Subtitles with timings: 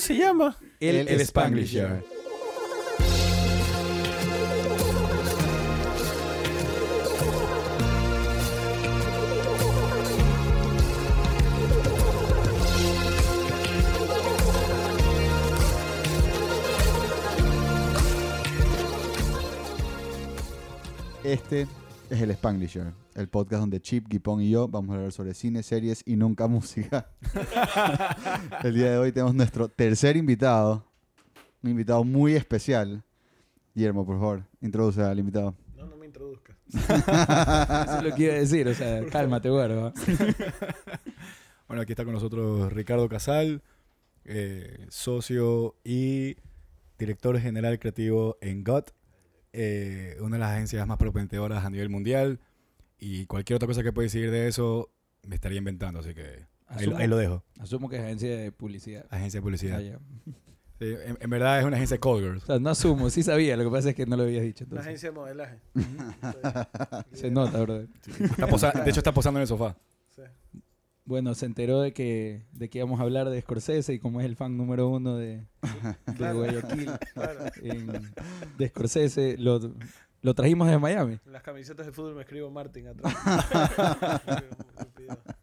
[0.00, 0.56] se llama?
[0.80, 2.02] El, El Spanglisher.
[21.22, 21.68] Este
[22.10, 25.62] es el Spanglisher, el podcast donde Chip, Gipón y yo vamos a hablar sobre cine,
[25.62, 27.08] series y nunca música.
[28.64, 30.84] el día de hoy tenemos nuestro tercer invitado,
[31.62, 33.04] un invitado muy especial.
[33.74, 35.54] Guillermo, por favor, introduce al invitado.
[35.76, 36.56] No, no me introduzcas.
[36.68, 39.92] Eso es lo que iba a decir, o sea, cálmate, güero.
[41.68, 43.62] Bueno, aquí está con nosotros Ricardo Casal,
[44.24, 46.34] eh, socio y
[46.98, 48.90] director general creativo en GOT,
[49.52, 52.38] eh, una de las agencias más prometedoras a nivel mundial.
[52.98, 54.90] Y cualquier otra cosa que pueda decir de eso,
[55.26, 57.44] me estaría inventando, así que ahí, lo- Asumo- ahí lo dejo.
[57.58, 59.06] Asumo que es agencia de publicidad.
[59.10, 59.78] Agencia de publicidad.
[59.78, 59.98] Ah, ya.
[60.78, 62.42] Sí, en, en verdad es una agencia de call girls.
[62.42, 64.64] O sea, no asumo, sí sabía, lo que pasa es que no lo habías dicho.
[64.64, 64.86] Una Entonces.
[64.86, 65.58] agencia de modelaje.
[67.12, 67.88] Se nota, brother.
[68.06, 69.76] Está posa- de hecho, está posando en el sofá.
[70.14, 70.22] Sí.
[71.10, 74.26] Bueno, se enteró de que, de que íbamos a hablar de Scorsese y como es
[74.26, 75.38] el fan número uno de,
[76.06, 76.38] de Claro.
[76.38, 77.40] Guayaquil Claro.
[77.62, 78.14] en-
[78.56, 79.58] de Scorsese, lo,
[80.22, 81.18] lo trajimos de Miami.
[81.26, 83.12] En las camisetas de fútbol me escribo Martin atrás.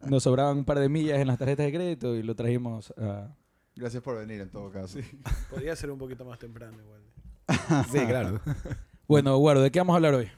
[0.08, 3.36] Nos sobraban un par de millas en las tarjetas de crédito y lo trajimos a...
[3.76, 5.00] Gracias por venir en todo caso.
[5.50, 7.02] Podía ser un poquito más temprano igual.
[7.92, 8.40] Sí, claro.
[9.06, 10.30] Bueno, Guardo, ¿de qué vamos a hablar hoy?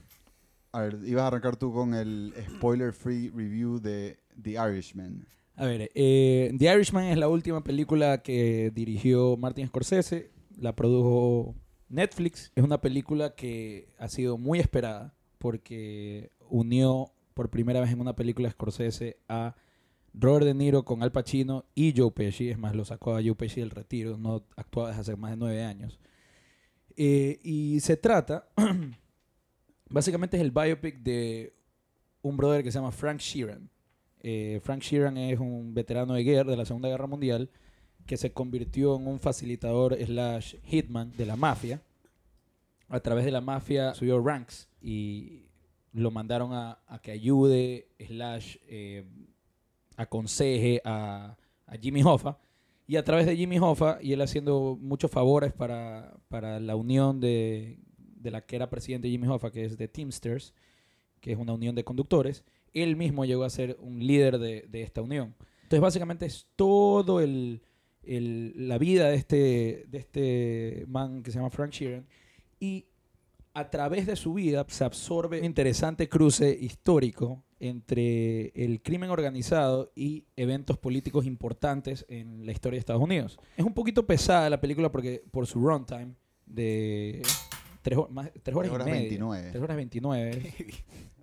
[0.72, 5.26] A ver, ibas a arrancar tú con el spoiler free review de The Irishman.
[5.56, 11.56] A ver, eh, The Irishman es la última película que dirigió Martin Scorsese, la produjo
[11.90, 12.52] Netflix.
[12.56, 18.16] Es una película que ha sido muy esperada porque unió por primera vez en una
[18.16, 19.56] película Scorsese a
[20.14, 22.50] Robert De Niro con Al Pacino y Joe Pesci.
[22.50, 25.38] Es más, lo sacó a Joe Pesci del retiro, no actuaba desde hace más de
[25.38, 26.00] nueve años.
[26.96, 28.50] Eh, y se trata,
[29.90, 31.54] básicamente es el biopic de
[32.22, 33.70] un brother que se llama Frank Sheeran.
[34.22, 37.50] Eh, Frank Sheeran es un veterano de guerra de la Segunda Guerra Mundial
[38.06, 41.82] que se convirtió en un facilitador slash hitman de la mafia.
[42.88, 45.44] A través de la mafia subió ranks y
[45.94, 49.06] lo mandaron a, que ayude slash eh,
[49.96, 52.40] aconseje a, a Jimmy Hoffa.
[52.88, 57.20] Y a través de Jimmy Hoffa y él haciendo muchos favores para, para la unión
[57.20, 60.54] de, de la que era presidente Jimmy Hoffa, que es de Teamsters,
[61.22, 62.44] que es una unión de conductores,
[62.74, 65.36] él mismo llegó a ser un líder de, de esta unión.
[65.64, 67.62] Entonces, básicamente es todo el,
[68.04, 72.06] el- la vida de este, de este man que se llama Frank Sheeran.
[72.60, 72.86] Y
[73.54, 79.92] a través de su vida se absorbe un interesante cruce histórico entre el crimen organizado
[79.96, 83.38] y eventos políticos importantes en la historia de Estados Unidos.
[83.58, 86.14] Es un poquito pesada la película porque por su runtime
[86.46, 87.22] de
[87.82, 89.02] tres, hor- más, tres horas, Tres horas y media.
[89.10, 89.50] 29.
[89.52, 90.54] 3 horas 29.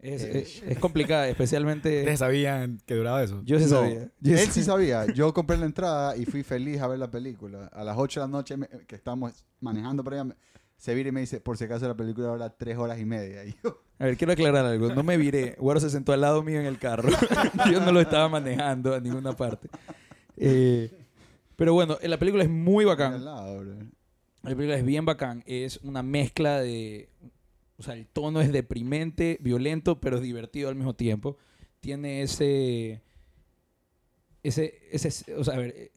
[0.03, 0.39] Es, Eh.
[0.39, 2.00] es, es complicada, especialmente...
[2.00, 3.43] ¿Ustedes sabían que duraba eso?
[3.44, 4.09] Yo sí No, sabía.
[4.21, 5.06] Yo Él sí sabía.
[5.12, 7.66] Yo compré la entrada y fui feliz a ver la película.
[7.72, 10.37] A las 8 de la noche me- que estábamos manejando para allá,
[10.77, 13.45] se vira y me dice, por si acaso la película dura 3 horas y media.
[13.47, 14.95] Y yo, A ver, quiero aclarar algo.
[14.95, 15.56] No me viré.
[15.59, 17.09] Guaro se sentó al lado mío en el carro.
[17.72, 19.69] Yo no lo estaba manejando a ninguna parte.
[20.37, 20.93] Eh,
[21.56, 23.25] pero bueno, la película es muy al bacán.
[23.25, 23.75] lado, bro.
[24.51, 25.43] La película es bien bacán.
[25.47, 27.09] Es una mezcla de...
[27.79, 31.37] O sea, el tono es deprimente, violento, pero divertido al mismo tiempo.
[31.81, 33.03] Tiene ese...
[34.43, 34.79] Ese...
[34.91, 35.93] ese o sea, a ver...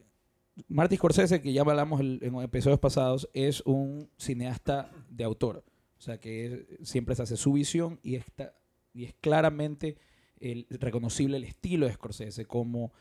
[0.68, 5.64] Martin Scorsese, que ya hablamos en episodios pasados, es un cineasta de autor.
[5.98, 8.54] O sea, que siempre se hace su visión y, está,
[8.94, 9.98] y es claramente
[10.40, 12.92] el, reconocible el estilo de Scorsese, como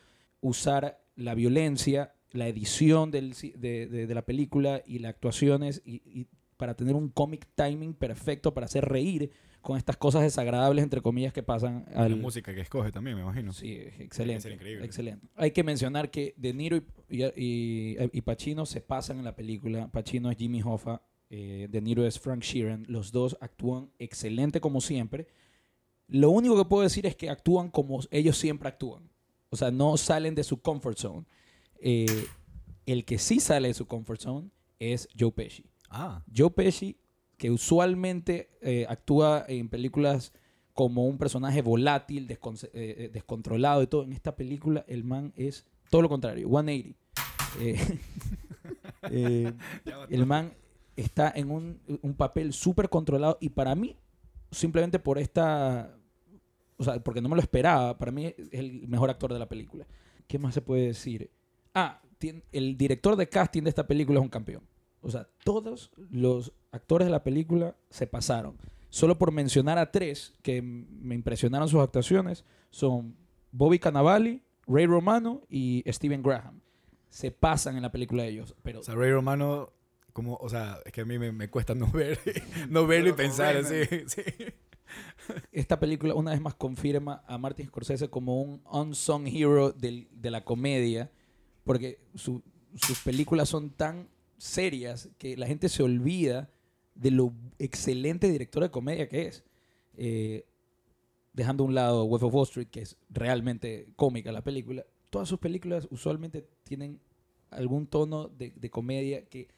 [0.41, 6.03] usar la violencia, la edición del de, de- de la película y las actuaciones y,
[6.05, 9.31] y para tener un comic timing perfecto para hacer reír
[9.61, 12.17] con estas cosas desagradables, entre comillas, que pasan La al...
[12.17, 13.53] música que escoge también, me imagino.
[13.53, 14.53] Sí, excelente.
[14.83, 15.27] Excelente.
[15.37, 16.77] Hay que mencionar que De Niro
[17.09, 19.89] y, y, y Pacino se pasan en la película.
[19.91, 22.85] Pacino es Jimmy Hoffa, eh, De Niro es Frank Sheeran.
[22.89, 25.27] Los dos actúan excelente como siempre.
[26.07, 29.11] Lo único que puedo decir es que actúan como ellos siempre actúan.
[29.51, 31.27] O sea, no salen de su comfort zone.
[31.81, 32.27] Eh,
[32.87, 35.65] el que sí sale de su comfort zone es Joe Pesci.
[35.91, 36.97] Ah, Joe Pesci,
[37.37, 40.33] que usualmente eh, actúa en películas
[40.79, 42.29] como un personaje volátil,
[42.73, 46.97] eh, descontrolado y todo, en esta película el man es todo lo contrario, 180.
[47.59, 47.99] Eh,
[49.11, 49.53] eh,
[50.09, 50.55] el man
[50.95, 53.97] está en un, un papel súper controlado y para mí,
[54.53, 55.97] simplemente por esta...
[56.77, 59.49] O sea, porque no me lo esperaba, para mí es el mejor actor de la
[59.49, 59.85] película.
[60.29, 61.29] ¿Qué más se puede decir?
[61.79, 62.03] Ah,
[62.53, 64.63] el director de casting de esta película es un campeón.
[65.01, 68.57] O sea, todos los actores de la película se pasaron.
[68.91, 73.15] Solo por mencionar a tres que me impresionaron sus actuaciones son
[73.53, 76.61] Bobby Cannavale, Ray Romano y Steven Graham.
[77.11, 78.55] Se pasan en la película de ellos.
[78.63, 79.73] Pero O sea, Ray Romano,
[80.13, 82.19] como, o sea, es que a mí me, me cuesta no ver,
[82.69, 83.77] no verlo y pensar así.
[84.07, 84.23] Sí.
[85.53, 90.31] esta película una vez más confirma a Martin Scorsese como un unsung hero del- de
[90.31, 91.11] la comedia,
[91.69, 92.43] porque su-
[92.75, 96.51] sus películas son tan serias que la gente se olvida
[96.95, 99.45] de lo excelente director de comedia que es.
[99.97, 100.45] Eh,
[101.33, 105.29] dejando a un lado Wolf of Wall Street, que es realmente cómica la película, todas
[105.29, 107.01] sus películas usualmente tienen
[107.51, 109.49] algún tono de, de comedia que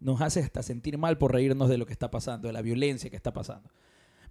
[0.00, 3.10] nos hace hasta sentir mal por reírnos de lo que está pasando, de la violencia
[3.10, 3.68] que está pasando.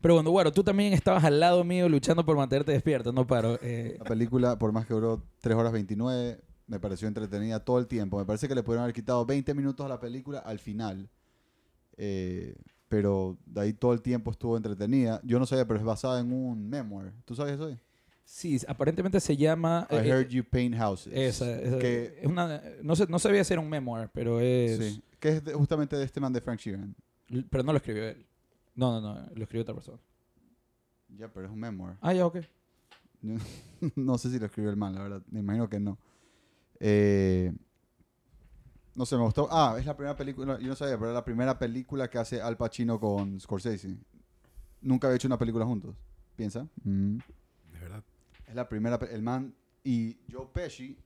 [0.02, 3.58] Pero bueno, bueno, tú también estabas al lado mío luchando por mantenerte despierto, no paro.
[3.62, 7.88] Eh, La película, por más que duró 3 horas 29, me pareció entretenida todo el
[7.88, 8.18] tiempo.
[8.18, 11.10] Me parece que le pudieron haber quitado 20 minutos a la película al final.
[11.98, 12.56] Eh,
[12.88, 15.20] pero de ahí todo el tiempo estuvo entretenida.
[15.24, 17.12] Yo no sabía, pero es basada en un memoir.
[17.26, 17.76] ¿Tú sabes eso?
[18.26, 19.88] sí, aparentemente se llama...
[19.92, 21.14] I eh, Heard You Paint Houses.
[21.14, 24.78] esa, esa- que, es una, no, sé, no sabía si era un memoir, pero es...
[24.78, 26.96] sí, que es de- justamente de este man de Frank Sheeran.
[27.50, 28.26] Pero no lo escribió él.
[28.76, 30.00] No, no, no, lo escribió otra persona.
[31.10, 31.96] Ya, pero es un memoir.
[32.02, 32.38] Ah, ya, ok.
[33.96, 35.22] No sé si lo escribió el man, la verdad.
[35.30, 35.98] Me imagino que no.
[36.86, 37.54] Eh,
[38.96, 39.48] no sé, me gustó.
[39.50, 42.42] Ah, es la primera película, yo no sabía, pero es la primera película que hace
[42.42, 43.96] Al Pacino con Scorsese.
[44.82, 45.96] Nunca había hecho una película juntos.
[46.36, 46.68] ¿Piensa?
[46.84, 47.18] Mm.
[47.72, 48.04] De verdad.
[48.46, 49.00] Es la primera.
[49.10, 50.98] El man y Joe Pesci.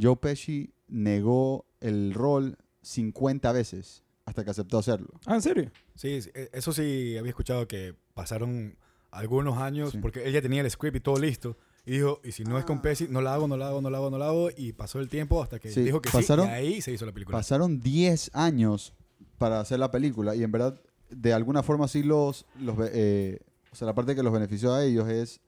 [0.00, 5.08] Joe Pesci negó el rol 50 veces hasta que aceptó hacerlo.
[5.26, 5.70] Ah, ¿en serio?
[5.94, 8.76] Sí, sí, eh, eso sí había escuchado que pasaron
[9.10, 9.98] algunos años Sí.
[9.98, 11.56] porque él ya tenía el script y todo listo.
[11.86, 13.88] Y dijo, y si no es con Pesci, no la hago, no la hago, no
[13.90, 14.48] la hago, no la hago.
[14.56, 16.50] Y pasó el tiempo hasta que Sí, dijo que pasaron- sí.
[16.52, 17.38] Y ahí se hizo la película.
[17.38, 18.92] Pasaron 10 años
[19.38, 20.80] para hacer la película y en verdad,
[21.10, 22.44] de alguna forma sí los...
[22.60, 23.38] los eh,
[23.72, 25.40] o sea, la parte que los benefició a ellos es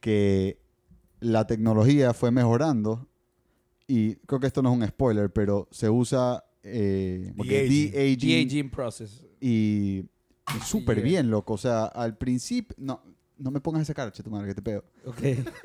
[0.00, 0.58] que
[1.20, 3.06] la tecnología fue mejorando
[3.86, 9.24] y creo que esto no es un spoiler, pero se usa eh, de-aging De-aging process.
[9.40, 10.04] y
[10.56, 11.04] y súper Yeah.
[11.04, 11.52] bien, loco.
[11.54, 12.74] O sea, al principio...
[12.78, 13.02] No,
[13.40, 14.84] no me pongas esa cara, che, tu madre, que te pego.
[15.06, 15.18] Ok.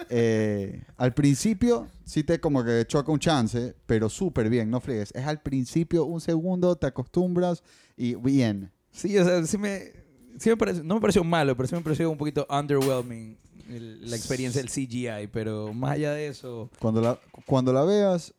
[0.10, 5.12] Eh, al principio sí te como que choca un chance, pero súper bien, no friegues.
[5.14, 7.64] Es al principio un segundo, te acostumbras
[7.98, 8.72] y bien.
[8.92, 9.92] Sí, o sea, sí me,
[10.40, 13.38] sí me pareció, no me pareció malo, pero sí me pareció un poquito underwhelming
[13.70, 18.34] el- la experiencia del CGI, pero más allá de eso, Cuando la, cuando la veas,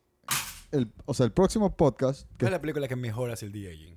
[0.73, 2.27] el, o sea, el próximo podcast...
[2.39, 3.97] ¿Cuál es la película que mejora el de-aging?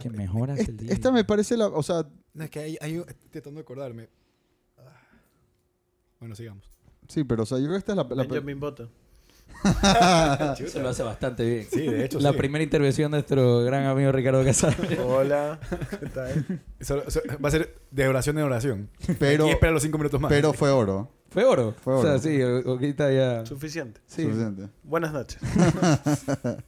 [0.00, 0.92] que mejoras el día.
[0.92, 1.68] esta me parece la...
[1.68, 4.08] O sea, No, es que hay, hay, estoy tratando de acordarme.
[6.24, 6.64] Bueno, sigamos.
[7.08, 8.04] sí, pero o sea, yo creo que esta es la...
[8.04, 8.88] la- Benjamin Button.
[10.58, 11.66] Eso lo hace bastante bien.
[11.70, 12.38] Sí, de hecho, La sí.
[12.38, 14.74] primera intervención de nuestro gran amigo Ricardo Casal.
[15.06, 15.60] Hola.
[16.00, 16.60] ¿Qué tal?
[16.78, 18.88] Eso- eso va a ser de oración en oración.
[19.18, 20.30] pero, y espera los cinco minutos más.
[20.30, 21.10] pero fue oro.
[21.28, 21.74] Fue oro.
[21.82, 22.18] Fue O sea, oro.
[22.20, 23.44] sí, ahorita ya.
[23.46, 24.00] Suficiente.
[24.06, 24.22] Sí.
[24.22, 24.68] Suficiente.
[24.82, 25.38] Buenas noches.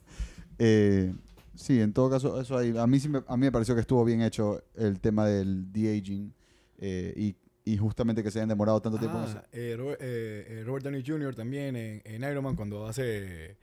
[0.59, 1.13] Eh,
[1.55, 3.83] sí, en todo caso, eso ahí, a mí, sí me, a mí me pareció que
[3.83, 6.33] estuvo bien hecho el tema del de-aging
[6.79, 7.37] eh, y,
[7.67, 9.19] y justamente que se hayan demorado tanto tiempo.
[9.19, 9.43] en Ah, eso.
[9.53, 11.35] eh, Robert, eh, eh, Robert Downey Jr.
[11.35, 13.57] también en, en Iron Man cuando hace,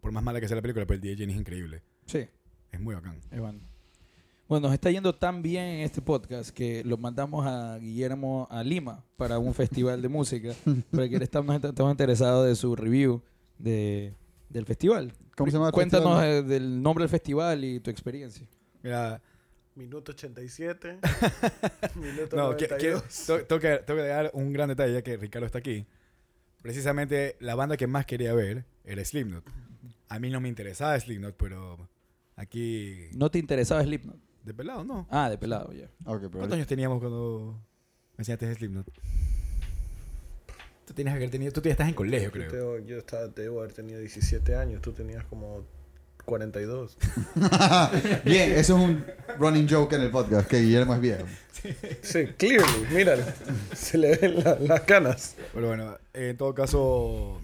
[0.00, 1.82] por más mala que sea la película, pero el DJ es increíble.
[2.04, 2.28] Sí.
[2.70, 3.18] Es muy bacán.
[3.30, 3.58] es bueno.
[4.48, 9.02] Nos está yendo tan bien en este podcast que lo mandamos a Guillermo a Lima
[9.16, 10.52] para un festival de música.
[10.92, 13.22] porque estamos, estamos interesados de su review
[13.58, 14.14] de,
[14.50, 15.12] del festival.
[15.36, 16.30] ¿Cómo se llama el Cuéntanos festival?
[16.30, 18.46] eh, del nombre del festival y tu experiencia.
[18.82, 19.20] Mira,
[19.76, 20.98] Minuto 87.
[21.96, 23.26] Minuto no, que- que- 92.
[23.26, 25.86] to- tengo que, tengo que dar un gran detalle ya que Ricardo está aquí.
[26.62, 29.44] Precisamente la banda que más quería ver era Slipknot.
[30.08, 31.88] A mí no me interesaba Slipknot, pero
[32.36, 33.08] aquí...
[33.12, 34.16] ¿No te interesaba Slipknot?
[34.44, 35.06] De pelado, ¿no?
[35.10, 35.86] Ah, de pelado, ya.
[36.04, 37.60] Ok, pero ¿Cuántos años teníamos cuando
[38.16, 38.86] me enseñaste Slipknot?
[40.86, 41.52] Tú tienes que haber tenido...
[41.52, 42.50] Tú ya estás en colegio, creo.
[42.50, 44.80] Yo, yo estaba, debo haber tenido 17 años.
[44.80, 45.66] Tú tenías como
[46.26, 46.98] 42.
[48.24, 49.04] Bien, eso es un
[49.38, 51.24] running joke en el podcast, que Guillermo es viejo.
[52.02, 52.86] Sí, clearly.
[52.94, 53.24] Míralo.
[53.74, 55.36] Se le ven la- las canas.
[55.54, 57.40] Pero bueno, en todo caso,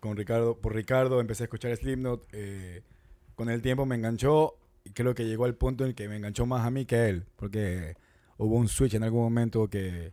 [0.00, 2.26] con Ricardo, por Ricardo empecé a escuchar Slipknot.
[2.32, 2.82] eh,
[3.34, 4.54] con el tiempo me enganchó
[4.84, 6.96] y creo que llegó al punto en el que me enganchó más a mí que
[6.96, 7.24] a él.
[7.36, 7.96] Porque
[8.38, 10.12] hubo un switch en algún momento que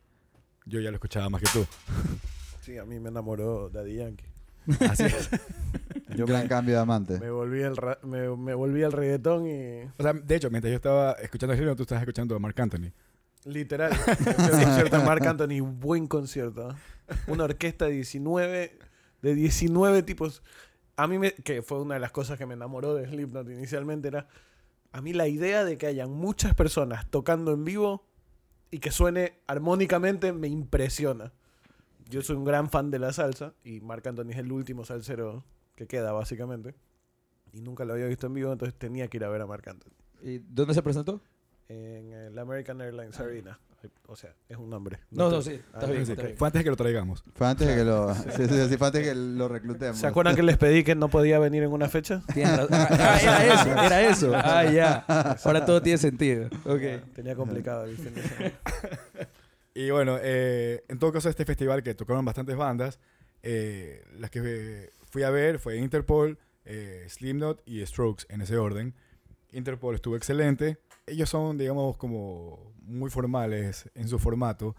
[0.65, 1.65] yo ya lo escuchaba más que tú.
[2.61, 4.25] Sí, a mí me enamoró Daddy Yankee.
[4.89, 5.29] Así es.
[6.15, 7.19] Yo Gran me, cambio de amante.
[7.19, 10.71] me volví al ra- me, me volví al reggaetón y O sea, de hecho, mientras
[10.71, 12.91] yo estaba escuchando Slipknot, tú estabas escuchando a Mark Anthony.
[13.45, 13.91] literal.
[14.35, 16.71] Concierto de Marc Anthony, buen concierto.
[16.71, 16.73] ¿eh?
[17.27, 18.77] Una orquesta de 19,
[19.21, 20.43] de 19 tipos.
[20.97, 24.07] a mí, me, que fue una de las cosas que me enamoró de Slipknot inicialmente,
[24.09, 24.27] era
[24.91, 28.05] a mí la idea de que hayan muchas personas tocando en vivo
[28.69, 31.31] y que suene armónicamente me impresiona.
[32.09, 35.45] Yo soy un gran fan de la salsa y Marc Anthony es el último salsero
[35.81, 36.75] que queda, básicamente.
[37.53, 39.67] Y nunca lo había visto en vivo, entonces tenía que ir a ver a Marc
[39.67, 39.91] Anthony.
[40.21, 41.21] ¿Y ¿Dónde se presentó?
[41.67, 43.59] En el American Airlines Arena.
[44.05, 44.99] O sea, es un nombre.
[45.09, 46.37] No, no, sí, Ah, está bien, Sí, está bien.
[46.37, 47.23] Fue antes de que lo traigamos.
[47.33, 49.97] Fue antes de que lo, sí, sí, sí, fue antes de que lo reclutemos.
[49.97, 52.21] ¿Se acuerdan que les pedí que no podía venir en una fecha?
[52.27, 52.67] Razón.
[52.71, 54.31] Ah, era eso, era eso.
[54.35, 54.97] Ah, ya.
[55.43, 56.47] Ahora todo tiene sentido.
[57.15, 58.51] Tenía complicado el fin de semana.
[59.73, 62.99] Y bueno, eh, en todo caso, este festival que tocaron bastantes bandas,
[63.41, 68.57] eh, las que eh, fui a ver fue Interpol, eh, Slipknot y Strokes en ese
[68.57, 68.95] orden.
[69.51, 70.77] Interpol estuvo excelente.
[71.05, 74.75] Ellos son, digamos, como muy formales en su formato.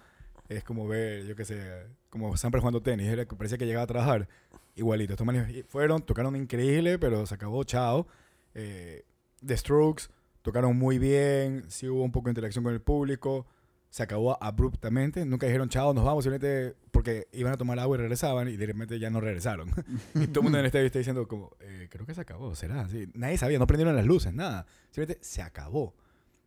[0.48, 3.08] Es como ver, yo qué sé, como siempre jugando tenis.
[3.08, 4.28] Era, parecía que llegaba a trabajar
[4.74, 5.12] igualito.
[5.12, 8.06] Estos manes fueron, tocaron increíble, pero se acabó, chao.
[8.54, 9.04] Eh,
[9.44, 10.04] The Strokes
[10.40, 13.46] tocaron muy bien, sí hubo un poco de interacción con el público
[13.92, 15.26] se acabó abruptamente.
[15.26, 18.64] Nunca dijeron, chao, nos vamos, simplemente porque iban a tomar agua y regresaban y de
[18.64, 19.68] repente ya no regresaron.
[20.14, 22.54] y todo el mundo en el estadio está diciendo como, eh, creo que se acabó,
[22.54, 22.88] será.
[23.12, 24.64] Nadie sabía, no prendieron las luces, nada.
[24.90, 25.94] Simplemente se acabó.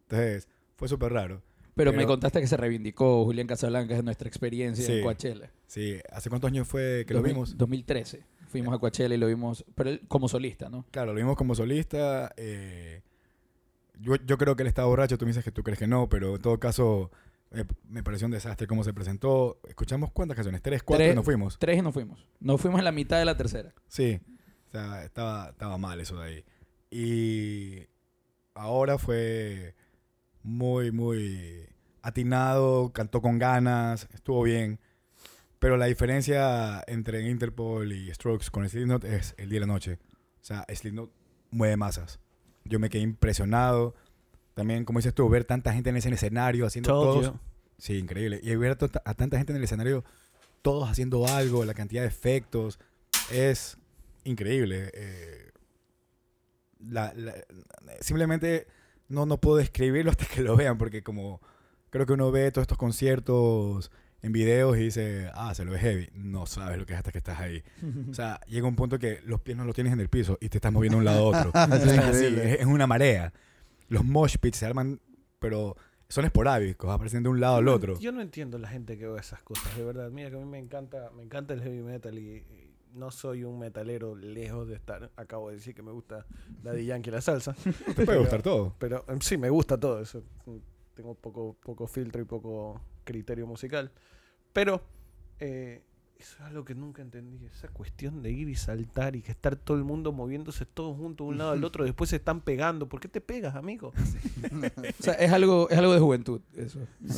[0.09, 1.43] Entonces, fue súper raro.
[1.75, 4.93] Pero, me contaste que se reivindicó Julián Casablanca de nuestra experiencia Sí.
[4.93, 5.51] en Coachella.
[5.67, 7.57] Sí, ¿hace cuántos años fue que lo 2000 vimos?
[7.59, 8.23] 2013.
[8.47, 10.83] Fuimos a Coachella y lo vimos, pero él como solista, ¿no?
[10.89, 12.33] Claro, lo vimos como solista.
[12.37, 13.03] eh,
[13.99, 16.09] yo, yo creo que él estaba borracho, tú me dices que tú crees que no,
[16.09, 17.11] pero en todo caso
[17.51, 19.59] eh, me pareció un desastre cómo se presentó.
[19.67, 21.13] Escuchamos cuántas canciones, tres, cuatro Tres.
[21.13, 21.57] y nos fuimos.
[21.59, 22.25] Tres y nos fuimos.
[22.39, 23.73] Nos fuimos en la mitad de la tercera.
[23.87, 24.19] Sí,
[24.67, 26.45] o sea, estaba, estaba mal eso de ahí.
[26.91, 27.87] Y
[28.53, 29.75] ahora fue
[30.43, 31.67] muy, muy
[32.01, 34.79] atinado, cantó con ganas, estuvo bien.
[35.59, 39.97] Pero la diferencia entre Interpol y Strokes con Slipknot es el día y la noche.
[40.41, 41.11] O sea, Slipknot
[41.49, 42.19] mueve masas.
[42.65, 43.95] Yo me quedé impresionado.
[44.55, 47.33] También, como dices tú, ver tanta gente en ese escenario haciendo you.
[47.77, 48.39] Sí, increíble.
[48.41, 50.03] Y ver a, tanta gente en el escenario,
[50.63, 52.79] todos haciendo algo, la cantidad de efectos,
[53.31, 53.77] es
[54.23, 54.89] increíble.
[54.93, 55.51] Eh,
[56.79, 57.33] la- la-
[58.01, 58.67] simplemente
[59.09, 61.41] no, no puedo describirlo hasta que lo vean, porque como
[61.89, 65.79] creo que uno ve todos estos conciertos en videos y dice, ah, se lo ve
[65.79, 66.09] heavy.
[66.13, 67.61] No sabes lo que es hasta que estás ahí.
[68.09, 70.49] O sea, llega un punto que los pies no los tienes en el piso y
[70.49, 71.51] te estás moviendo de un lado a otro.
[71.53, 71.59] Sí,
[71.89, 72.53] Estás así, increíble.
[72.55, 73.33] es, es una marea.
[73.87, 74.99] Los mosh pits se arman,
[75.39, 75.75] pero
[76.07, 77.99] son esporádicos, aparecen de un lado al otro.
[77.99, 80.09] Yo no entiendo la gente que ve esas cosas, de verdad.
[80.11, 83.43] Mira que a mí me encanta, me encanta el heavy metal y, y no soy
[83.43, 85.11] un metalero lejos de estar.
[85.15, 86.25] Acabo de decir que me gusta
[86.63, 87.53] Daddy Yankee y la salsa.
[87.95, 88.73] Te puede gustar todo.
[88.79, 90.23] Pero em, sí, me gusta todo eso.
[90.95, 93.91] Tengo poco, poco filtro y poco criterio musical.
[94.53, 94.81] Pero
[95.39, 95.83] eh,
[96.17, 97.45] eso es algo que nunca entendí.
[97.45, 101.27] Esa cuestión de ir y saltar y que estar todo el mundo moviéndose todos juntos
[101.27, 101.83] de un lado al otro.
[101.83, 102.87] Después se están pegando.
[102.87, 103.93] ¿Por qué te pegas, amigo?
[103.95, 106.79] O sea, es algo, es algo de juventud, eso.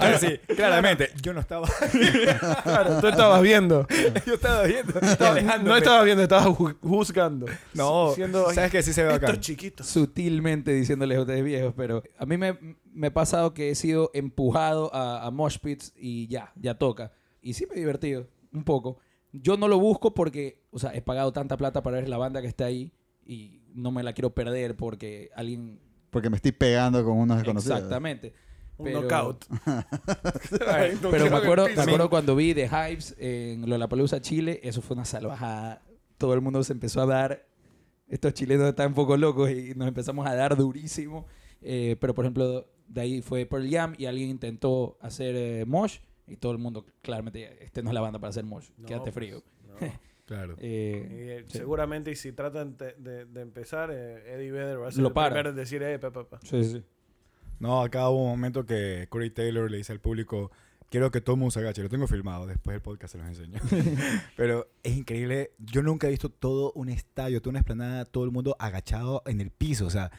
[0.00, 1.10] Ah, sí, claramente.
[1.22, 1.66] Yo no estaba.
[2.62, 3.86] claro, tú estabas viendo.
[4.26, 4.92] yo estaba viendo.
[5.00, 7.46] No, no estabas viendo, estabas ju- juzgando.
[7.74, 9.38] No, Siendo- ¿sabes que Sí se ve acá.
[9.40, 9.86] chiquitos.
[9.86, 12.58] Sutilmente diciéndoles a ustedes viejos, pero a mí me,
[12.92, 17.12] me ha pasado que he sido empujado a, a mosh pits y ya, ya toca.
[17.42, 18.98] Y sí me he divertido, un poco.
[19.32, 22.40] Yo no lo busco porque, o sea, he pagado tanta plata para ver la banda
[22.40, 22.92] que está ahí
[23.26, 25.80] y no me la quiero perder porque alguien...
[26.10, 27.78] Porque me estoy pegando con unos desconocidos.
[27.78, 28.34] Exactamente.
[28.76, 29.44] Un Pero- knockout.
[31.10, 35.04] Pero me acuerdo, me acuerdo cuando vi The Hives en Lollapalooza, Chile, eso fue una
[35.04, 35.82] salvajada.
[36.18, 37.46] Todo el mundo se empezó a dar.
[38.08, 41.26] Estos chilenos están un poco locos y nos empezamos a dar durísimo.
[41.62, 45.98] Eh, pero, por ejemplo, de ahí fue Pearl Jam y alguien intentó hacer eh, Mosh
[46.26, 48.68] y todo el mundo, claramente, este no es la banda para hacer Mosh.
[48.76, 49.42] No, Quédate pues, frío.
[49.66, 49.74] no.
[50.24, 50.54] Claro.
[50.60, 51.58] Eh, Y, eh, sí.
[51.58, 55.08] Seguramente, y si tratan de, de- de empezar, eh, Eddie Vedder va a ser Lo
[55.08, 55.30] el para.
[55.30, 56.38] primero en decir, eh, pa, pa, pa.
[56.44, 56.82] Sí, sí.
[57.58, 60.50] No, acá hubo un momento que Corey Taylor le dice al público,
[60.88, 61.82] quiero que todo el mundo se agache.
[61.82, 63.60] Lo tengo filmado, después del podcast se los enseño.
[64.36, 65.50] Pero es increíble.
[65.58, 69.40] Yo nunca he visto todo un estadio, toda una esplanada, todo el mundo agachado en
[69.40, 69.86] el piso.
[69.86, 70.10] O sea,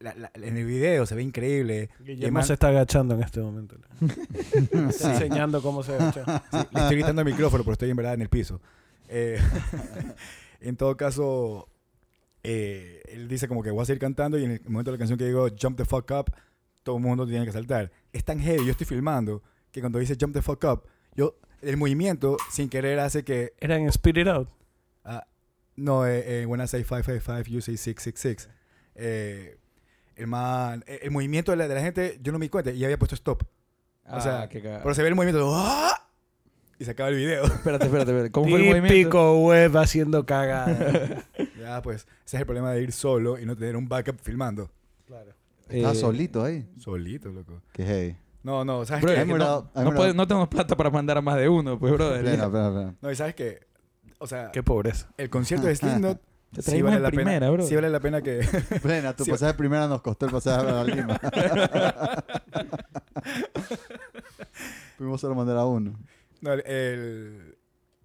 [0.00, 1.90] la- la- en el video se ve increíble.
[2.00, 3.76] Guillermo man- se está agachando en este momento.
[4.88, 6.24] Está enseñando cómo se agacha.
[6.50, 8.60] Sí, le estoy gritando al micrófono, pero estoy en verdad en el piso.
[9.08, 9.38] Eh,
[10.60, 11.68] en todo caso,
[12.42, 14.98] eh, él dice como que voy a seguir cantando y en el momento de la
[14.98, 16.32] canción que digo Jump the fuck up,
[16.82, 17.90] todo el mundo tiene que saltar.
[18.12, 20.82] Es tan heavy, yo estoy filmando, que cuando dice Jump the fuck up,
[21.14, 23.52] yo, el movimiento sin querer hace que...
[23.60, 24.48] Era en Spit It Out.
[25.04, 25.26] ah,
[25.76, 28.48] no, eh, eh, when I say 555, you say 666.
[28.94, 29.58] Eh,
[30.20, 32.84] el, man, el movimiento de la, de la gente, yo no me di cuenta y
[32.84, 33.42] había puesto stop.
[34.04, 34.82] Ah, sea, qué cagada.
[34.82, 35.50] Pero se ve el movimiento.
[35.54, 36.06] ¡ah!
[36.78, 37.44] y se acaba el video.
[37.44, 38.30] Espérate, espérate, espérate.
[38.32, 38.88] ¿Cómo fue el movimiento?
[38.94, 41.24] Típico web haciendo cagada.
[41.60, 44.70] ya, pues, ese es el problema de ir solo y no tener un backup filmando.
[45.06, 45.32] claro.
[45.68, 46.66] Estás Eh, solito ahí.
[46.78, 47.62] Solito, loco.
[47.72, 48.16] Que hey.
[48.42, 49.20] No, no, ¿sabes Bro, qué?
[49.20, 52.22] es que me no, puede- tenemos plata para mandar a más de uno, pues, brother.
[52.22, 52.94] Plena, plena, plena.
[53.00, 53.60] No, y ¿sabes qué?
[54.18, 55.08] O sea, Qué pobreza.
[55.16, 56.20] el concierto de Slipknot
[56.52, 57.50] Te sí vale la primera, pena.
[57.50, 57.64] bro.
[57.66, 58.40] Sí vale la pena que...
[58.82, 59.30] Plena, tu Sí.
[59.30, 61.20] pasaje primera nos costó el pasaje a Lima.
[64.96, 65.98] Fuimos solo a mandar a uno.
[66.40, 66.62] No, el...
[66.66, 67.56] el-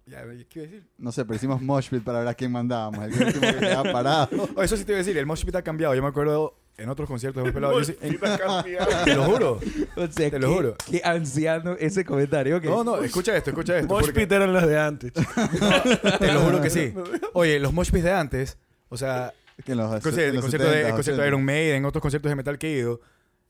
[0.06, 0.86] Ya, ¿qué iba a decir?
[0.98, 3.04] No sé, pero hicimos mosh pit para ver a quién mandábamos.
[3.06, 4.28] El último que quedaba parado.
[4.56, 5.94] Oh, eso sí te iba a decir, el mosh pit ha cambiado.
[5.94, 7.78] Yo me acuerdo en otros conciertos hemos pelado.
[7.78, 7.94] yo sí-
[9.04, 9.60] te lo juro.
[9.96, 10.76] O sea, Te lo juro.
[10.90, 12.60] Qué anciano ese comentario.
[12.60, 13.92] que- No, no, escucha esto, escucha esto.
[13.94, 15.12] Mosh porque- eran los de antes.
[16.18, 16.92] Te lo juro que sí.
[17.32, 19.32] Oye, los mosh pits de antes, o sea,
[19.66, 21.28] en los, el concierto, en el los concierto de, el 70, concierto de 80.
[21.28, 23.00] Iron Maiden, otros conciertos de metal que he ido,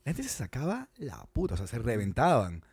[0.05, 2.65] la gente se sacaba la puta, o sea, se reventaban.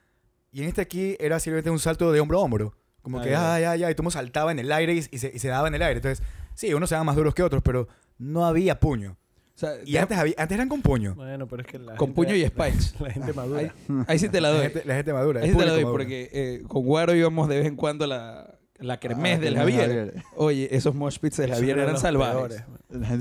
[0.51, 2.75] Y en este aquí era simplemente un salto de hombro a hombro.
[3.01, 3.53] Como Ah, que, ya.
[3.55, 5.47] ay, ay, ay, todo el mundo saltaba en el aire y, y se, y se
[5.49, 5.97] daba en el aire.
[5.97, 7.87] Entonces, sí, unos se daban más duros que otros, pero
[8.19, 9.17] no había puño.
[9.55, 11.13] O sea, Y antes, había, antes eran con puño.
[11.15, 12.93] Bueno, pero es que la con gente- puño y spikes.
[13.03, 13.59] La gente madura.
[13.59, 13.71] Ahí,
[14.07, 14.63] ahí sí te la La doy.
[14.69, 15.41] gente, la gente madura.
[15.41, 15.91] Ahí sí te la doy madura.
[16.03, 19.81] porque eh, con Guaro íbamos de vez en cuando la, la kermés Ah, del Javier.
[19.87, 20.13] Javier.
[20.35, 22.63] Oye, esos mosh pits del Javier eran salvajes.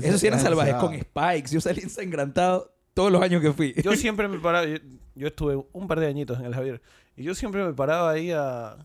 [0.01, 1.51] Esos sí eran salvajes, con spikes.
[1.51, 3.73] Yo salí ensangrantado todos los años que fui.
[3.83, 4.77] Yo siempre me paraba, yo,
[5.15, 6.81] yo estuve un par de añitos en el Javier,
[7.15, 8.75] y yo siempre me paraba ahí a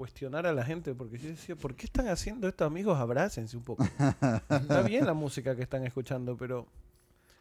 [0.00, 2.98] cuestionar a la gente, porque yo decía, ¿por qué están haciendo esto, amigos?
[2.98, 3.84] Abrácense un poco.
[3.84, 6.66] Está bien la música que están escuchando, pero...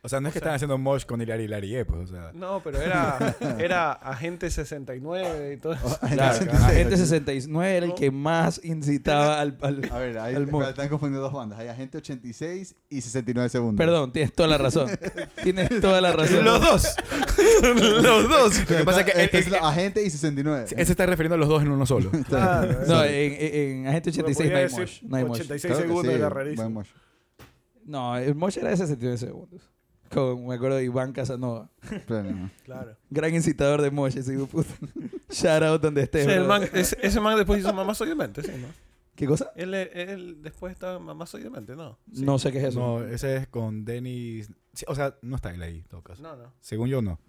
[0.01, 2.32] O sea, no es que están haciendo mosh con Hilari Hilari, eh, pues, o sea.
[2.34, 6.00] No, pero era, era Agente 69 y todo eso.
[6.00, 9.58] Claro, Entonces, Agente 69 era el que más incitaba al...
[9.62, 10.70] al- A ver, ahí Al mosh.
[10.70, 11.60] están confundiendo dos bandas.
[11.60, 13.77] Hay Agente 86 y 69 segundos.
[13.86, 14.89] Perdón, tienes toda la razón.
[15.44, 16.46] Tienes toda la razón.
[16.46, 16.96] Los dos.
[18.01, 18.60] Los dos.
[18.70, 20.65] Lo que pasa es que Este es la Agente y 69.
[20.77, 22.10] él se está refiriendo a los dos en uno solo.
[22.27, 25.01] Claro, No, en, en- en Agente 86 no hay mosh.
[25.03, 25.39] No hay mosh.
[25.41, 26.70] 86 Claro que segundos sí, era rarísimo.
[26.70, 26.89] mosh.
[27.86, 29.70] No, el mosh era de 69 segundos.
[30.11, 31.69] Con, me acuerdo de Iván Casanova.
[32.07, 32.50] Pleno.
[32.65, 32.95] Claro.
[33.09, 34.69] Gran incitador de mosh, ese puta.
[35.29, 36.05] Shout out donde.
[36.11, 38.67] Sí, el man- ese, ese man después hizo Mamá Soy Demente, sí, ¿no?
[39.15, 39.51] ¿Qué cosa?
[39.55, 42.00] Él, él después estaba en Mamá Soy Demente, ¿no?
[42.11, 42.24] Sí.
[42.24, 42.79] No sé qué es eso.
[42.79, 44.50] No, ese es con Dennis.
[44.74, 46.24] sí, o sea, no está él ahí, en todo caso.
[46.24, 46.53] No, no.
[46.61, 47.19] Según yo, no.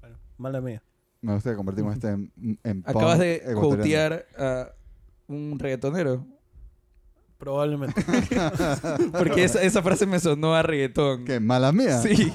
[0.00, 0.82] Bueno, mala mía.
[1.20, 4.72] Me gusta que convertimos este en, en Acabas punk de quotear a
[5.28, 6.26] un reggaetonero.
[7.38, 8.02] Probablemente.
[9.12, 11.24] Porque esa, esa frase me sonó a reggaetón.
[11.24, 11.40] ¿Qué?
[11.40, 11.98] ¿Mala mía?
[11.98, 12.32] Sí.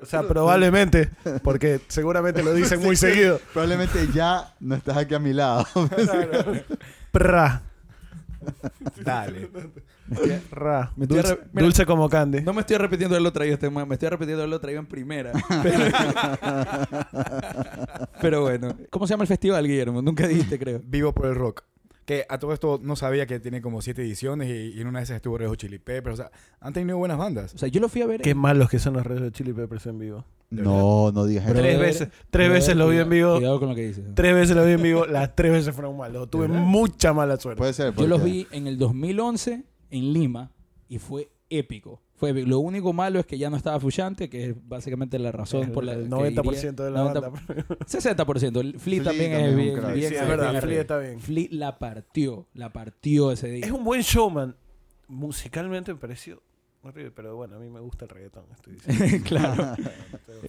[0.00, 1.10] O sea, probablemente.
[1.42, 3.40] Porque seguramente lo dicen muy seguido.
[3.52, 5.66] Probablemente ya no estás aquí a mi lado.
[7.12, 7.62] Pra.
[9.02, 9.50] Dale.
[10.50, 10.92] Ra.
[10.96, 12.42] Me estoy Dulce, mira, dulce como candy.
[12.42, 14.80] No me estoy repitiendo de lo traído este man, me estoy repitiendo de lo traído
[14.80, 15.32] en primera.
[15.62, 15.78] Pero,
[18.20, 20.00] Pero bueno, ¿cómo se llama el festival, Guillermo?
[20.00, 20.80] Nunca dijiste, creo.
[20.84, 21.64] Vivo por el rock.
[22.08, 25.00] Que a todo esto no sabía que tiene como siete ediciones y, y en una
[25.00, 26.14] de esas estuvo Red Hot Chili Peppers.
[26.14, 27.52] O sea, han tenido buenas bandas.
[27.52, 28.22] O sea, yo lo fui a ver.
[28.22, 30.24] Qué malos que son los Red Hot Chili Peppers en vivo.
[30.48, 31.52] No, no digas eso.
[31.52, 33.34] Tres veces, tres veces lo vi en vivo.
[33.36, 34.06] Cuidado con lo que dices.
[34.14, 35.04] Tres veces lo vi en vivo.
[35.04, 36.30] Las tres veces fueron malos.
[36.30, 37.58] Tuve mucha mala suerte.
[37.58, 37.94] Puede ser.
[37.94, 40.50] Yo los vi en el 2011 en Lima
[40.88, 42.00] y fue épico.
[42.18, 42.32] Fue.
[42.32, 45.70] Lo único malo es que ya no estaba Fullante, que es básicamente la razón el,
[45.70, 47.42] por la el que 90% de la 90 banda.
[47.86, 48.60] 60%.
[48.60, 50.48] El Flea también, es bien, bien sí, es bien verdad.
[50.48, 50.60] arriba.
[50.62, 51.20] Flea está bien.
[51.20, 53.64] Flea la partió, la partió ese día.
[53.64, 54.56] Es un buen showman.
[55.06, 56.42] Musicalmente me pareció
[56.82, 58.44] horrible, pero bueno, a mí me gusta el reggaetón.
[58.54, 59.24] Estoy diciendo.
[59.28, 59.74] claro.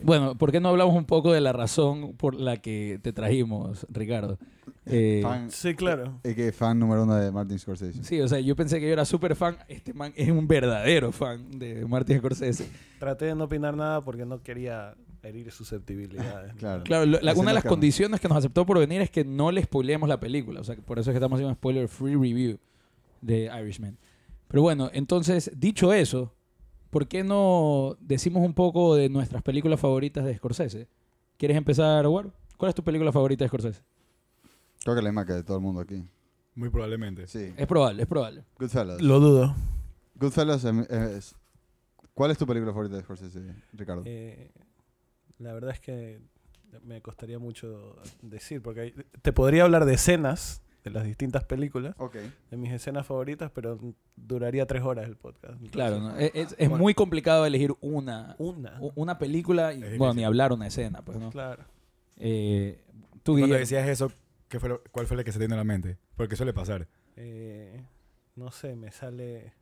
[0.03, 3.87] Bueno, ¿por qué no hablamos un poco de la razón por la que te trajimos,
[3.89, 4.37] Ricardo?
[4.85, 6.19] Eh, Fan, Sí, claro.
[6.23, 8.03] es que fan número uno de Martin Scorsese.
[8.03, 9.57] sí, o sea, yo pensé que yo era súper fan.
[9.67, 12.69] Este man es un verdadero fan de Martin Scorsese.
[12.99, 16.53] Traté de no opinar nada porque no quería herir susceptibilidades.
[16.59, 16.83] Claro.
[16.83, 17.71] Claro, lo- la- una de las cama.
[17.71, 20.59] condiciones que nos aceptó por venir es que no le spoileemos la película.
[20.59, 22.57] O sea, por eso es que estamos haciendo un spoiler free review
[23.21, 23.97] de Irishman.
[24.49, 26.33] Pero bueno, entonces, dicho eso,
[26.89, 30.87] ¿por qué no decimos un poco de nuestras películas favoritas de Scorsese?
[31.37, 32.31] ¿Quieres empezar, War?
[32.57, 33.81] ¿Cuál es tu película favorita de Scorsese?
[34.83, 36.03] Creo que la misma que de todo el mundo aquí.
[36.55, 37.27] Muy probablemente.
[37.27, 37.53] Sí.
[37.55, 38.43] Es probable, es probable.
[38.57, 39.01] Goodfellas.
[39.01, 39.55] Lo dudo.
[40.15, 41.35] Goodfellas em- es...
[42.13, 43.39] ¿Cuál es tu película favorita de Scorsese,
[43.73, 44.01] Ricardo?
[44.05, 44.51] Eh,
[45.37, 46.19] la verdad es que
[46.83, 51.95] me costaría mucho decir, porque hay- te podría hablar de escenas de las distintas películas,
[52.51, 53.77] de mis escenas favoritas, pero
[54.15, 55.55] duraría tres horas el podcast.
[55.71, 56.09] Claro, ¿no?
[56.11, 56.83] Entonces, es, es- es Bueno.
[56.83, 58.79] muy complicado elegir una, Una.
[58.95, 61.29] una película y, bueno, ni hablar una escena, pues, ¿no?
[61.31, 61.63] Claro.
[62.17, 62.81] Eh,
[63.23, 64.11] tú, Cuando Guillermo, decías eso,
[64.47, 65.97] ¿qué fue lo- ¿cuál fue la que se te vino a la mente?
[66.15, 66.87] Porque suele pasar.
[67.17, 67.83] Eh,
[68.35, 69.53] no sé, me sale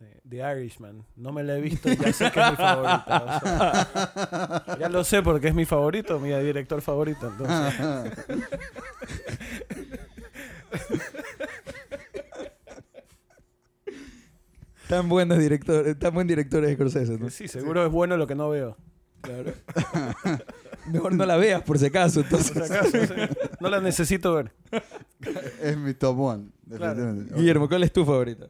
[0.00, 1.04] eh, The Irishman.
[1.16, 3.24] No me la he visto, ya sé que es mi favorita.
[3.24, 7.28] o sea, ya lo sé porque es mi favorito, mi director favorito.
[7.28, 7.74] Entonces,
[14.88, 17.30] Tan buenos directores, eh, tan buen director es Scorsese, ¿no?
[17.30, 18.76] Sí, seguro es bueno lo que no veo.
[19.22, 19.54] Claro.
[20.92, 22.52] Mejor no la veas por si acaso, entonces.
[22.52, 22.98] Por si acaso,
[23.60, 24.52] no la necesito ver.
[25.62, 26.50] Es mi top one.
[26.76, 27.14] Claro.
[27.34, 28.46] Guillermo, ¿cuál es tu favorita?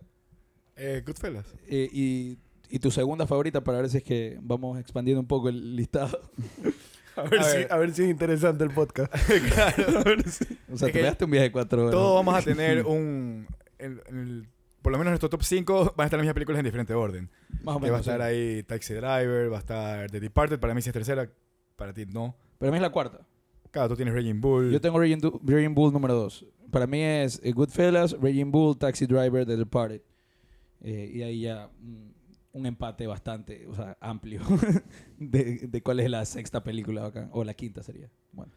[0.74, 1.46] Eh, Goodfellas.
[1.68, 5.48] Eh, y, y, tu segunda favorita para ver si es que vamos expandiendo un poco
[5.48, 6.18] el listado.
[7.16, 7.72] A ver, A si, ver.
[7.72, 9.12] a ver si es interesante el podcast.
[9.54, 10.04] claro.
[10.72, 11.92] O sea, Es te un viaje de cuatro horas.
[11.92, 13.46] Todos vamos a tener un...
[13.78, 14.48] el- el-
[14.82, 17.30] por lo menos nuestro top 5 van a estar las mismas películas en diferente orden.
[17.62, 18.06] Más o Que va a menos.
[18.06, 18.22] estar sí.
[18.26, 21.30] ahí Taxi Driver, va a estar The Departed, para mí sí es tercera,
[21.76, 22.36] para ti no.
[22.58, 23.20] Para mí es la cuarta.
[23.70, 24.70] Claro, tú tienes Raging Bull.
[24.70, 26.44] Yo tengo Raging, Bull número dos.
[26.70, 30.02] Para mí es eh, Goodfellas, Raging Bull, Taxi Driver, The Departed.
[30.82, 32.10] Eh, y ahí ya mm,
[32.54, 34.40] un empate bastante, o sea, amplio
[35.18, 37.28] de, de cuál es la sexta película acá.
[37.32, 38.08] O la quinta sería.
[38.32, 38.52] Bueno,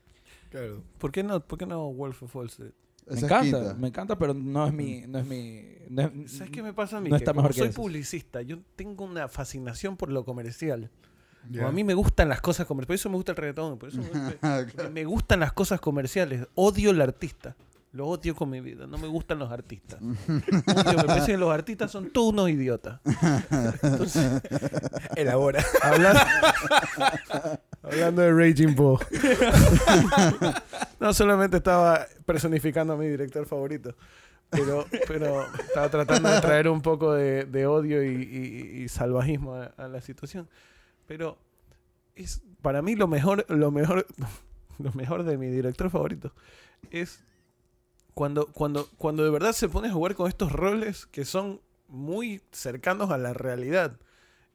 [0.49, 0.81] Claro.
[0.97, 2.71] ¿Por qué no, por qué no Wolf of Wall Street?
[3.09, 3.73] Me encanta, quinta.
[3.73, 5.01] me encanta, pero no es mi...
[5.07, 7.09] No es mi no es- ¿Sabes qué me pasa a mí?
[7.09, 10.89] No que está como mejor que soy publicista, yo tengo una fascinación por lo comercial.
[11.63, 12.87] A mí me gustan las cosas comerciales.
[12.87, 13.77] Por eso me gusta el reggaetón.
[13.79, 14.91] Por eso me, gusta- Claro.
[14.91, 16.45] me gustan las cosas comerciales.
[16.55, 17.55] Odio el artista.
[17.97, 18.85] Lo odio con mi vida.
[18.85, 19.99] No me gustan los artistas.
[20.01, 23.01] Odio, me parece que los artistas son todos unos idiotas.
[23.81, 24.39] Entonces,
[25.15, 25.63] Elabora.
[25.81, 26.19] hablando,
[27.81, 28.99] hablando de Raging Bull.
[30.99, 33.95] no solamente estaba personificando a mi director favorito.
[34.49, 39.55] Pero, pero estaba tratando de traer un poco de, de odio y, y- y salvajismo
[39.55, 40.47] a, a la situación.
[41.05, 41.37] Pero
[42.15, 44.05] es para mí lo mejor, lo mejor,
[44.77, 46.31] lo mejor de mi director favorito
[46.91, 47.23] es
[48.17, 52.41] cuando, cuando, cuando de verdad se pone a jugar con estos roles que son muy
[52.51, 53.99] cercanos a la realidad.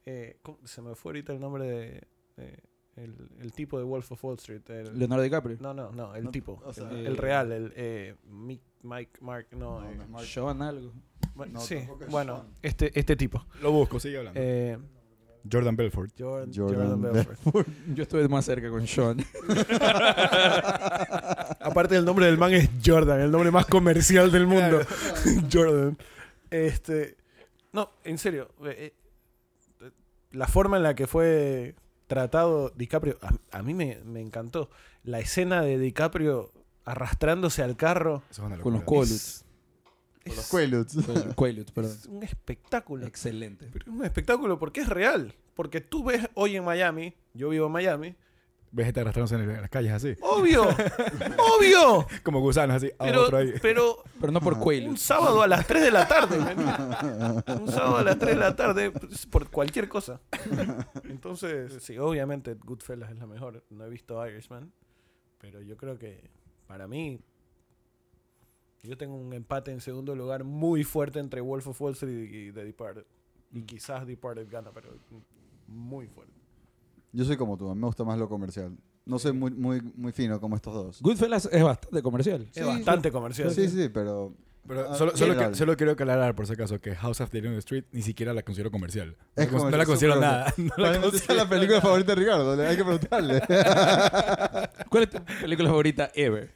[0.05, 2.03] Eh, ¿cómo- se me fue ahorita el nombre de,
[2.37, 2.59] de-
[2.96, 4.68] el, el tipo de Wolf of Wall Street.
[4.68, 5.57] el- Leonardo DiCaprio.
[5.61, 6.61] no, no, no, el No, tipo.
[6.64, 9.81] o sea, el, eh, el real, el eh, Mick- Mike, Mark, no.
[9.81, 10.27] No, eh, no Mark.
[10.27, 10.92] Sean algo.
[11.37, 12.48] bueno, no, sí, es bueno, Sean.
[12.62, 13.46] este, este tipo.
[13.62, 14.40] Lo busco, sigue hablando.
[14.42, 14.77] Eh,
[15.51, 16.12] Jordan Belfort.
[16.18, 17.68] Jordan, Jordan Jordan Belfort.
[17.94, 19.18] Yo estuve más cerca con Sean.
[21.62, 24.81] Aparte el nombre del man es Jordan, el nombre más comercial del mundo.
[25.53, 25.96] Jordan.
[26.51, 27.16] Este,
[27.72, 28.92] no, en serio, eh,
[29.81, 29.90] eh,
[30.33, 31.75] la forma en la que fue
[32.07, 34.70] tratado DiCaprio, a, a mí me, me encantó.
[35.05, 36.53] La escena de DiCaprio
[36.85, 38.22] arrastrándose al carro
[38.62, 38.85] Con los.
[38.85, 39.44] Quaaludes.
[40.25, 41.77] Por los es, Quaaludes.
[41.77, 43.07] Es un espectáculo.
[43.07, 43.68] Excelente.
[43.72, 45.35] Pero es un espectáculo porque es real.
[45.55, 48.14] Porque tú ves hoy en Miami, yo vivo en Miami,
[48.75, 50.17] Ves gente arrastrándose en las calles así.
[50.23, 50.63] obvio,
[51.59, 52.07] obvio.
[52.23, 52.91] Como gusanos así.
[52.99, 53.53] Pero, otro ahí.
[53.61, 55.01] pero Pero no por un Quaaludes.
[55.03, 56.39] sábado a las 3 de la tarde,
[57.61, 60.21] un sábado a las 3 de la tarde pues, por cualquier cosa.
[61.05, 63.63] Entonces, sí, obviamente Goodfellas es la mejor.
[63.69, 64.73] No he visto Irishman,
[65.39, 66.31] pero yo creo que
[66.67, 67.21] para mí
[68.83, 72.53] yo tengo un empate en segundo lugar muy fuerte entre Wolf of Wall Street y
[72.53, 73.05] The Departed.
[73.53, 74.89] Y quizás Departed gana, pero
[75.67, 76.32] muy fuerte.
[77.12, 78.77] Yo soy como tú, a mí me gusta más lo comercial.
[79.05, 81.03] No soy muy, muy, muy fino como estos dos.
[81.03, 82.48] Goodfellas es bastante comercial.
[82.55, 83.51] Es bastante comercial.
[83.51, 84.33] Sí, sí, pero
[84.66, 85.51] Pero Ah, solo, solo, general.
[85.51, 88.33] que- solo quiero aclarar, por si acaso, que House of the Living Street ni siquiera
[88.33, 89.16] la considero comercial.
[89.37, 90.55] No, Es la no considero nada.
[90.57, 93.40] No la considero la película favorita de Ricardo, hay que preguntarle.
[94.88, 96.51] ¿Cuál es tu película favorita ever?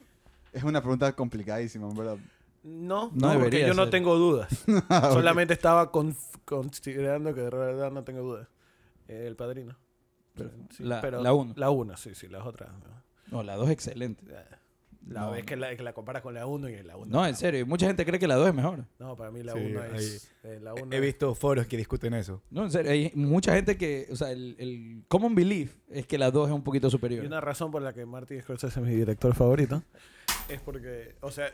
[0.53, 2.17] es una pregunta complicadísima, en verdad.
[2.63, 4.47] No, No no, porque yo no tengo dudas.
[4.89, 5.09] Ah.
[5.13, 6.15] Solamente estaba con-
[6.45, 8.47] considerando que de verdad no tengo dudas.
[9.07, 9.75] El padrino.
[10.37, 11.53] Pero Sí, la- pero la uno.
[11.57, 12.69] La 1, sí, sí, las otras.
[12.71, 12.97] no.
[13.29, 14.23] No, la 2 es excelente.
[15.07, 15.31] La No.
[15.31, 17.05] vez que la, que la comparas con la 1 y la 1.
[17.09, 17.65] No, en serio.
[17.65, 18.85] Mucha gente cree que la 2 es mejor.
[18.99, 20.31] No, para mí la Sí, 1 es.
[20.43, 22.41] eh, la uno He visto foros que discuten eso.
[22.49, 22.91] No, en serio.
[22.91, 24.07] Hay mucha gente que...
[24.11, 27.23] O sea, el, el common belief es que la 2 es un poquito superior.
[27.23, 29.81] Y una razón por la que Martin Scorsese es mi director favorito
[30.49, 31.51] es porque, o sea,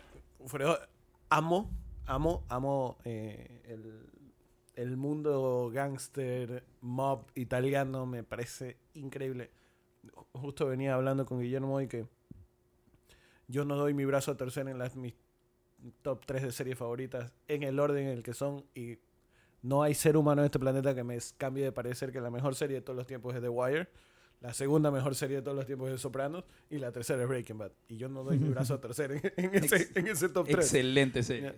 [1.30, 1.70] amo,
[2.06, 4.10] amo, amo eh, el,
[4.76, 9.52] el mundo gangster, mob italiano, me parece increíble.
[10.34, 12.06] Justo venía hablando con Guillermo hoy que
[13.48, 15.14] yo no doy mi brazo a torcer en las mis
[16.02, 18.98] top 3 de series favoritas en el orden en el que son y
[19.62, 22.56] no hay ser humano en este planeta que me cambie de parecer que la mejor
[22.56, 23.88] serie de todos los tiempos es The Wire.
[24.42, 26.44] La segunda mejor serie de todos los tiempos es Sopranos.
[26.70, 27.72] Y la tercera es Breaking Bad.
[27.88, 30.58] Y yo no doy mi brazo a torcer en, en ese, en ese top 3.
[30.58, 31.54] Excelente serie.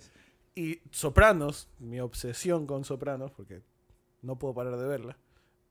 [0.55, 3.61] Y Sopranos, mi obsesión con Sopranos, porque
[4.21, 5.17] no puedo parar de verla,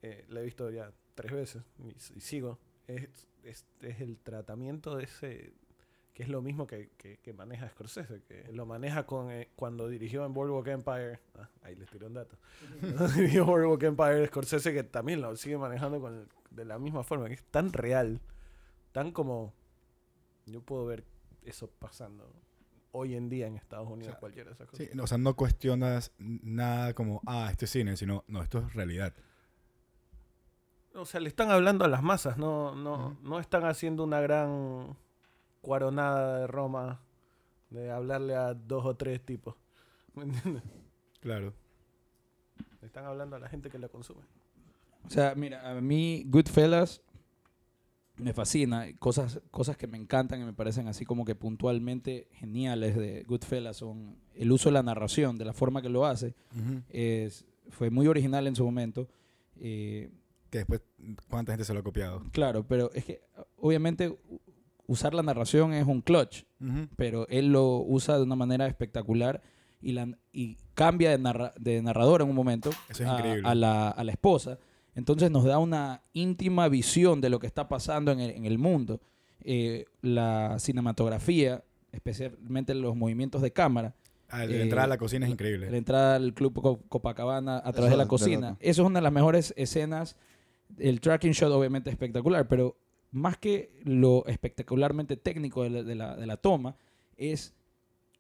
[0.03, 3.09] eh, la he visto ya tres veces y, y sigo, es,
[3.43, 5.55] es, es el tratamiento de ese,
[6.13, 9.89] que es lo mismo que, que, que maneja Scorsese, que lo maneja con eh, cuando
[9.89, 12.37] dirigió en Boardwalk Empire, ah, ahí les tiré un dato,
[12.81, 17.29] Cuando dirigió Boardwalk Empire Scorsese, que también lo sigue manejando con, de la misma forma,
[17.29, 18.21] que es tan real,
[18.93, 19.55] tan como
[20.47, 21.05] yo puedo ver
[21.43, 22.31] eso pasando
[22.97, 24.87] hoy en día en Estados Unidos, O sea, cualquiera de esas cosas.
[24.87, 28.73] Sí, o sea, no cuestionas nada como, ah, esto es cine, sino, no, esto es
[28.73, 29.13] realidad.
[30.95, 34.97] O sea, le están hablando a las masas, no, no, no están haciendo una gran
[35.61, 37.01] cuaronada de Roma
[37.71, 39.57] de hablarle a dos o tres tipos.
[40.15, 40.63] ¿Me entiendes?
[41.21, 41.53] Claro.
[42.81, 44.23] Le están hablando a la gente que la consume.
[45.05, 47.03] O sea, mira, a mí Goodfellas
[48.17, 48.87] me fascina.
[48.99, 53.77] Cosas, cosas que me encantan y me parecen así como que puntualmente geniales de Goodfellas
[53.77, 56.35] son el uso de la narración, de la forma que lo hace.
[56.89, 59.09] Es, fue muy original en su momento.
[59.57, 60.11] Eh,
[60.51, 60.83] Que después,
[61.29, 62.23] ¿cuánta gente se lo ha copiado?
[62.33, 63.21] claro, pero es que
[63.57, 64.17] obviamente
[64.87, 66.45] usar la narración es un clutch,
[66.97, 69.43] pero él lo usa de una manera espectacular
[69.81, 73.49] y, la, y cambia de, narra- de narrador en un momento Eso es a, increíble.
[73.49, 74.59] a la, a la esposa.
[74.95, 78.59] Entonces nos da una íntima visión de lo que está pasando en el, en el
[78.59, 79.01] mundo.
[79.43, 83.95] Eh, la cinematografía, especialmente los movimientos de cámara,
[84.31, 85.71] Ah, la Eh, entrada a la cocina es increíble.
[85.71, 88.49] la entrada al Club Co- Copacabana a través Eso de la cocina.
[88.51, 88.59] loco.
[88.63, 90.17] Eso es una de las mejores escenas.
[90.79, 92.75] El tracking shot obviamente es espectacular, pero
[93.13, 96.75] más que lo espectacularmente técnico de la, de la- de la toma,
[97.17, 97.55] es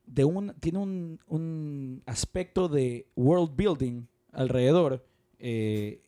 [0.07, 5.05] de un, tiene un, un aspecto de world building alrededor
[5.41, 6.01] eh,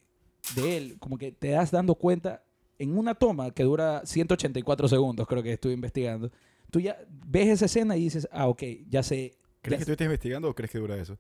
[0.55, 2.45] de él, como que te das dando cuenta
[2.79, 6.31] en una toma que dura 184 segundos, creo que estuve investigando.
[6.71, 9.35] Tú ya ves esa escena y dices, ah, ok, ya sé.
[9.63, 11.19] ¿Crees ya que tú estés investigando o crees que dura eso?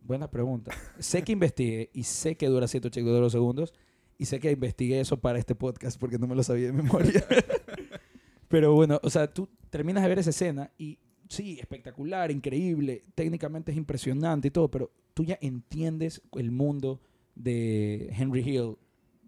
[0.00, 0.72] Buena pregunta.
[0.98, 3.72] sé que investigué y sé que dura 182 segundos
[4.18, 7.24] y sé que investigué eso para este podcast porque no me lo sabía de memoria.
[8.48, 13.70] Pero bueno, o sea, tú terminas de ver esa escena y sí, espectacular, increíble, técnicamente
[13.70, 17.00] es impresionante y todo, pero tú ya entiendes el mundo
[17.42, 18.76] de Henry Hill,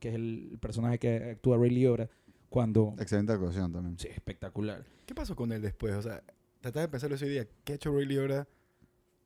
[0.00, 2.08] que es el personaje que actúa Ray Liotta,
[2.48, 2.94] cuando...
[2.98, 3.98] Excelente actuación también.
[3.98, 4.84] Sí, espectacular.
[5.06, 5.94] ¿Qué pasó con él después?
[5.94, 6.22] O sea,
[6.60, 7.46] trataba de pensarlo ese día.
[7.64, 8.46] ¿Qué ha hecho Ray Liotta?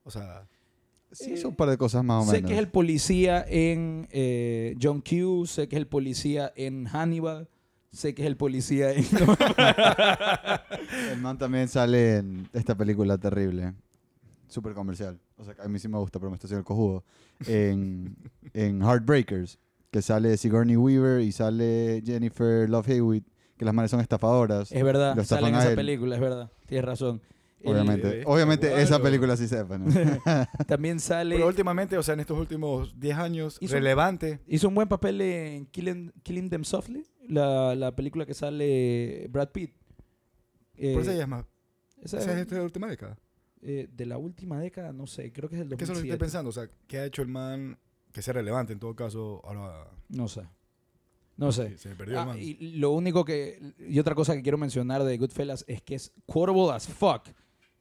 [0.04, 0.46] O sea,
[1.12, 2.48] Sí, hizo un par de cosas más o Sé menos.
[2.48, 7.48] que es el policía en eh, John Q, sé que es el policía en Hannibal,
[7.92, 9.04] sé que es el policía en...
[11.12, 13.74] El man también sale en esta película terrible.
[14.48, 15.18] Súper comercial.
[15.36, 17.04] O sea, que a mí sí me gusta, pero me está haciendo el cojudo.
[17.46, 18.16] En,
[18.54, 19.58] en Heartbreakers,
[19.90, 24.70] que sale Sigourney Weaver y sale Jennifer Love Hewitt, que las manes son estafadoras.
[24.72, 25.76] es verdad, Lo sale en esa él.
[25.76, 27.20] película, es verdad, tienes razón.
[27.60, 29.04] El- Obviamente, obviamente esa claro.
[29.04, 29.86] película sí sepa, ¿no?
[30.68, 31.34] también sale...
[31.34, 34.40] pero últimamente, o sea, en estos últimos 10 años, Hizo- relevante.
[34.46, 39.48] Hizo un buen papel en Killing, Killing Them Softly, la, la película que sale Brad
[39.50, 39.72] Pitt.
[40.76, 41.44] Eh, Por eso ella es más.
[42.02, 43.16] esa- Esa es esta última década.
[43.66, 46.00] Eh, de la última década, no sé, creo que es el ¿Qué es lo que
[46.00, 46.12] 2007.
[46.14, 46.48] estoy pensando?
[46.50, 47.78] O sea, ¿qué ha hecho el man
[48.12, 49.40] que sea relevante en todo caso?
[49.44, 50.42] Ahora No sé.
[51.36, 51.70] No sé.
[51.70, 52.38] sí, se me perdió Ah, el man.
[52.40, 53.60] y lo único que.
[53.78, 57.28] Y otra cosa que quiero mencionar de Goodfellas es que es quotable as fuck.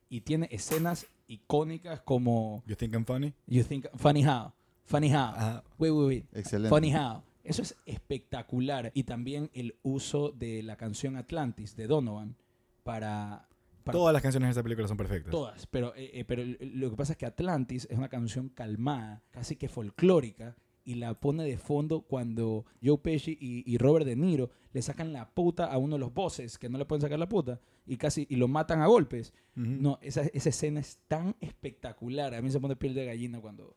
[0.10, 2.64] Y tiene escenas icónicas como.
[2.68, 3.34] You think I'm funny?
[3.48, 3.86] You think.
[3.96, 4.52] Funny how.
[4.84, 5.18] Funny how.
[5.36, 5.64] Ajá.
[5.78, 6.26] Wait, wait, wait.
[6.38, 6.70] Excelente.
[6.70, 7.22] Funny how.
[7.46, 8.92] Eso es espectacular.
[8.94, 12.36] Y también el uso de la canción Atlantis de Donovan
[12.84, 13.48] para.
[13.86, 15.32] Para Todas las canciones de esta película son perfectas.
[15.32, 19.24] Todas, pero, eh, eh, pero lo que pasa es que Atlantis es una canción calmada,
[19.32, 24.16] casi que folclórica, y la pone de fondo cuando Joe Pesci y, y Robert De
[24.16, 27.18] Niro le sacan la puta a uno de los bosses, que no le pueden sacar
[27.18, 29.34] la puta, y casi y lo matan a golpes.
[29.56, 29.66] Ujú.
[29.66, 32.36] No, esa, esa escena es tan espectacular.
[32.36, 33.76] A mí se pone piel de gallina cuando,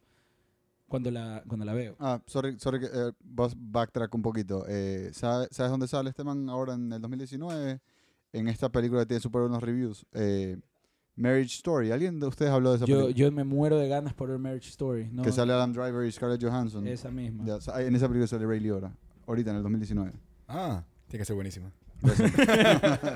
[0.86, 1.96] cuando, la, cuando la veo.
[1.98, 4.64] Ah, sorry, sorry, que, eh, vos backtrack un poquito.
[4.68, 7.80] Eh, ¿sabe- ¿Sabes dónde sale este man ahora en el 2019?
[8.32, 10.06] En esta película que tiene súper buenos reviews.
[10.12, 10.58] eh,
[11.16, 11.90] Marriage Story.
[11.90, 13.16] ¿Alguien de ustedes habló de esa Yo, película?
[13.16, 15.08] yo me muero de ganas por ver Marriage Story.
[15.10, 16.86] No, que sale Adam Driver y Scarlett Johansson.
[16.86, 17.44] esa misma.
[17.44, 18.92] Ya, en esa película sale Ray Liotta.
[19.26, 20.12] Ahorita, en el 2019.
[20.46, 21.72] Ah, tiene que ser buenísima.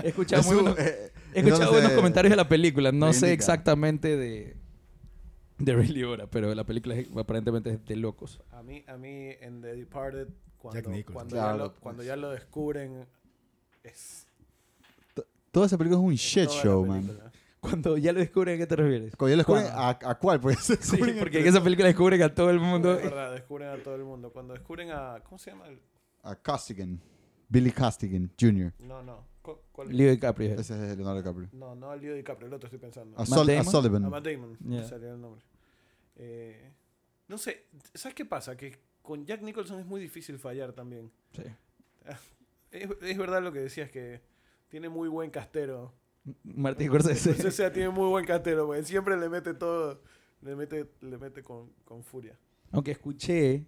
[0.02, 2.90] He escuchado, Es muy buenos- eh, he escuchado entonces, buenos comentarios de la película.
[2.90, 4.56] No sé exactamente de,
[5.58, 8.40] de Ray Liotta, pero la película es- aparentemente es de locos.
[8.50, 10.26] A mí, a mí en The Departed,
[10.58, 10.82] cuando,
[11.28, 11.80] Claro, ya, lo, pues.
[11.80, 13.06] cuando ya lo descubren,
[13.84, 14.26] es
[15.52, 17.08] Toda esa película es un shit toda show, man.
[17.60, 19.14] Cuando ya lo descubren, ¿a qué te refieres?
[19.14, 19.66] Cuando ya lo descubren.
[19.72, 20.40] ¿a, ¿a cuál?
[20.42, 22.94] Porque se Sí, porque en esa película descubren a todo el mundo.
[22.94, 24.32] Es verdad, descubren a todo el mundo.
[24.32, 25.20] Cuando descubren a.
[25.22, 25.68] ¿Cómo se llama?
[25.68, 25.80] el-
[26.24, 27.00] A Costigan.
[27.48, 28.72] Billy Costigan Jr.
[28.80, 29.26] No, no.
[29.42, 29.96] cu- ¿Cuál?
[29.96, 30.54] Leo DiCaprio.
[30.58, 31.48] Ese es Leonardo DiCaprio.
[31.52, 33.16] No, no, el Leo DiCaprio, el otro estoy pensando.
[33.18, 33.62] A, Sul- a?
[33.62, 34.06] Sullivan.
[34.06, 34.84] A Matt Damon, Yeah.
[34.88, 35.42] salió el nombre.
[36.16, 36.72] Eh,
[37.28, 38.56] no sé, ¿sabes qué pasa?
[38.56, 41.12] Que con Jack Nicholson es muy difícil fallar también.
[41.32, 41.42] Sí.
[42.72, 44.22] Es, es verdad lo que decías, que
[44.72, 45.92] tiene muy buen castero.
[46.42, 47.34] Martín Scorsese.
[47.50, 50.00] Sea, tiene muy buen castero, porque siempre le mete todo,
[50.40, 52.38] le mete, le mete con, con furia.
[52.70, 53.66] Aunque escuché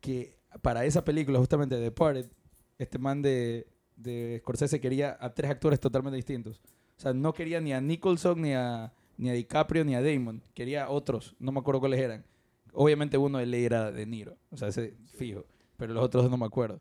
[0.00, 2.30] que para esa película, justamente The Departed,
[2.78, 6.56] este man de, de Scorsese quería a tres actores totalmente distintos.
[6.56, 10.00] O O sea, no quería ni a Nicholson, ni a, ni a DiCaprio, ni a
[10.00, 10.42] Damon.
[10.54, 11.36] Quería otros.
[11.38, 12.24] No me acuerdo cuáles eran.
[12.72, 14.38] Obviamente uno de él era De Niro.
[14.50, 15.44] O sea, ese fijo.
[15.76, 16.80] Pero los otros no me acuerdo.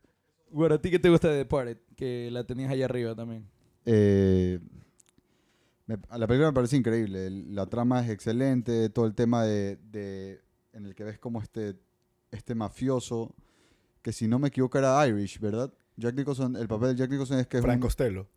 [0.52, 1.78] Bueno, ¿a ti qué te gusta de Departed?
[1.96, 3.46] Que la tenías allá arriba también.
[3.86, 4.60] Eh,
[5.86, 7.28] me- la película me parece increíble.
[7.28, 8.90] el- La trama es excelente.
[8.90, 10.42] Todo el tema de, de-
[10.74, 11.76] en el que ves como este,
[12.32, 13.36] este mafioso,
[14.02, 15.74] que si no me equivoco era Irish, ¿verdad?
[15.98, 18.28] Jack Nicholson, el papel de Jack Nicholson es que es, Frank un, Costello.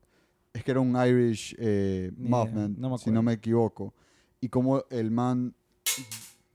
[0.53, 3.95] es que era un Irish eh, no me si no me equivoco.
[4.41, 5.55] Y como el man...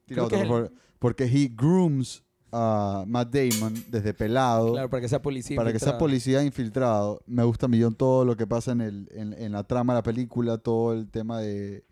[0.06, 0.72] Tira otro.
[1.00, 5.58] Porque he grooms a Matt Damon desde pelado Claro, para que sea policía.
[5.58, 6.00] para que sea infiltrado.
[6.00, 9.94] policía infiltrado, me gusta millón todo lo que pasa en, el, en, en la trama
[9.94, 11.84] de la película, todo el tema de,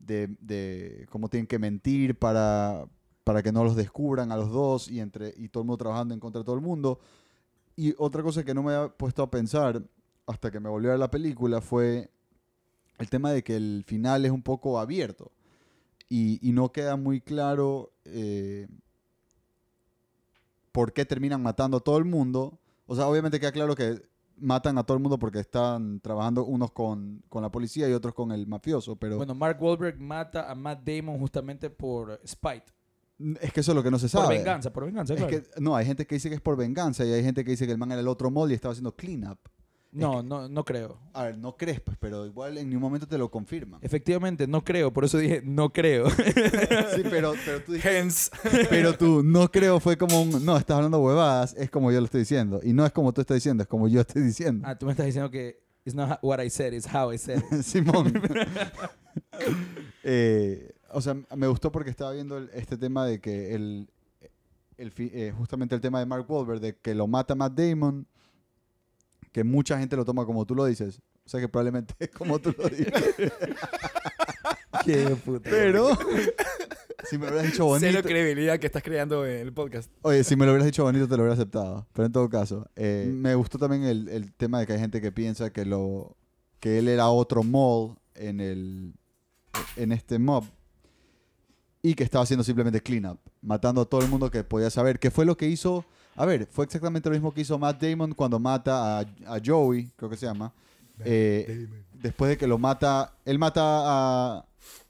[0.00, 2.86] de, de cómo tienen que mentir para,
[3.24, 6.14] para que no los descubran a los dos y, entre, y todo el mundo trabajando
[6.14, 6.98] en contra de todo el mundo.
[7.76, 9.82] Y otra cosa que no me había puesto a pensar
[10.26, 12.10] hasta que me volvió a ver la película fue
[12.98, 15.30] el tema de que el final es un poco abierto
[16.08, 18.66] y, y no queda muy claro eh,
[20.72, 22.58] por qué terminan matando a todo el mundo.
[22.86, 24.00] O sea, obviamente queda claro que
[24.40, 28.14] matan a todo el mundo porque están trabajando unos con, con la policía y otros
[28.14, 32.64] con el mafioso, pero Bueno, Mark Wahlberg mata a Matt Damon justamente por spite.
[33.40, 34.38] es que eso es lo que no se Por sabe.
[34.38, 35.42] venganza, por venganza, Es claro.
[35.42, 37.66] que, no, hay gente que dice que es por venganza y hay gente que dice
[37.66, 39.38] que el man era el otro molde y estaba haciendo clean up.
[39.90, 40.98] No, no, no creo.
[41.14, 43.80] A ver, no crees, pues, pero igual en ningún momento te lo confirman.
[43.82, 44.92] Efectivamente, no creo.
[44.92, 46.08] Por eso dije, no creo.
[46.94, 48.30] Sí, pero, pero tú dijiste, Hence.
[48.70, 52.04] pero tú, no creo, fue como un, no, estás hablando huevadas, es como yo lo
[52.06, 52.60] estoy diciendo.
[52.62, 54.66] Y no es como tú estás diciendo, es como yo estoy diciendo.
[54.66, 57.42] ah, tú me estás diciendo que it's not what I said, it's how I said
[57.50, 57.62] it.
[57.62, 58.12] Simón.
[60.02, 63.90] Eh, o sea, me gustó porque estaba viendo el- este tema de que el,
[64.78, 68.06] eh, justamente el tema de Mark Wahlberg, de que lo mata Matt Damon,
[69.32, 71.00] que mucha gente lo toma como tú lo dices.
[71.24, 72.92] O sea que probablemente es como tú lo dices.
[74.84, 75.50] Qué puta.
[75.50, 75.90] Pero,
[77.08, 77.86] si me lo hubieras dicho bonito.
[77.90, 79.90] Cero credibilidad que estás creando en el podcast.
[80.02, 81.86] Oye, si me lo hubieras dicho bonito, te lo hubiera aceptado.
[81.92, 85.00] Pero en todo caso, eh, me gustó también el, el tema de que hay gente
[85.00, 86.16] que piensa que lo
[86.60, 88.94] que él era otro mole en el
[89.76, 90.44] en este mob
[91.82, 94.98] y que estaba haciendo simplemente clean up, matando a todo el mundo que podía saber.
[94.98, 95.84] Que fue lo que hizo.
[96.18, 99.90] A ver, fue exactamente lo mismo que hizo Matt Damon cuando mata a, a Joey,
[99.96, 100.52] creo que se llama.
[101.04, 104.44] Eh, después de que lo mata, él mata a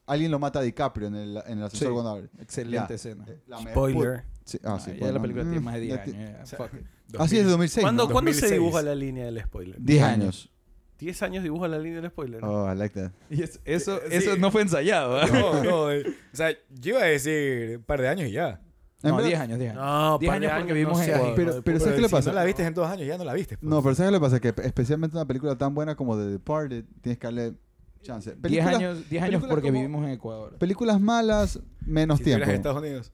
[0.06, 1.92] alguien lo mata a DiCaprio en el, en el ascensor Sí.
[1.92, 2.28] cuando abre.
[2.40, 2.94] Excelente Ya.
[2.94, 3.24] escena.
[3.28, 4.24] Eh, la Spoiler.
[4.44, 6.30] Sí, ah, Ah, sí, ya bueno, la película tiene más de 10 ya ti- años.
[6.30, 6.86] ya, O sea, fuck it.
[7.18, 7.84] Así es de 2006.
[7.84, 8.12] ¿Cuándo, ¿no?
[8.12, 8.60] ¿cuándo se 2006?
[8.60, 9.76] dibuja la línea del spoiler?
[9.78, 10.50] 10 años.
[10.98, 12.42] 10 años dibuja la línea del spoiler.
[12.42, 13.10] Oh, I like that.
[13.28, 14.16] Y es- eso, Sí.
[14.16, 15.18] eso no fue ensayado.
[15.20, 15.26] ¿ah?
[15.26, 15.90] No, no.
[15.92, 18.62] eh, o sea, yo iba a decir un par de años y ya.
[19.02, 19.82] En No, verdad- 10 años, 10 años.
[19.84, 21.26] No, 10 par de años porque no vivimos en Ecuador.
[21.26, 21.78] hijo Pero- pero puta.
[21.78, 22.30] ¿sabes qué le si pasa?
[22.30, 23.56] no la viste en dos años, ya no la viste.
[23.56, 23.70] pues.
[23.70, 24.40] No, pero ¿sabes qué le pasa?
[24.40, 27.54] Que especialmente una película tan buena como The Departed, tienes que darle
[28.02, 28.30] chance.
[28.30, 30.56] 10 Películas- años, 10 años porque como- vivimos en Ecuador.
[30.58, 32.44] Películas malas, menos si tiempo.
[32.44, 33.12] en Estados Unidos.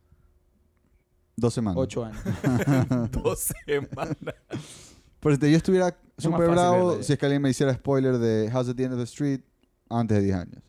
[1.36, 1.76] Dos semanas.
[1.78, 2.18] 8 años.
[3.12, 4.16] Dos semanas.
[5.20, 8.68] Por eso yo estuviera súper bravo si es que alguien me hiciera spoiler de House
[8.68, 9.40] at the End of the Street
[9.90, 10.62] antes de 10 años.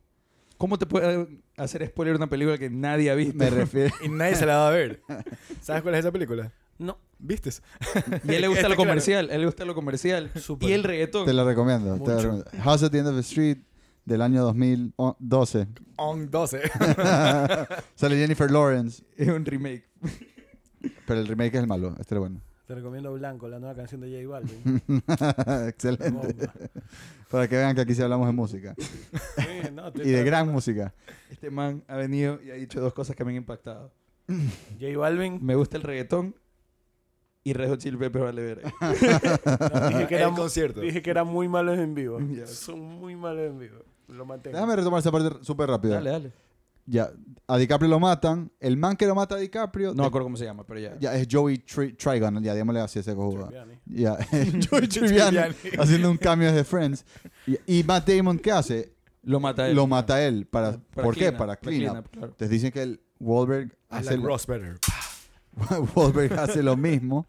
[0.58, 3.36] ¿Cómo te puede hacer spoiler de una película que nadie ha visto?
[3.38, 3.94] Me refiero.
[4.04, 5.02] Y nadie se la va a ver.
[5.62, 6.52] ¿Sabes cuál es esa película?
[6.78, 6.98] No.
[7.18, 7.64] ¿Vistes?
[8.26, 10.32] Y a él le gusta lo comercial, a él le gusta lo comercial.
[10.36, 10.70] Súper.
[10.70, 11.26] Y el reggaetón.
[11.26, 11.94] Te la recomiendo.
[11.94, 12.16] te Mucho.
[12.18, 12.52] recomiendo.
[12.64, 13.58] House at the End of the Street
[14.04, 15.68] del año 2012.
[15.98, 16.62] On 12.
[17.96, 19.88] Sale Jennifer Lawrence, Es un remake.
[21.08, 21.96] pero el remake es el malo.
[22.00, 22.42] Este es bueno.
[22.66, 24.82] Te recomiendo Blanco, la nueva canción de J Balvin.
[25.68, 26.10] Excelente.
[26.10, 26.54] Bomba.
[27.30, 28.76] Para que vean que aquí sí hablamos de música.
[28.78, 30.94] Sí, no, Y de gran música.
[31.30, 33.92] Este man ha venido y ha dicho dos cosas que me han impactado.
[34.28, 35.40] J Balvin.
[35.44, 36.36] Me gusta el reggaetón
[37.44, 38.62] y Red Hot Chili Peppers vale ver.
[39.90, 40.82] Dije que, El era, concierto.
[40.82, 42.18] dije que eran muy malos en vivo.
[42.48, 43.78] Son muy malos en vivo.
[44.08, 44.56] Lo mantengo.
[44.58, 45.94] Déjame retomar esa parte súper rápido.
[45.94, 46.45] Dale, dale.
[46.88, 47.10] Ya,
[47.48, 48.52] a DiCaprio lo matan.
[48.60, 49.94] El man que lo mata a DiCaprio.
[49.96, 50.98] No me acuerdo cómo se llama, pero ya.
[51.00, 52.44] Ya, es Joey Tri- Trigon.
[52.44, 53.16] Ya, digámosle así ese.
[53.16, 53.74] Tribbiani.
[53.88, 54.18] Ya,
[54.70, 55.38] Joey Triviani
[55.80, 57.04] haciendo un cambio de Friends.
[57.48, 58.94] Y, y Matt Damon, ¿qué hace?
[59.24, 59.76] Lo mata él.
[59.76, 60.46] Lo mata a él.
[60.46, 61.20] Para, Para ¿Por qué?
[61.22, 62.10] clean up, Para clean up.
[62.12, 62.28] claro.
[62.28, 64.78] Entonces dicen que el Wahlberg I hace, like lo, Ross better.
[65.96, 67.28] Wahlberg hace lo mismo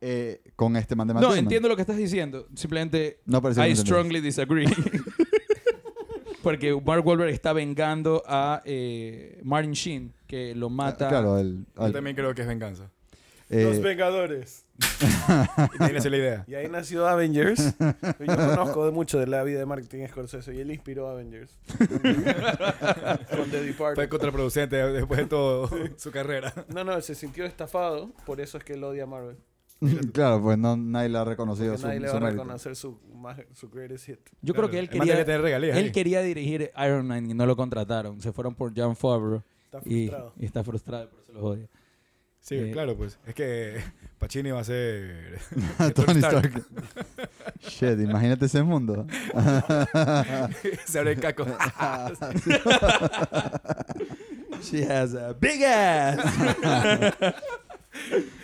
[0.00, 1.40] eh, con este man de Matt No, Damon.
[1.44, 2.46] entiendo lo que estás diciendo.
[2.54, 4.66] Simplemente No parece que I strongly disagree.
[6.48, 11.06] Porque Mark Wahlberg está vengando a eh, Martin Sheen, que lo mata.
[11.10, 12.90] Claro, el, Yo también creo que es venganza.
[13.50, 14.64] eh, Los Vengadores.
[15.74, 16.44] Y Tienes la idea.
[16.46, 17.74] Y ahí nació Avengers.
[17.78, 21.54] Yo conozco de mucho de la vida de Martin Scorsese y él inspiró Avengers.
[21.78, 24.08] Con The Fue Departed.
[24.08, 25.68] contraproducente después de toda
[25.98, 26.54] su carrera.
[26.74, 29.36] No, no, se sintió estafado, por eso es que él odia a Marvel.
[30.12, 32.98] claro, pues no, nadie le ha reconocido Porque su, nadie le va a reconocer su,
[33.52, 34.18] su greatest hit.
[34.42, 37.56] Yo creo que él quería, tener regalías él quería dirigir Iron Man y no lo
[37.56, 38.20] contrataron.
[38.20, 40.32] Se fueron por John Favreau Está y, frustrado.
[40.38, 41.68] y está frustrado, por eso los odia.
[42.40, 43.18] Sí, Eh, claro, pues.
[43.26, 43.78] Es que
[44.18, 45.38] Pacini va a ser.
[45.94, 46.64] Tony Stark.
[47.60, 49.06] Shit, imagínate ese mundo.
[50.86, 51.44] Se abre el caco.
[54.62, 56.18] She has a big ass.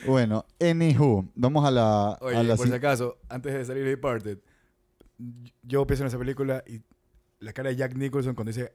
[0.06, 2.18] Bueno, anywho, vamos a la...
[2.20, 4.38] Oye, a la por si- acaso, antes de salir de Departed,
[5.62, 6.80] yo pienso en esa película y
[7.40, 8.72] la cara de Jack Nicholson cuando dice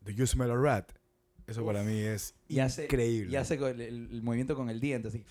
[0.00, 0.92] Do you smell a rat?
[1.46, 3.32] Eso para mí es y hace, increíble.
[3.32, 5.24] y hace el, el- el movimiento con el diente, así.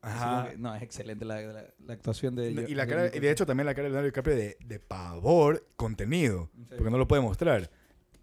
[0.00, 0.50] Ajá.
[0.50, 3.30] que- no, es excelente la, la- la actuación de Y la de cara, y de
[3.30, 6.64] hecho también la cara de Leonardo DiCaprio de, de pavor contenido, Sí.
[6.76, 7.70] porque no lo puede mostrar.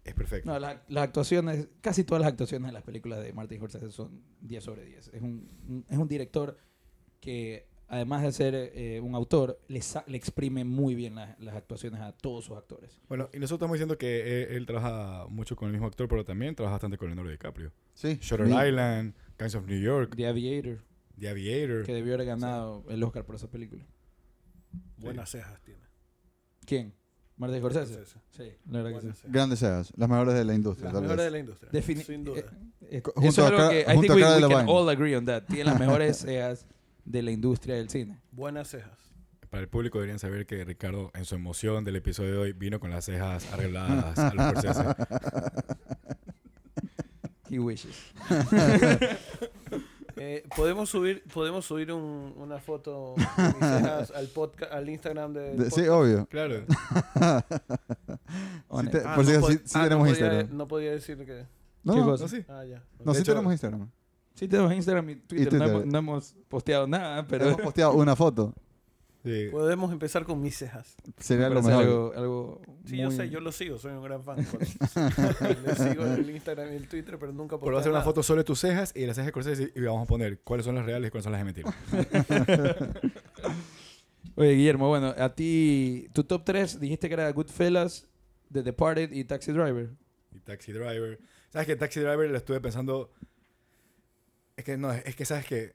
[0.06, 0.50] Es perfecto.
[0.50, 4.22] No, la- las actuaciones, casi todas las actuaciones de las películas de Martin Scorsese son
[4.40, 5.08] 10 sobre 10.
[5.12, 6.56] Es un, un- es un director
[7.20, 12.00] que, además de ser eh, un autor, le, le exprime muy bien las- las actuaciones
[12.00, 13.00] a todos sus actores.
[13.08, 16.24] Bueno, y nosotros estamos diciendo que él, él trabaja mucho con el mismo actor, pero
[16.24, 17.72] también trabaja bastante con Leonardo DiCaprio.
[17.94, 18.18] Sí.
[18.20, 20.84] Shutter Island, Gangs of New York, The Aviator,
[21.18, 21.84] The Aviator.
[21.84, 23.84] que debió haber ganado el Oscar por esa película.
[24.98, 25.80] Buenas cejas tiene.
[26.64, 26.94] ¿Quién?
[27.36, 27.92] Martin Scorsese.
[27.94, 28.18] Scorsese.
[28.30, 29.12] Sí, la verdad que sí.
[29.14, 29.32] Cejas.
[29.32, 30.84] Grandes seas, las mejores de la industria.
[30.86, 31.32] Las tal mejores de vez.
[31.32, 31.70] la industria.
[31.72, 32.40] Defini- sin duda.
[32.40, 32.46] eh,
[32.90, 34.72] eh, eso junto es a algo que I think we, we can Delevingne.
[34.72, 35.42] all agree on that.
[35.44, 36.66] Tiene las mejores cejas
[37.04, 38.18] de la industria del cine.
[38.32, 38.90] Buenas cejas.
[39.50, 42.80] Para el público deberían saber que Ricardo, en su emoción del episodio de hoy, vino
[42.80, 44.84] con las cejas arregladas a los Scorsese.
[47.48, 47.96] He wishes.
[50.18, 53.14] Eh, podemos subir, podemos subir un- una foto
[54.14, 55.54] al podcast, al Instagram de.
[55.56, 56.26] De- sí, obvio.
[56.26, 56.64] Claro.
[58.68, 58.92] Honest.
[58.96, 60.56] te- por si no sí- sí ah, no tenemos podía- Instagram.
[60.56, 61.46] No podía decir que.
[61.84, 62.24] No, ¿Qué no, cosa?
[62.24, 62.44] ¿No, sí?
[62.48, 62.82] Ah, ya.
[63.04, 63.90] no, sí hecho- tenemos Instagram.
[64.34, 65.48] Sí, tenemos Instagram y Twitter.
[65.48, 65.58] Twitter.
[65.68, 68.52] No, hemos, no hemos posteado nada, pero Hemos posteado una foto.
[69.26, 69.48] Sí.
[69.50, 70.94] Podemos empezar con mis cejas.
[71.18, 71.82] Sería lo mejor.
[71.82, 74.36] algo, algo Sí, yo sé, yo lo sigo, soy un gran fan.
[75.64, 78.02] Le sigo en el Instagram y el Twitter, pero nunca Pero voy a hacer una
[78.02, 80.76] foto sobre tus cejas y las cejas de Scorsese y vamos a poner cuáles son
[80.76, 81.74] las reales y cuáles son las de mentira.
[84.36, 88.06] Oye, Guillermo, bueno, a ti, tu top 3 dijiste que era Goodfellas,
[88.52, 89.90] The Departed y Taxi Driver.
[90.32, 91.18] Y Taxi Driver.
[91.48, 93.10] ¿Sabes que Taxi Driver lo estuve pensando?
[94.56, 95.74] Es que no, es que sabes que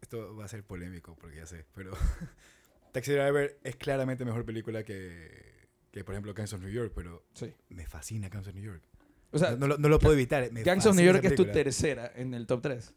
[0.00, 1.90] esto va a ser polémico porque ya sé, pero
[2.92, 7.24] Taxi Driver es claramente mejor película que, que por ejemplo, Gangs of New York, pero
[7.34, 7.52] Sí.
[7.68, 8.82] me fascina Gangs of New York.
[9.32, 10.50] O sea, no, no lo- no lo puedo evitar.
[10.52, 12.92] me Gangs of New York es tu tercera en el top 3.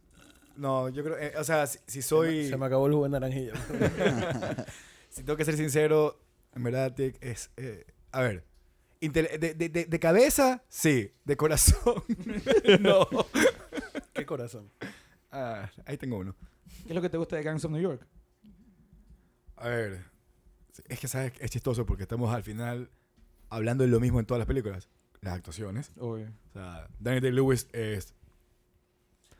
[0.55, 2.93] No, yo creo, eh, o sea, si, si Se me- soy, Se me acabó el
[2.93, 3.53] jugo de naranjilla.
[5.09, 6.19] si tengo que ser sincero,
[6.55, 8.43] en verdad es, eh, a ver,
[9.01, 12.03] de, de- de- de cabeza, sí, de corazón,
[12.81, 13.07] no.
[14.13, 14.71] Qué corazón.
[15.31, 16.35] Ah, ahí tengo uno.
[16.83, 18.05] ¿Qué es lo que te gusta de Gangs of New York?
[19.63, 20.03] A ver,
[20.89, 22.89] es que sabes, es chistoso porque estamos al final
[23.49, 24.89] hablando de lo mismo en todas las películas,
[25.21, 25.91] las actuaciones.
[25.99, 26.27] Obvio.
[26.49, 28.13] O sea, Daniel Day-Lewis es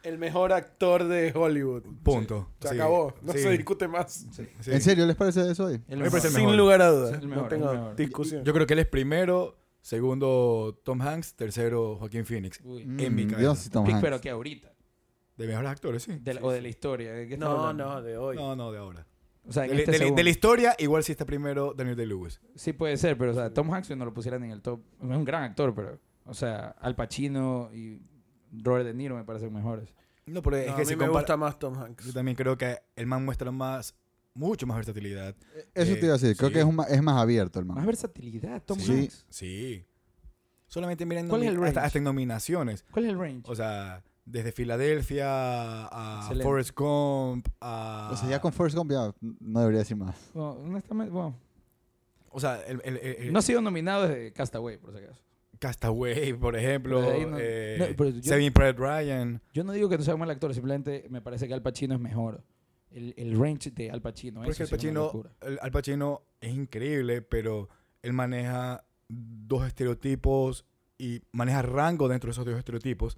[0.04, 1.84] El mejor actor de Hollywood.
[2.04, 2.50] punto.
[2.62, 3.14] Se Sí, acabó.
[3.22, 4.26] No sí, se discute más.
[4.32, 4.48] Sí.
[4.62, 4.72] sí.
[4.72, 5.82] ¿En serio les parece eso hoy?
[5.88, 7.10] El Me parece el Sin lugar a dudas.
[7.12, 7.96] Sí, el mejor, no tengo el mejor.
[7.96, 8.44] discusión.
[8.44, 12.60] Yo creo que él es primero, segundo Tom Hanks, tercero Joaquín Phoenix.
[12.64, 12.84] Uy.
[12.84, 13.70] En mi Mm, cabeza.
[13.72, 14.02] Tom Hanks.
[14.02, 14.72] pero que ahorita.
[15.38, 16.18] De mejores actores, sí.
[16.22, 17.12] De la- o de la historia.
[17.14, 17.86] ¿de qué estás no, hablando?
[17.96, 18.36] no, de hoy.
[18.36, 19.08] No, no, de ahora.
[19.46, 20.18] O sea, en De, la- este de la- segundo.
[20.20, 22.40] de la historia, igual sí está primero Daniel Day-Lewis.
[22.56, 24.82] Sí puede ser, pero o sea, Tom Hanks no lo pusieran en el top.
[25.02, 26.00] Es un gran actor, pero...
[26.26, 28.00] O sea, Al Pacino y
[28.54, 29.94] Robert De Niro me parecen mejores.
[30.26, 32.06] No, pero es No, que a mí si me gusta más Tom Hanks.
[32.06, 33.94] Yo también creo que el man muestra más,
[34.34, 35.36] mucho más versatilidad.
[35.74, 36.38] Eso Eh, te iba a decir.
[36.38, 36.54] Creo sí.
[36.54, 37.86] que es, un es más abierto el Más man.
[37.86, 38.92] versatilidad, Tom Sí.
[38.94, 39.26] Hanks.
[39.30, 39.86] Sí.
[40.68, 42.86] Solamente miren ¿Cuál es el nomi- hasta, hasta en nominaciones.
[42.90, 43.42] ¿Cuál es el range?
[43.48, 45.26] O sea, desde Filadelfia
[45.88, 46.44] a Excelente.
[46.44, 48.10] Forrest Gump a...
[48.14, 50.16] O sea, ya con First Gump ya no debería decir más.
[50.34, 51.36] Bueno, honestamente, bueno,
[52.30, 55.22] O sea, el, el- el- el- no ha sido nominado desde Castaway, por si acaso.
[55.60, 57.02] Castaway, por ejemplo.
[57.02, 59.42] No- eh, no, pero yo- Saving Private Ryan.
[59.54, 61.94] Yo no digo que no sea un mal actor, simplemente me parece que Al Pacino
[61.96, 62.44] es mejor.
[62.92, 64.42] El, el range de Al Pacino.
[64.42, 65.32] Porque eso Al sí es Pacino, locura.
[65.42, 67.70] el- Al Pacino es increíble, pero
[68.02, 70.66] él maneja dos estereotipos
[70.98, 73.18] y maneja rango dentro de esos dos estereotipos.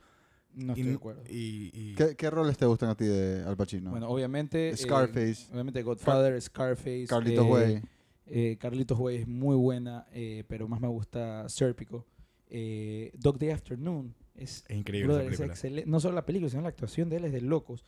[0.55, 1.23] No y, estoy de acuerdo.
[1.29, 3.91] y- y- ¿Qué, qué roles te gustan a ti de Al Pacino?
[3.91, 4.69] Bueno, obviamente.
[4.69, 5.51] eh, Scarface.
[5.51, 7.07] obviamente Godfather, Scarface.
[7.07, 7.81] Carlitos eh, Way.
[8.27, 12.05] eh, Carlitos Way es muy buena, eh, pero más me gusta Serpico.
[12.47, 15.53] Eh, Dog Day Afternoon es, Es increíble brother, esa es película.
[15.53, 15.89] excelente.
[15.89, 17.83] No solo la película, sino la actuación de él es de locos.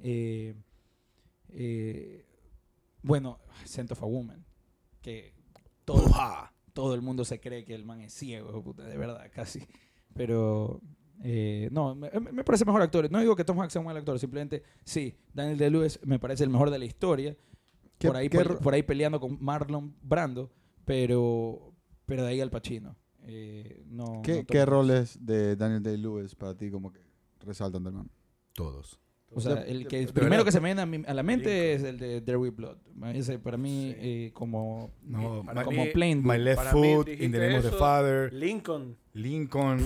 [0.00, 0.54] Eh,
[1.50, 2.24] eh,
[3.02, 4.44] bueno, Scent of a Woman.
[5.02, 5.32] Que
[5.84, 6.04] todo,
[6.74, 9.62] todo el mundo se cree que el man es ciego, puta, de verdad, casi.
[10.14, 10.80] Pero
[11.22, 13.10] eh, no, me, me- parece mejor actor.
[13.10, 16.44] No digo que Tom Hanks sea un mal actor, simplemente sí, Daniel Day-Lewis me parece
[16.44, 17.36] el mejor de la historia,
[17.98, 20.50] ¿Qué- por, ahí, pe- por ahí peleando con Marlon Brando,
[20.84, 21.72] pero,
[22.06, 22.96] pero de ahí al Pacino.
[23.24, 27.00] Eh, no, ¿Qué, no qué roles de Daniel Day-Lewis para ti como que
[27.40, 28.10] resaltan del man?
[28.54, 28.98] Todos.
[29.32, 31.72] O sea, el que de primero que se me viene a, mi- a la mente
[31.74, 32.78] es el de There Blood.
[33.14, 33.96] Ese para mí, Sí.
[34.00, 36.36] eh, como, No, Para como mí- Plain My.
[36.38, 37.70] Left Foot, In the Name of the.
[37.70, 38.96] Father, Lincoln.
[39.12, 39.78] Lincoln.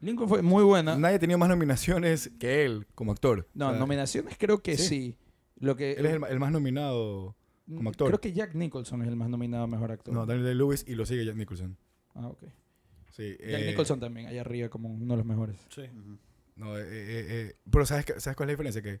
[0.00, 0.96] Lincoln fue muy buena.
[0.96, 3.46] Nadie ha tenido más nominaciones que él como actor.
[3.54, 4.86] No, O sea, nominaciones creo que ¿sí?
[4.88, 5.16] sí.
[5.56, 7.36] Lo que, Él es el, más nominado.
[7.68, 8.08] como actor.
[8.08, 10.14] Creo que Jack Nicholson es el más nominado a Mejor Actor.
[10.14, 11.76] No, Daniel Day-Lewis y lo sigue Jack Nicholson.
[12.14, 12.44] Ah, ok.
[13.10, 15.56] Sí, Jack eh, Nicholson también, allá arriba como uno de los mejores.
[15.68, 15.82] Sí.
[16.56, 18.82] No, eh, eh, eh, pero ¿sabes, qué- ¿sabes cuál es la diferencia?
[18.82, 19.00] Que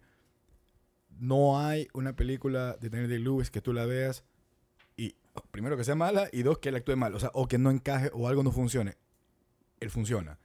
[1.18, 4.24] no hay una película de Daniel Day-Lewis que tú la veas
[4.96, 5.14] y,
[5.50, 7.14] primero, que sea mala y dos, que él actúe mal.
[7.14, 8.96] O sea, o que no encaje o algo no funcione.
[9.80, 10.38] Él funciona.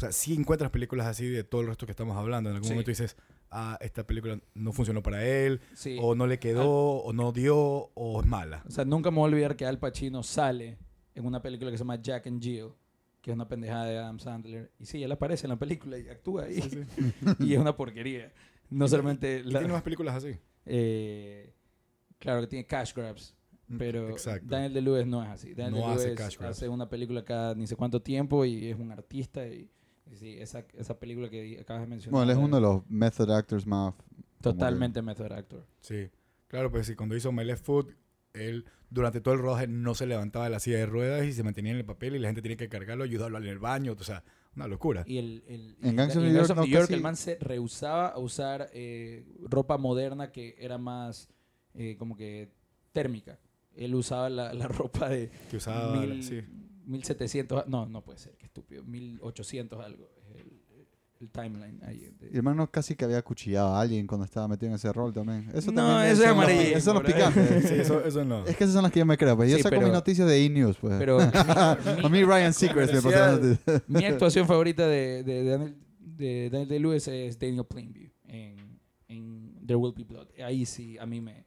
[0.00, 2.68] O sea, si encuentras películas así de todo el resto que estamos hablando, en algún
[2.68, 2.72] Sí.
[2.72, 3.16] momento dices,
[3.50, 5.98] ah, esta película no funcionó para él, Sí.
[6.00, 8.62] o no le quedó, o no dio, o es mala.
[8.66, 10.78] O sea, nunca me voy a olvidar que Al Pacino sale
[11.14, 12.68] en una película que se llama Jack and Jill,
[13.20, 14.72] que es una pendejada de Adam Sandler.
[14.78, 16.56] Y sí, él aparece en la película y actúa ahí.
[17.40, 18.32] y es una porquería.
[18.70, 19.42] No solamente...
[19.44, 20.38] La- tiene más películas así.
[20.64, 21.52] eh,
[22.18, 23.34] claro que tiene cash grabs.
[23.78, 24.46] Pero Mm, Exacto.
[24.48, 25.54] Daniel DeLuez no es así.
[25.54, 26.56] Daniel No hace cash grabs.
[26.56, 29.46] hace una película cada ni sé cuánto tiempo y es un artista.
[29.46, 29.70] Y
[30.18, 32.12] sí, esa, esa película que acabas de mencionar.
[32.12, 33.94] Bueno, él es uno de los method actors más...
[34.40, 35.66] Totalmente method actor.
[35.80, 36.08] Sí,
[36.48, 37.92] claro, pues sí, cuando hizo My Left Foot,
[38.32, 41.42] él durante todo el rodaje no se levantaba de la silla de ruedas y se
[41.42, 44.02] mantenía en el papel y la gente tenía que cargarlo, ayudarlo en el baño, o
[44.02, 44.24] sea,
[44.56, 45.04] una locura.
[45.06, 48.08] Y el, el, En Gangs of New York no New York el man se rehusaba
[48.08, 51.28] a usar eh, ropa moderna que era más
[51.74, 52.48] eh, como que
[52.92, 53.38] térmica.
[53.76, 56.40] Él usaba la, la ropa de Que usaba, mil- sí.
[56.86, 60.60] 1700, no, no puede ser, estúpido, 1800 algo, es el,
[61.20, 62.10] el timeline ahí.
[62.18, 65.12] de- Y hermano casi que había acuchillado a alguien cuando estaba metido en ese rol
[65.12, 65.50] también.
[65.54, 67.68] Eso No, también eso es amarillismo, Esos son los picantes.
[67.68, 68.46] Sí, eso, eso no.
[68.46, 69.36] Es que esas son las que yo me creo.
[69.36, 70.98] Pues yo Sí, saco pero- mis noticias de E-News, pues.
[70.98, 71.18] Pero
[72.04, 73.82] a mí Ryan Seacrest me pasó Parecía- las noticias.
[73.88, 79.54] mi actuación favorita de, de, de Daniel, de Daniel Day-Lewis es Daniel Plainview en, en
[79.66, 80.28] There Will Be Blood.
[80.44, 81.44] Ahí sí, a mí me...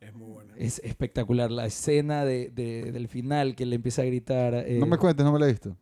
[0.00, 0.54] Es muy buena.
[0.56, 4.54] Es espectacular la escena de, de- del final que le empieza a gritar.
[4.54, 5.76] eh, No me cuentes, no me la he visto.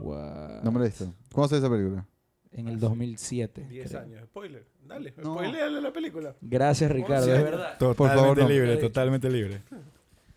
[0.00, 0.62] What?
[0.62, 1.12] No me la he visto.
[1.32, 2.06] ¿Cuándo sale esa película?
[2.50, 3.66] En el 2007.
[3.68, 4.00] 10 creo.
[4.02, 4.24] años.
[4.24, 4.66] Spoiler.
[4.86, 5.12] Dale.
[5.18, 5.34] No.
[5.34, 6.34] Spoileale la película.
[6.40, 7.32] Gracias, Ricardo.
[7.34, 7.78] es verdad.
[7.78, 8.48] Totalmente Por favor, no.
[8.48, 9.62] libre, totalmente libre.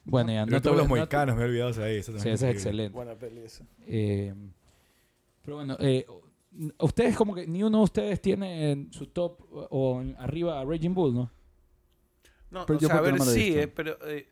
[0.03, 1.97] Bueno, ya Yo no todos los mohicanos me he olvidado de ahí.
[1.97, 2.93] eso Sí, ese es excelente.
[2.93, 3.64] Buena peli esa.
[3.88, 4.34] Eh,
[5.43, 6.05] pero bueno, eh,
[6.80, 10.66] ustedes como que ni uno de ustedes tiene en su top o en- arriba a
[10.66, 11.32] Raging Bull, ¿no?
[12.49, 14.28] No, Pero o yo sea, a ver, no sí, eh, pero eh,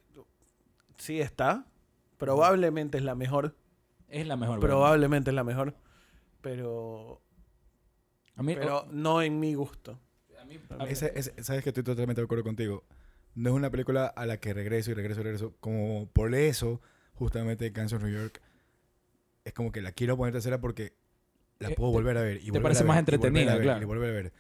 [0.98, 1.66] sí está.
[2.18, 3.56] Probablemente es la mejor.
[4.10, 4.60] Es la mejor.
[4.60, 5.76] Probablemente es la mejor.
[6.42, 7.22] Pero,
[8.36, 10.00] A mí, pero no en mi gusto.
[10.40, 12.84] a mí- Ese- ese- Sabes que estoy totalmente de acuerdo contigo.
[13.36, 15.54] No es una película a la que regreso y regreso y regreso.
[15.60, 16.82] Como por eso,
[17.14, 18.42] justamente of New York
[19.46, 20.94] es como que la quiero poner tercera porque
[21.60, 22.38] la Eh, puedo volver a ver.
[22.42, 23.82] Y te parece a ver, más a entretenida, ver, claro.
[23.82, 24.34] Y volver a ver.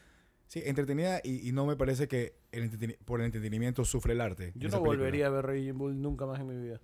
[0.48, 4.52] Sí, entretenida y, y no me parece que el por el entretenimiento sufre el arte.
[4.56, 4.80] Yo no película.
[4.98, 6.82] volvería a ver Raging Bull nunca más en mi vida.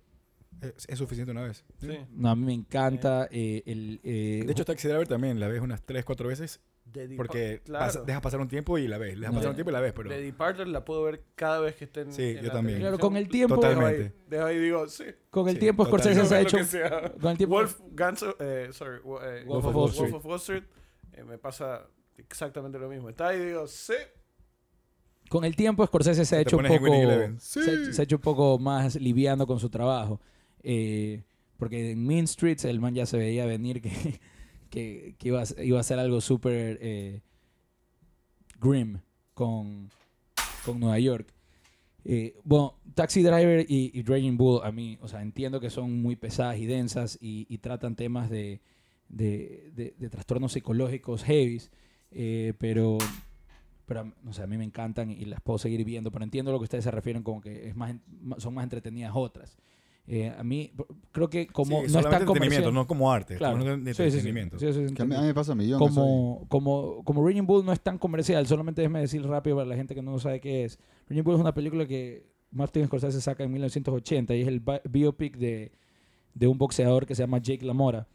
[0.60, 1.64] Es, es suficiente una vez.
[1.80, 1.98] Sí.
[2.10, 4.00] no, a mí me encanta eh, el...
[4.02, 6.60] eh, De hecho, Taxi Driver también la ves unas 3, 4 veces
[7.16, 7.84] porque claro.
[7.86, 9.16] pasa- dejas pasar un tiempo y la ves.
[9.18, 9.38] Dejas No.
[9.40, 11.84] pasar un tiempo y la ves, pero The Departed la puedo ver cada vez que
[11.84, 12.78] esté en Sí, en yo la también.
[12.78, 13.56] claro, con el tiempo...
[13.56, 14.16] Dejo ahí, Totalmente.
[14.28, 15.04] dejo ahí y digo, sí.
[15.30, 15.84] Con el Sí, tiempo.
[15.84, 16.56] Scorsese se ha hecho...
[17.20, 17.56] Con el tiempo...
[17.56, 20.14] Wolf, Guns of- eh, sorry, eh, Wolf of Wall Wolf Street.
[20.14, 20.64] of Wall Street,
[21.12, 21.86] eh, me pasa
[22.16, 23.08] exactamente lo mismo.
[23.10, 23.94] Está ahí y digo, sí.
[25.28, 26.86] Con el tiempo Scorsese se ha hecho un poco...
[27.38, 30.20] Se, ha- se ha hecho un poco más liviano con su trabajo.
[30.68, 31.22] Eh,
[31.58, 33.80] porque en Mean Streets el man ya se veía venir
[34.68, 37.22] que, que, iba, a, iba a ser algo súper eh,
[38.60, 38.98] grim
[39.32, 39.88] con,
[40.64, 41.32] con Nueva York.
[42.04, 46.02] Eh, bueno, Taxi Driver y, y Raging Bull, a mí, o sea, entiendo que son
[46.02, 48.60] muy pesadas y densas y, tratan temas de,
[49.08, 51.70] de, de- trastornos psicológicos heavies,
[52.58, 52.98] pero,
[53.86, 56.58] pero, no sé, a mí me encantan y las puedo seguir viendo, pero entiendo lo
[56.58, 57.94] que ustedes se refieren como que es más,
[58.38, 59.56] son más entretenidas otras.
[60.08, 60.72] Eh, a mí,
[61.10, 62.26] creo que como Sí, no es tan entretenimiento,
[62.70, 62.74] comercial...
[62.74, 63.36] no como arte.
[63.36, 63.58] Claro.
[63.64, 64.02] De Sí, sí, sí.
[64.04, 64.58] entretenimiento.
[64.58, 65.82] Sí, sí, sí, Que a mí, a entiendo mí me pasa un millón.
[65.82, 65.94] eso ahí.
[65.94, 69.74] como, como, como Raging Bull no es tan comercial, solamente déjeme decir rápido para la
[69.76, 70.78] gente que no sabe qué es.
[71.08, 74.80] Raging Bull es una película que Martin Scorsese saca en 1980 y es el bi-
[74.88, 75.72] biopic de,
[76.34, 78.06] de un boxeador que se llama Jake LaMora.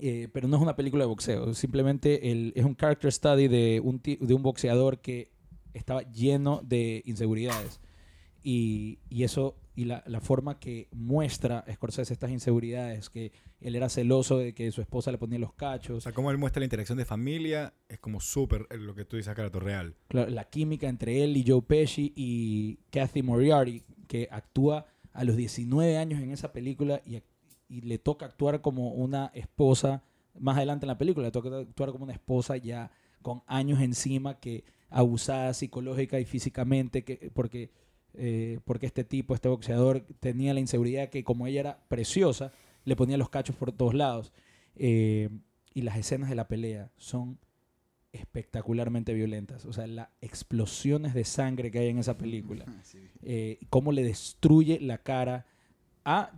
[0.00, 3.80] Eh, pero no es una película de boxeo, simplemente el- es un character study de
[3.84, 5.30] un, de un boxeador que
[5.74, 7.80] estaba lleno de inseguridades.
[8.42, 13.88] Y, y eso, y la, la forma que muestra Scorsese estas inseguridades, que él era
[13.88, 16.64] celoso de que su esposa le ponía los O cachos, sea, cómo él muestra la
[16.64, 19.94] interacción de familia es como súper eh, lo que tú dices la real.
[20.08, 25.36] Claro, la química entre él y Joe Pesci y Kathy Moriarty, que actúa a los
[25.36, 27.22] 19 años en esa película y,
[27.68, 30.02] y le toca actuar como una esposa,
[30.38, 32.90] más adelante en la película, le toca actuar como una esposa ya
[33.22, 37.70] con años encima, que abusada psicológica y físicamente, que, porque,
[38.14, 42.52] eh, porque este tipo, este boxeador, tenía la inseguridad que como ella era preciosa,
[42.84, 44.32] le ponía los cachos por todos lados.
[44.76, 45.28] Eh,
[45.74, 47.38] y las escenas de la pelea son
[48.12, 49.64] espectacularmente violentas.
[49.66, 52.64] O sea, las explosiones de sangre que hay en esa película.
[53.22, 55.44] Eh, cómo le destruye la cara
[56.06, 56.32] a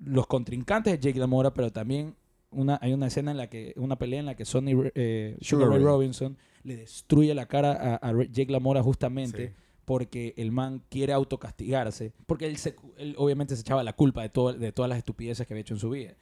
[0.00, 2.14] los contrincantes de Jake LaMotta, pero también
[2.50, 5.70] una, hay una escena en la que, una pelea en la que Sonny eh, Sugar
[5.70, 5.82] Ray.
[5.82, 9.54] Robinson le destruye la cara a, a Jake LaMotta justamente Sí.
[9.84, 14.28] Porque el man quiere autocastigarse, porque él, se- él obviamente se echaba la culpa de,
[14.28, 16.16] todo, de todas las estupideces que había hecho en su vida.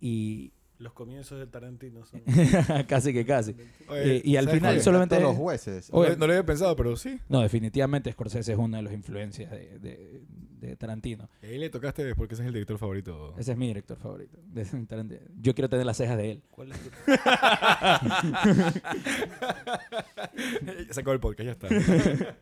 [0.00, 2.22] Y Los comienzos de Tarantino son.
[2.88, 3.54] casi que casi.
[3.88, 5.92] Oye, Eh, y al ¿sabes final solamente- Todos los jueces.
[5.92, 6.10] No, Oye.
[6.10, 7.20] lo- no lo había pensado, pero sí.
[7.28, 10.22] No, definitivamente Scorsese es una de las influencias de, de-
[10.60, 11.28] de Tarantino.
[11.42, 13.34] Y ahí le tocaste porque ese es el director favorito.
[13.38, 14.38] Ese es mi director favorito.
[14.42, 15.20] de Tarantino.
[15.40, 16.42] Yo quiero tener las cejas de él.
[16.50, 16.90] ¿Cuál es tu-
[20.94, 21.68] Sacó el podcast, ya está.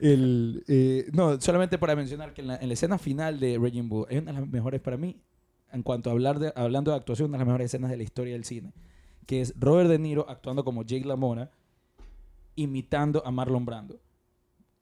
[0.00, 3.88] El, eh, no, solamente para mencionar que en la, en la escena final de Raging
[3.88, 5.20] Bull es una de las mejores para mí,
[5.72, 8.02] en cuanto a hablar de, hablando de actuación, una de las mejores escenas de la
[8.02, 8.72] historia del cine,
[9.26, 11.50] que es Robert De Niro actuando como Jake LaMotta,
[12.56, 14.00] imitando a Marlon Brando,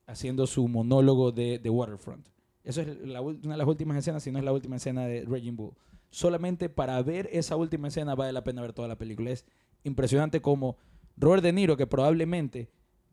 [0.07, 2.27] haciendo su monólogo de The Waterfront.
[2.65, 5.57] Eso es una de las últimas escenas, si no es la última escena de Raging
[5.57, 5.75] Bull.
[6.11, 9.31] Solamente para ver esa última escena vale la pena ver toda la película.
[9.31, 9.47] Es
[9.85, 10.77] impresionante como
[11.17, 12.71] Robert De Niro, que probablemente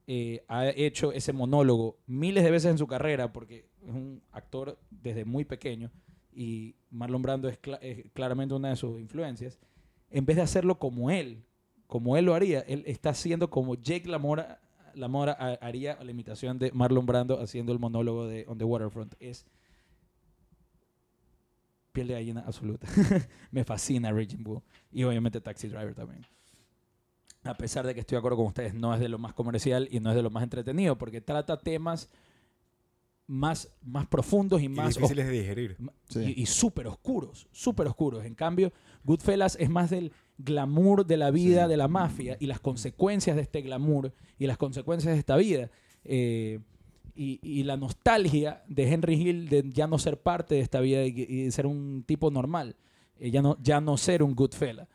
[0.08, 4.78] eh, ha hecho ese monólogo miles de veces en su carrera, porque es un actor
[4.92, 5.92] desde muy pequeño,
[6.36, 9.58] y Marlon Brando es, cla- es claramente una de sus influencias,
[10.12, 11.44] en vez de hacerlo como él,
[11.88, 14.60] como él lo haría, él está haciendo como Jake LaMotta
[15.40, 19.14] ha- haría la imitación de Marlon Brando haciendo el monólogo de On the Waterfront.
[19.20, 19.46] Es
[21.92, 22.88] piel de gallina absoluta.
[23.52, 24.62] Me fascina Raging Bull.
[24.92, 26.26] Y obviamente Taxi Driver también.
[27.44, 29.88] A pesar de que estoy de acuerdo con ustedes, no es de lo más comercial
[29.92, 32.10] y no es de lo más entretenido, porque trata temas
[33.28, 35.78] más, más profundos y Y más difíciles de digerir.
[36.10, 36.34] Sí.
[36.38, 38.24] Y, y súper oscuros, súper oscuros.
[38.26, 38.72] En cambio,
[39.04, 41.70] Goodfellas es más del glamour de la vida Sí.
[41.70, 45.70] de la mafia y las consecuencias de este glamour y las consecuencias de esta vida.
[46.04, 46.60] Eh,
[47.16, 51.06] y, y la nostalgia de Henry Hill de ya no ser parte de esta vida
[51.06, 52.76] y, y de ser un tipo normal.
[53.18, 54.88] Eh, ya, no, ya no ser un Goodfella.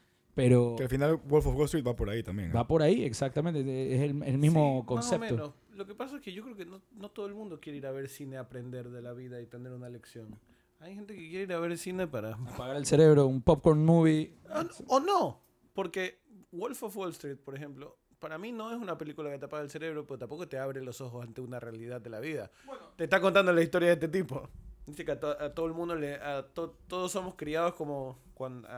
[0.48, 2.50] Pero Que al final Wolf of Wall Street va por ahí también.
[2.50, 2.52] ¿eh?
[2.52, 3.60] va por ahí, exactamente.
[3.60, 5.18] Es el, el mismo Sí, concepto.
[5.20, 5.54] Más o menos.
[5.76, 7.86] Lo que pasa es que yo creo que no, no todo el mundo quiere ir
[7.86, 10.38] a ver cine a aprender de la vida y tener una lección.
[10.80, 12.34] Hay gente que quiere ir a ver cine para...
[12.34, 14.34] Apagar el cerebro, un popcorn movie.
[14.48, 15.40] Ah, O no,
[15.74, 16.18] porque
[16.52, 19.62] Wolf of Wall Street, por ejemplo, para mí no es una película que te apaga
[19.62, 22.50] el cerebro, pero tampoco te abre los ojos ante una realidad de la vida.
[22.96, 24.48] Te está contando la historia de este tipo.
[24.86, 26.14] Dice que a, to- a todo el mundo le...
[26.16, 28.68] A to- todos somos criados como cuando...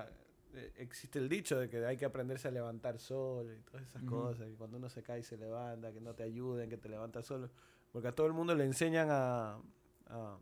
[0.77, 4.47] existe el dicho de que hay que aprenderse a levantar solo y todas esas cosas,
[4.49, 7.27] que cuando uno se cae y se levanta, que no te ayuden, que te levantas
[7.27, 7.51] solo.
[7.93, 9.59] Porque a todo el mundo le enseñan a,
[10.07, 10.39] a,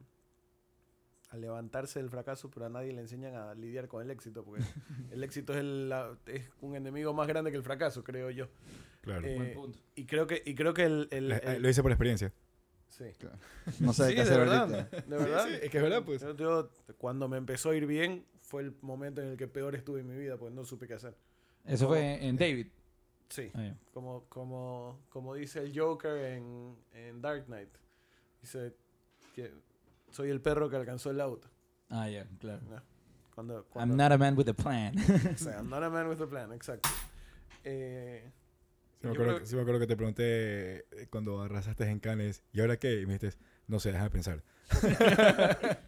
[1.31, 4.63] a levantarse del fracaso, pero a nadie le enseñan a lidiar con el éxito, porque
[5.13, 8.49] el éxito es, el- la- es un enemigo más grande que el fracaso, creo yo.
[9.01, 9.27] Claro.
[9.27, 9.79] Eh, Buen punto.
[9.95, 11.09] y creo que, y creo que el...
[11.11, 12.33] el- La- el- Lo hice por experiencia.
[12.89, 13.05] sí.
[13.79, 15.01] No sé Sí, qué de verdad, ahorita.
[15.03, 15.47] de verdad.
[15.47, 16.21] sí, es que es verdad, pues.
[16.21, 19.77] Yo- yo, cuando me empezó a ir bien, fue el momento en el que peor
[19.77, 21.15] estuve en mi vida, porque no supe qué hacer.
[21.65, 22.67] Eso fue en David.
[23.29, 23.49] Sí.
[23.55, 23.77] Ah, ya.
[23.93, 27.69] Como, como, como dice el Joker en, en Dark Knight.
[28.43, 28.75] Dice
[29.37, 29.53] que
[30.11, 31.49] soy el perro que alcanzó el auto.
[31.91, 32.61] Ah, ya, claro.
[32.69, 32.83] ¿no?
[33.33, 34.97] Cuando, I'm cuando, not a man with a plan.
[34.99, 36.89] o sea, I'm not a man with a plan, exacto.
[37.63, 38.33] Eh,
[39.01, 42.43] Sí me, acuerdo, creo- sí me acuerdo que te pregunté eh, cuando arrasaste en Cannes,
[42.53, 43.01] ¿y ahora qué?
[43.01, 43.39] Y me dijiste,
[43.69, 44.43] no sé, déjame pensar.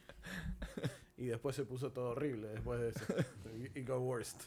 [1.22, 3.00] y después se puso todo horrible después de eso.
[3.74, 4.42] It got worst.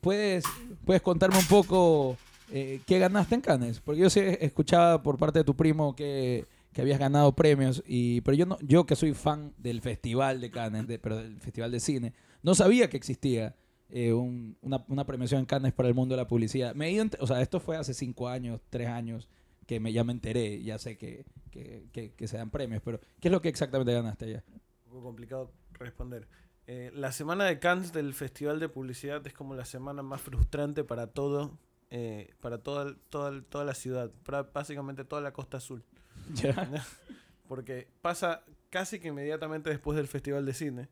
[0.00, 0.44] ¿Puedes,
[0.84, 2.16] ¿Puedes contarme un poco
[2.52, 3.80] eh, qué ganaste en Cannes?
[3.80, 8.20] Porque yo sí escuchaba por parte de tu primo que, que habías ganado premios, y,
[8.20, 11.80] pero yo, no, yo que soy fan del Festival de Cannes, pero del Festival de
[11.80, 12.12] Cine,
[12.42, 13.54] no sabía que existía
[13.88, 16.74] eh, un- una, una premiación en Cannes para el mundo de la publicidad.
[16.74, 19.28] Me he ido o sea, esto fue hace cinco años, tres años,
[19.66, 23.32] que ya me enteré, ya sé que, que- que se dan premios, pero ¿qué es
[23.32, 24.44] lo que exactamente ganaste allá?
[24.94, 26.28] Poco complicado responder.
[26.68, 30.84] Eh, la semana de Cannes del Festival de Publicidad es como la semana más frustrante
[30.84, 31.58] para todo,
[31.90, 35.82] eh, para toda, toda, toda la ciudad, para básicamente toda la costa azul.
[37.48, 40.88] Porque pasa casi que inmediatamente después del Festival de Cine.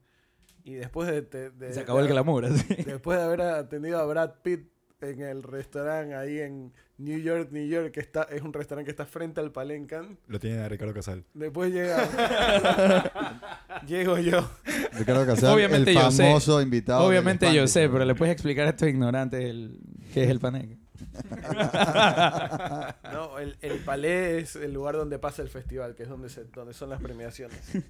[0.64, 1.22] Y después de...
[1.22, 2.74] de- de- Se acabó el glamour, así.
[2.82, 4.68] Después de haber atendido a Brad Pitt
[5.10, 8.90] en el restaurante ahí en New York, New York, que está, es un restaurante que
[8.92, 10.18] está frente al Palencan.
[10.28, 11.24] Lo tiene a Ricardo Casal.
[11.34, 13.10] Después llega.
[13.86, 14.48] Llego yo.
[14.92, 16.22] Ricardo Casal, Obviamente el yo sé.
[16.24, 17.00] famoso invitado.
[17.00, 19.78] del Obviamente yo sé, pero le puedes explicar a estos ignorantes el,
[20.12, 20.78] qué es el paneque.
[23.12, 26.44] No, el, el palais es el lugar donde pasa el festival, que es donde, se,
[26.44, 27.58] donde son las premiaciones.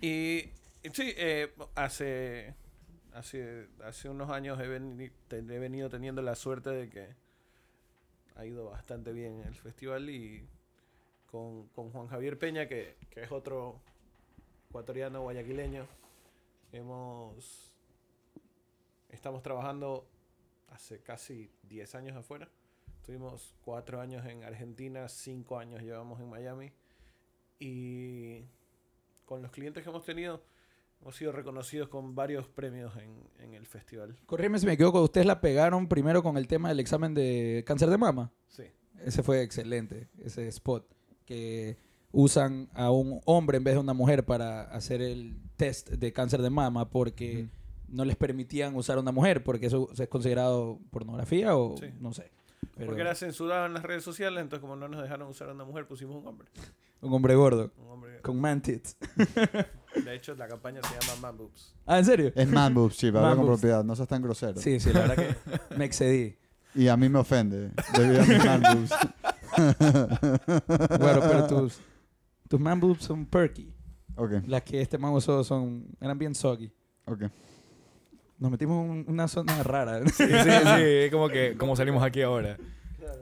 [0.00, 0.48] Y,
[0.84, 2.54] y sí, eh, hace,
[3.14, 7.14] hace, hace unos años he, veni- he venido teniendo la suerte de que
[8.36, 10.46] ha ido bastante bien el festival y
[11.30, 13.80] con, con Juan Javier Peña, que, que es otro
[14.68, 15.86] ecuatoriano guayaquileño,
[16.72, 17.72] hemos
[19.10, 20.06] estamos trabajando
[20.70, 22.48] hace casi 10 años afuera.
[23.04, 26.72] Tuvimos cuatro años en Argentina, cinco años llevamos en Miami.
[27.58, 28.44] Y
[29.26, 30.42] con los clientes que hemos tenido,
[31.02, 33.12] hemos sido reconocidos con varios premios en,
[33.44, 34.16] en el festival.
[34.26, 37.90] Corrígeme si me equivoco, ustedes la pegaron primero con el tema del examen de cáncer
[37.90, 38.32] de mama.
[38.48, 38.64] Sí.
[39.04, 40.86] Ese fue excelente, ese spot.
[41.26, 41.76] Que
[42.12, 46.40] usan a un hombre en vez de una mujer para hacer el test de cáncer
[46.42, 47.48] de mama porque
[47.88, 51.86] no les permitían usar a una mujer porque eso es considerado pornografía o Sí.
[52.00, 52.30] no sé.
[52.76, 55.52] Pero Porque era censurado en las redes sociales, entonces como no nos dejaron usar a
[55.52, 56.48] una mujer, pusimos un hombre.
[57.00, 58.20] un hombre gordo Un hombre.
[58.20, 58.96] con man tits.
[60.04, 61.74] De hecho, la campaña se llama Man Boobs.
[61.86, 62.32] Ah, ¿en serio?
[62.34, 64.58] Es man boobs, sí, habla con propiedad, no seas tan grosero.
[64.60, 66.36] Sí, sí, la verdad que me excedí.
[66.74, 68.90] Y a mí me ofende, debido a mis man boobs.
[70.98, 71.80] Bueno, pero tus,
[72.48, 73.72] tus man boobs son perky.
[74.16, 76.72] Ok, Las que este man usó son, eran bien soggy.
[77.06, 77.24] ok.
[78.38, 80.00] Nos metimos en una zona rara.
[80.06, 80.32] Sí, sí, sí.
[80.82, 82.56] Es como que como salimos aquí ahora.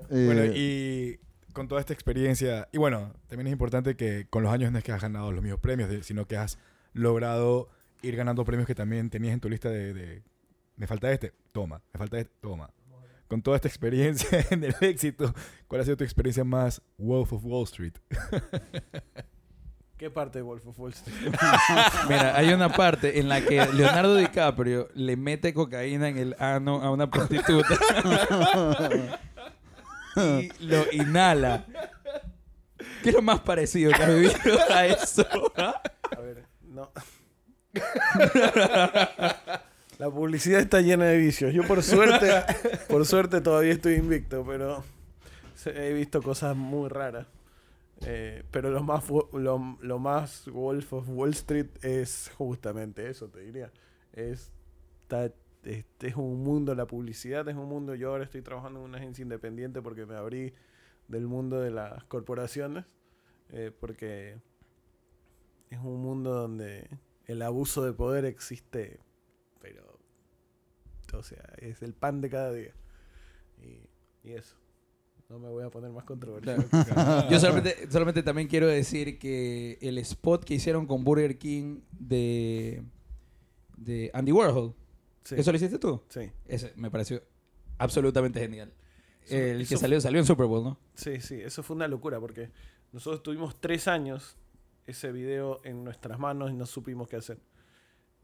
[0.09, 1.21] Eh, Bueno, y
[1.53, 4.85] con toda esta experiencia, y bueno, también es importante que con los años no es
[4.85, 6.59] que has ganado los mismos premios, de- sino que has
[6.93, 7.69] logrado
[8.03, 10.23] ir ganando premios que también tenías en tu lista de, de,
[10.77, 12.71] me falta este, toma, me falta este, toma.
[13.29, 15.33] Con toda esta experiencia en el éxito,
[15.69, 17.95] ¿cuál ha sido tu experiencia más Wolf of Wall Street?
[19.97, 21.17] ¿Qué parte de Wolf of Wall Street?
[22.09, 26.83] Mira, hay una parte en la que Leonardo DiCaprio le mete cocaína en el ano
[26.83, 27.69] a una prostituta
[30.17, 31.67] y lo inhala.
[33.03, 35.27] ¿Qué es lo más parecido que has vivido a eso?
[35.57, 36.91] A ver, no.
[39.99, 41.53] La publicidad está llena de vicios.
[41.53, 42.43] Yo por suerte,
[42.89, 44.83] por suerte todavía estoy invicto, pero
[45.67, 47.27] he visto cosas muy raras.
[48.07, 53.71] Eh, pero lo más, lo más Wolf of Wall Street es justamente eso, te diría.
[54.15, 54.51] Es,
[55.65, 57.95] está- es, un mundo, la publicidad es un mundo.
[57.95, 60.53] Yo ahora estoy trabajando en una agencia independiente porque me abrí
[61.09, 62.85] del mundo de las corporaciones.
[63.53, 64.39] eh, porque
[65.71, 66.89] es un mundo donde
[67.27, 69.01] el abuso de poder existe,
[69.61, 69.99] pero,
[71.13, 72.73] o sea, es el pan de cada día.
[73.63, 74.57] Y, y eso.
[75.29, 76.67] No me voy a poner más controversial.
[77.31, 82.83] Yo solamente, solamente también quiero decir que el spot que hicieron con Burger King de,
[83.77, 84.75] de Andy Warhol,
[85.25, 86.03] Sí, ¿eso lo hiciste tú?
[86.09, 87.23] sí, Ese me pareció
[87.79, 88.73] absolutamente genial.
[89.25, 90.79] Eso- El que salió, salió en Super Bowl, ¿no?
[90.95, 92.51] sí, sí, eso fue una locura porque
[92.93, 94.37] nosotros tuvimos tres años
[94.87, 97.39] ese video en nuestras manos y no supimos qué hacer.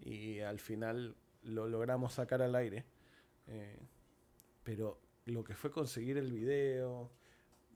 [0.00, 2.84] Y al final lo logramos sacar al aire.
[3.46, 3.78] Eh,
[4.64, 7.10] pero lo que fue conseguir el video,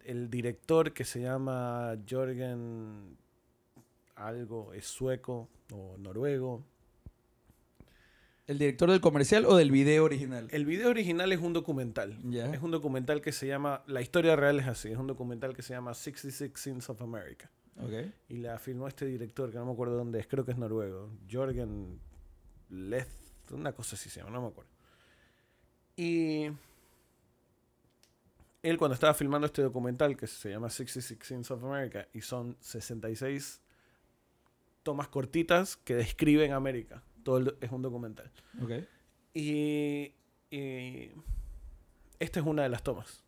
[0.05, 3.17] el director que se llama Jorgen
[4.17, 6.65] algo, es sueco o noruego.
[8.51, 10.49] ¿El director del comercial o del video original?
[10.51, 12.19] El video original es un documental.
[12.25, 12.53] Ya.
[12.53, 15.63] Es un documental que se llama, la historia real es así, es un documental que
[15.63, 17.49] se llama 66 Sins of America.
[17.77, 18.13] Ok.
[18.29, 21.13] Y la filmó este director, que no me acuerdo dónde es, creo que es noruego.
[21.31, 22.01] Jorgen
[22.71, 23.13] Leth,
[23.53, 24.73] una cosa así se llama, no me acuerdo.
[25.95, 26.47] Y
[28.65, 32.57] él cuando estaba filmando este documental, que se llama 66 Sins of America, y son
[32.59, 33.61] 66
[34.83, 37.05] tomas cortitas que describen América.
[37.23, 38.31] Todo el es un documental.
[39.35, 40.13] Y,
[40.51, 41.11] y
[42.19, 43.25] esta es una de las tomas.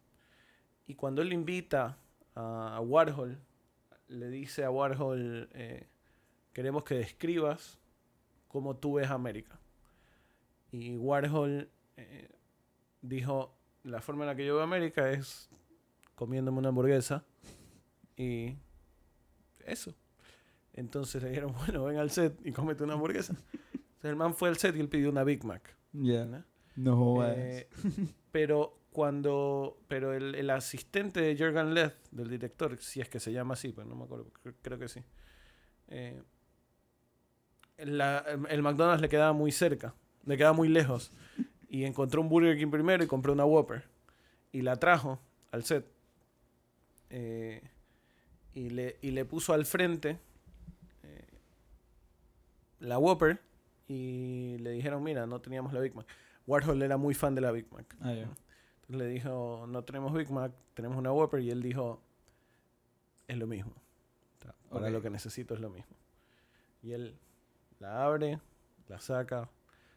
[0.87, 1.97] Y cuando él invita
[2.35, 3.39] a Warhol,
[4.09, 5.87] le dice a Warhol, eh,
[6.53, 7.79] queremos que describas
[8.49, 9.59] cómo tú ves América.
[10.71, 12.31] Y Warhol eh,
[13.01, 15.49] dijo, la forma en la que yo veo América es
[16.15, 17.25] comiéndome una hamburguesa
[18.17, 18.57] y
[19.65, 19.95] eso.
[20.73, 23.37] Entonces le dijeron, bueno, ven al set y cómete una hamburguesa.
[24.03, 25.77] El man fue al set y él pidió una Big Mac.
[25.93, 26.25] Ya.
[26.27, 26.45] ¿no?
[27.37, 27.69] Eh,
[28.31, 33.33] pero cuando pero el, el asistente de Jürgen Leth del director si es que se
[33.33, 35.01] llama así pero no me acuerdo cre- creo que sí
[35.89, 36.23] eh,
[37.79, 39.95] la- el McDonald's le quedaba muy cerca,
[40.25, 41.13] le quedaba muy lejos.
[41.69, 43.85] Y encontró un Burger King primero y compró una Whopper.
[44.53, 45.19] Y la trajo
[45.53, 45.87] al set.
[47.11, 47.63] Eh,
[48.55, 50.19] y, le, y le puso al frente
[51.03, 51.27] eh,
[52.81, 53.41] la Whopper.
[53.89, 56.07] Y le dijeron, mira, no teníamos la Big Mac.
[56.47, 57.97] Warhol era muy fan de la Big Mac.
[58.01, 58.13] Ah.
[58.13, 61.41] Entonces le dijo, no tenemos Big Mac, tenemos una Whopper.
[61.41, 62.01] Y él dijo,
[63.29, 63.73] es lo mismo.
[64.71, 64.89] Ok.
[64.89, 65.95] lo que necesito es lo mismo.
[66.83, 67.15] Y él
[67.79, 68.41] la abre,
[68.89, 69.51] la saca,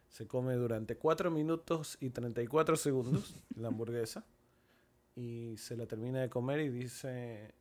[0.08, 4.24] se come durante 4 minutos y 34 segundos la hamburguesa.
[5.14, 7.54] Y se la termina de comer y dice,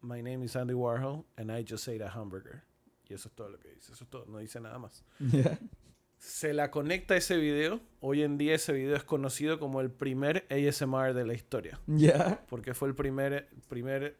[0.00, 2.62] My name is Andy Warhol and I just ate a hamburger.
[3.08, 5.04] Y eso es todo lo que dice, eso es todo, no dice nada más
[6.24, 7.80] se la conecta a ese video.
[8.00, 11.78] Hoy en día ese video es conocido como el primer ASMR de la historia.
[11.86, 12.42] Ya.
[12.48, 14.16] Porque fue el primer, primer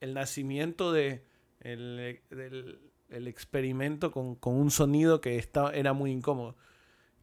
[0.00, 1.26] el nacimiento de
[1.60, 6.56] el, del el experimento con, con un sonido que estaba, era muy incómodo.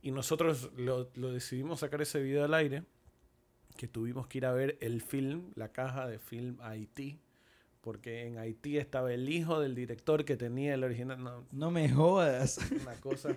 [0.02, 2.84] Y nosotros lo, lo decidimos sacar ese video al aire,
[3.78, 7.20] que tuvimos que ir a ver el film, la caja de film Haití,
[7.82, 11.24] porque en Haití estaba el hijo del director que tenía el original.
[11.24, 12.60] No, No me jodas.
[12.82, 13.36] una cosa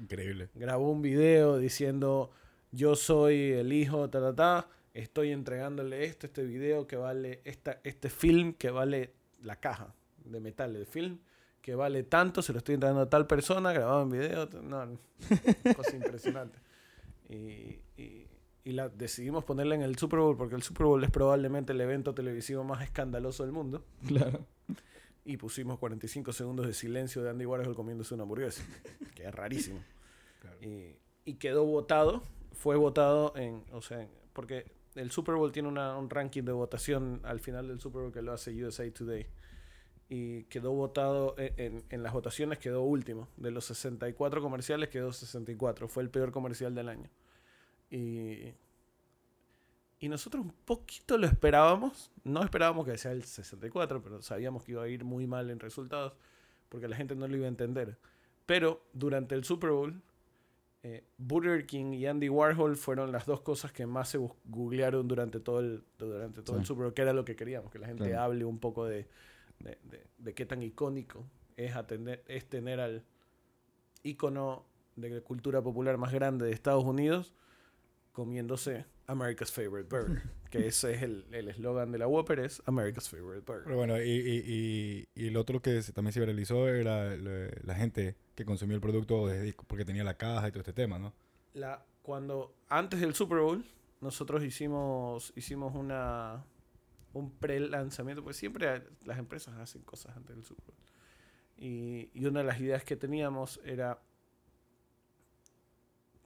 [0.00, 0.48] Increíble.
[0.54, 2.30] grabó un video diciendo
[2.70, 7.80] yo soy el hijo, ta, ta, ta, estoy entregándole esto, este video que vale, esta,
[7.84, 9.12] este film que vale
[9.42, 11.18] la caja de metal del film,
[11.60, 14.98] que vale tanto, se lo estoy entregando a tal persona, grabado en video, no,
[15.76, 16.58] cosa impresionante.
[17.28, 18.26] Y, y-
[18.64, 21.80] y la decidimos ponerla en el Super Bowl porque el Super Bowl es probablemente el
[21.80, 23.84] evento televisivo más escandaloso del mundo.
[24.06, 24.46] Claro.
[25.24, 28.62] Y pusimos 45 segundos de silencio de Andy Warhol comiéndose una hamburguesa,
[29.14, 29.80] que es rarísimo.
[30.40, 30.56] Claro.
[30.60, 34.64] Y, y quedó votado, fue votado en, o sea, porque
[34.96, 38.22] el Super Bowl tiene una- un ranking de votación al final del Super Bowl que
[38.22, 39.26] lo hace USA Today.
[40.08, 43.28] Y quedó votado en, en- en las votaciones, quedó último.
[43.36, 45.88] De los 64 comerciales quedó 64.
[45.88, 47.08] Fue el peor comercial del año.
[47.92, 48.54] Y,
[50.00, 52.10] y nosotros un poquito lo esperábamos.
[52.24, 55.60] No esperábamos que sea el 64, pero sabíamos que iba a ir muy mal en
[55.60, 56.14] resultados
[56.68, 57.98] porque la gente no lo iba a entender.
[58.46, 60.00] Pero durante el Super Bowl,
[60.82, 65.38] eh, Burger King y Andy Warhol fueron las dos cosas que más se googlearon durante
[65.38, 66.64] todo el, durante todo el.
[66.66, 68.22] Super Bowl, que era lo que queríamos, que la gente Claro.
[68.22, 69.06] hable un poco de,
[69.60, 71.24] de, de- de qué tan icónico
[71.56, 73.04] es, atender, es tener al
[74.02, 74.64] ícono
[74.96, 77.32] de cultura popular más grande de Estados Unidos
[78.12, 83.08] comiéndose America's Favorite Burger, que ese es el el eslogan de la Whopper, es America's
[83.08, 83.64] Favorite Burger.
[83.64, 87.48] Pero bueno, y, y, y, y lo otro que se- también se viralizó era la,
[87.62, 90.98] la gente que consumió el producto desde- porque tenía la caja y todo este tema,
[90.98, 91.12] ¿no?
[91.54, 93.64] la, cuando antes del Super Bowl
[94.00, 96.44] nosotros hicimos hicimos una
[97.12, 100.76] un pre-lanzamiento pues siempre las empresas hacen cosas antes del Super Bowl
[101.56, 104.00] y, y una de las ideas que teníamos era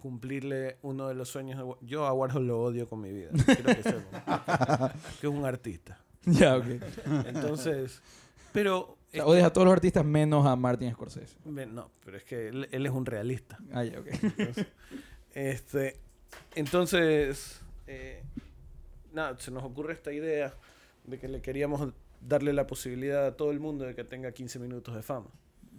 [0.06, 3.64] cumplirle uno de los sueños de yo a Warhol lo odio con mi vida quiero
[3.64, 3.82] que
[5.20, 6.66] que es un artista Ya, ok.
[7.26, 8.00] entonces
[8.52, 11.36] pero O sea, odias a todos los artistas menos a Martin Scorsese.
[11.44, 14.06] no pero es que él, él es un realista Ah, ya, ok.
[14.22, 14.66] Entonces,
[15.34, 15.96] este,
[16.54, 18.22] entonces, eh,
[19.12, 20.54] nada, se nos ocurre esta idea
[21.04, 24.58] de que le queríamos darle la posibilidad a todo el mundo de que tenga 15
[24.58, 25.30] minutos de fama.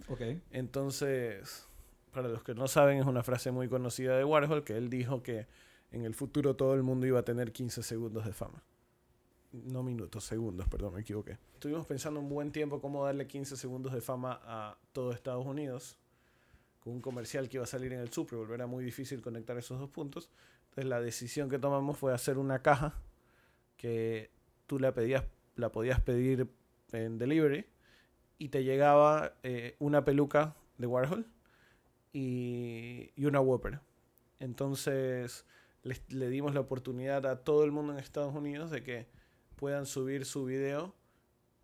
[0.08, 0.20] Ok.
[0.52, 1.67] Entonces,
[2.12, 5.22] para los que no saben, es una frase muy conocida de Warhol que él dijo
[5.22, 5.46] que
[5.90, 8.62] en el futuro todo el mundo iba a tener 15 segundos de fama.
[9.52, 11.38] No minutos, segundos, perdón, me equivoqué.
[11.54, 15.98] Estuvimos pensando un buen tiempo cómo darle 15 segundos de fama a todo Estados Unidos
[16.80, 18.52] con un comercial que iba a salir en el Super Bowl.
[18.52, 20.28] Era muy difícil conectar esos dos puntos.
[20.64, 23.00] Entonces la decisión que tomamos fue hacer una caja
[23.76, 24.30] que
[24.66, 25.24] tú la pedías,
[25.56, 26.48] la podías pedir
[26.92, 27.66] en delivery
[28.38, 31.26] y te llegaba eh, una peluca de Warhol
[32.22, 33.80] y, y una Whopper.
[34.40, 35.44] Entonces
[35.82, 39.06] les- le dimos la oportunidad a todo el mundo en Estados Unidos de que
[39.56, 40.94] puedan subir su video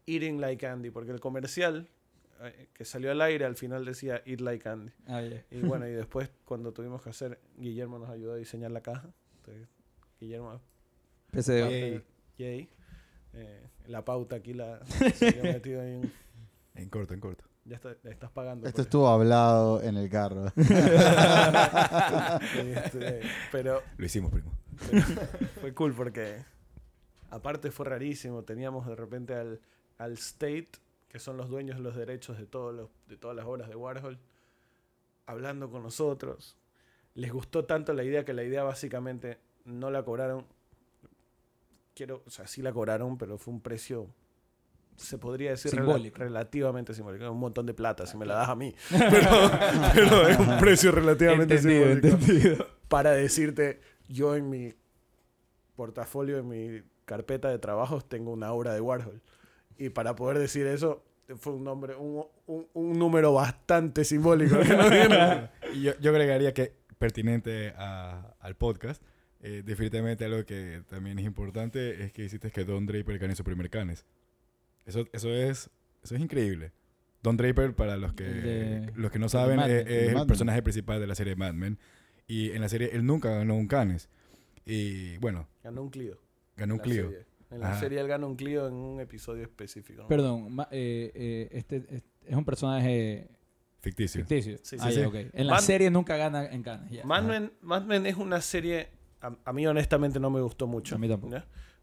[0.06, 1.88] Eating Like Andy, porque el comercial
[2.42, 4.92] eh, que salió al aire al final decía Eat Like Andy.
[5.06, 5.44] Ah, ya.
[5.50, 9.08] Y bueno, y después cuando tuvimos que hacer, Guillermo nos ayudó a diseñar la caja.
[9.36, 9.68] Entonces,
[10.20, 10.60] Guillermo,
[11.30, 11.60] PCD.
[11.62, 12.04] parte-
[12.38, 12.68] yay.
[13.32, 14.84] Eh, la pauta aquí la
[15.16, 16.12] se había metido ahí en-
[16.74, 17.44] En corto, en corto.
[17.64, 18.66] Ya está- estás pagando.
[18.68, 20.52] Esto estuvo hablado en el carro.
[22.56, 23.20] Este,
[23.52, 24.52] pero Lo hicimos, primo.
[25.60, 26.44] fue cool porque
[27.30, 28.42] aparte fue rarísimo.
[28.42, 29.60] Teníamos de repente al,
[29.98, 30.68] al State,
[31.08, 33.76] que son los dueños de los derechos de, todos los, de todas las obras de
[33.76, 34.18] Warhol,
[35.26, 36.56] hablando con nosotros.
[37.14, 40.44] Les gustó tanto la idea que la idea básicamente no la cobraron.
[41.94, 44.08] Quiero, o sea, sí la cobraron, pero fue un precio
[44.96, 46.18] se podría decir Simbólico.
[46.18, 47.24] relativamente simbólico.
[47.24, 48.74] Es un montón de plata si me la das a mí.
[48.90, 49.28] Pero,
[49.94, 52.06] pero es un precio relativamente Entendido, simbólico.
[52.16, 52.66] entendido.
[52.88, 54.74] Para decirte, yo en mi
[55.76, 59.20] portafolio, en mi carpeta de trabajos, tengo una obra de Warhol.
[59.76, 61.02] Y para poder decir eso,
[61.38, 64.56] fue un nombre, un, un- un número bastante simbólico.
[64.58, 65.50] dieron.
[65.74, 69.02] Y yo, yo agregaría que pertinente a- al podcast,
[69.40, 73.44] eh, definitivamente algo que también es importante es que hiciste que Don Draper gane su
[73.44, 74.04] primer Cannes.
[74.86, 75.70] Eso, eso, es,
[76.02, 76.72] eso es increíble.
[77.22, 80.62] Don Draper, para los que, de- los que no saben, Mad es, Mad el personaje
[80.62, 81.78] principal de la serie Mad Men.
[82.26, 84.08] Y en la serie él nunca ganó un Cannes.
[84.66, 86.18] Y bueno, Ganó un Clio.
[86.56, 87.08] ganó un Clio.
[87.10, 87.26] serie.
[87.50, 87.80] En la Ajá.
[87.80, 90.02] serie él gana un Clio en un episodio específico.
[90.02, 90.08] ¿no?
[90.08, 93.28] Perdón, ma- eh, eh, este es, es un personaje
[93.80, 94.22] Ficticio.
[94.26, 94.58] ficticio.
[94.62, 95.06] Sí, Ah, sí, ya, sí.
[95.06, 95.14] ok.
[95.34, 96.90] En la Man- serie nunca gana en Cannes.
[96.90, 97.04] ya.
[97.04, 98.88] Mad Men, Mad Men es una serie,
[99.20, 100.94] a, a mí honestamente no me gustó mucho.
[100.94, 101.36] A mí tampoco.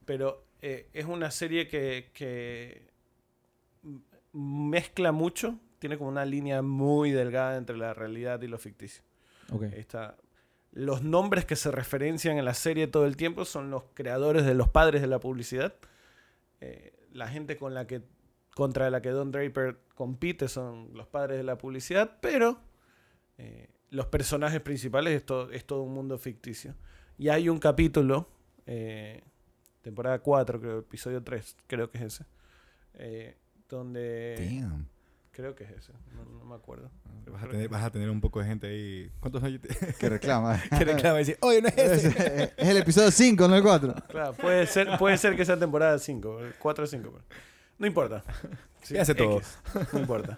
[0.05, 2.09] Pero eh, es una serie que,
[4.33, 9.03] mezcla mucho, tiene como una línea muy delgada entre la realidad y lo ficticio.
[9.75, 10.15] Está.
[10.71, 14.53] Los nombres que se referencian en la serie todo el tiempo son los creadores de
[14.53, 15.75] los padres de la publicidad.
[16.61, 18.01] Eh, la gente con la que
[18.55, 22.59] contra la que Don Draper compite son los padres de la publicidad, pero
[23.37, 26.75] eh, los personajes principales es, to- es todo un mundo ficticio.
[27.17, 28.29] Y hay un capítulo,
[28.65, 29.23] eh,
[29.81, 32.25] temporada 4, creo, episodio 3, creo que es ese,
[33.77, 34.59] donde...
[34.61, 34.87] Damn.
[35.31, 36.91] Creo que es ese, no, no me acuerdo.
[37.31, 39.09] Vas a, tener, vas a tener un poco de gente ahí.
[39.21, 40.61] ¿Cuántos años te- Que reclama.
[40.77, 42.53] que reclama y dice, oye, no es es, ese?
[42.57, 43.95] es el episodio 5, no el 4.
[44.09, 47.19] Claro, puede ser, puede ser que sea temporada 5, 4 o 5.
[47.79, 48.23] No importa.
[48.81, 49.41] Sí, ¿Qué hace todo?
[49.93, 50.37] No importa.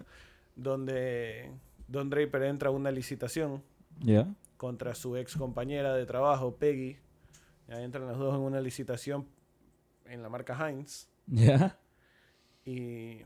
[0.55, 1.51] Donde
[1.87, 3.63] Don Draper entra a una licitación
[3.99, 4.27] ¿Ya?
[4.57, 6.97] contra su ex compañera de trabajo, Peggy.
[7.67, 9.27] Ya entran los dos en una licitación
[10.05, 11.07] en la marca Heinz.
[11.25, 11.79] ¿Ya?
[12.65, 13.21] Y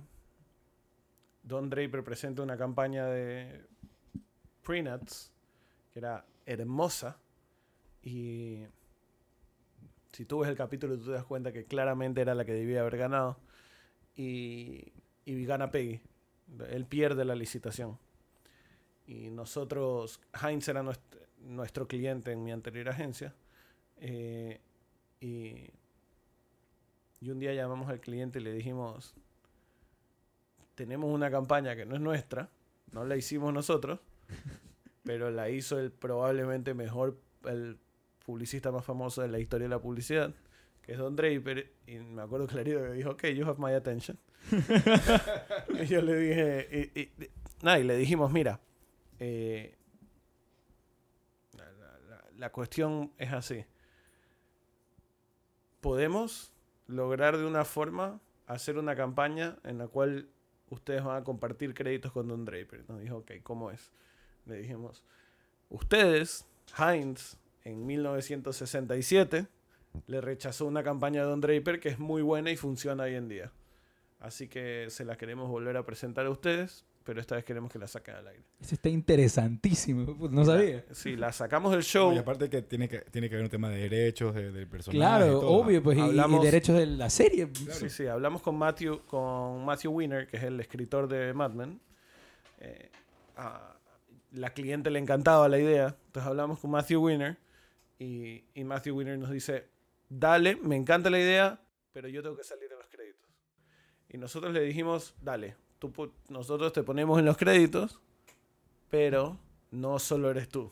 [1.43, 3.65] Don Draper presenta una campaña de
[4.63, 5.31] Prenuts
[5.93, 7.17] que era hermosa.
[8.01, 8.63] Y
[10.11, 12.81] si tú ves el capítulo, tú te das cuenta que claramente era la que debía
[12.81, 13.38] haber ganado.
[14.15, 14.91] Y,
[15.25, 16.01] y gana Peggy.
[16.69, 17.97] Él pierde la licitación.
[19.05, 20.83] Y nosotros, Heinz era
[21.39, 23.33] nuestro, cliente en mi anterior agencia.
[23.97, 24.59] eh,
[25.19, 25.69] y,
[27.19, 29.15] y un día llamamos al cliente y le dijimos,
[30.78, 32.49] tenemos una campaña que no es nuestra,
[32.91, 33.99] no la hicimos nosotros,
[35.03, 37.80] pero la hizo el probablemente mejor, el
[38.23, 40.32] publicista más famoso de la historia de la publicidad,
[40.84, 44.19] que es Don Draper, y me acuerdo clarito que dijo, ok, you have my attention.
[45.82, 47.30] y yo le dije, y, y-
[47.63, 48.59] nada, y le dijimos, mira,
[49.19, 49.75] eh,
[51.57, 53.65] la, la- la- la cuestión es así.
[55.82, 56.53] Podemos
[56.86, 60.30] lograr de una forma hacer una campaña en la cual
[60.70, 62.84] ustedes van a compartir créditos con Don Draper.
[62.88, 63.91] Nos dijo, ok, ¿cómo es?
[64.45, 65.03] Le dijimos,
[65.70, 66.45] ustedes,
[66.78, 69.47] Heinz, en 1967,
[70.05, 73.28] le rechazó una campaña de Don Draper que es muy buena y funciona hoy en
[73.28, 73.51] día.
[74.20, 77.79] Así que se la queremos volver a presentar a ustedes, pero esta vez queremos que
[77.79, 78.43] la saquen al aire.
[78.59, 80.13] Eso está interesantísimo.
[80.19, 80.83] pues, No sabía.
[80.91, 82.13] Sí, la sacamos del show.
[82.13, 84.97] Y aparte que tiene que, tiene que haber un tema de derechos de- del personaje.
[84.97, 85.47] Claro, y todo.
[85.51, 87.47] obvio, pues, y- y, Hablamos- derechos de la serie.
[87.71, 91.79] Sí, sí, hablamos con Matthew, con Matthew Winner, que es el escritor de Mad Men.
[92.59, 92.91] Eh,
[93.37, 93.73] a
[94.33, 97.37] la cliente le encantaba la idea, entonces hablamos con Matthew Winner
[97.97, 99.69] y, y Matthew Winner nos dice,
[100.09, 101.61] dale, me encanta la idea,
[101.93, 103.29] pero yo tengo que salir en los créditos.
[104.09, 107.99] Y nosotros le dijimos, dale, tú, nosotros te ponemos en los créditos,
[108.89, 109.38] pero
[109.71, 110.71] no solo eres tú.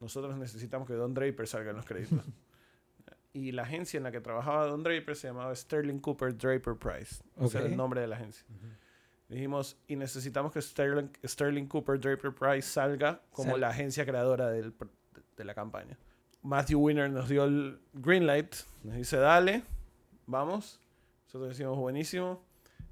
[0.00, 2.20] Nosotros necesitamos que Don Draper salga en los créditos.
[3.32, 7.22] y la agencia en la que trabajaba Don Draper se llamaba Sterling Cooper Draper Price.
[7.40, 7.72] Ese era Ok.
[7.72, 8.44] el nombre de la agencia.
[9.28, 14.48] Dijimos, y necesitamos que Sterling, Sterling Cooper Draper Price salga como Sal- la agencia creadora
[14.50, 14.72] del
[15.36, 15.98] de la campaña.
[16.42, 18.54] Matthew Winner nos dio el green light,
[18.84, 19.64] nos dice, dale,
[20.26, 20.80] vamos.
[21.26, 22.42] Nosotros decimos, buenísimo.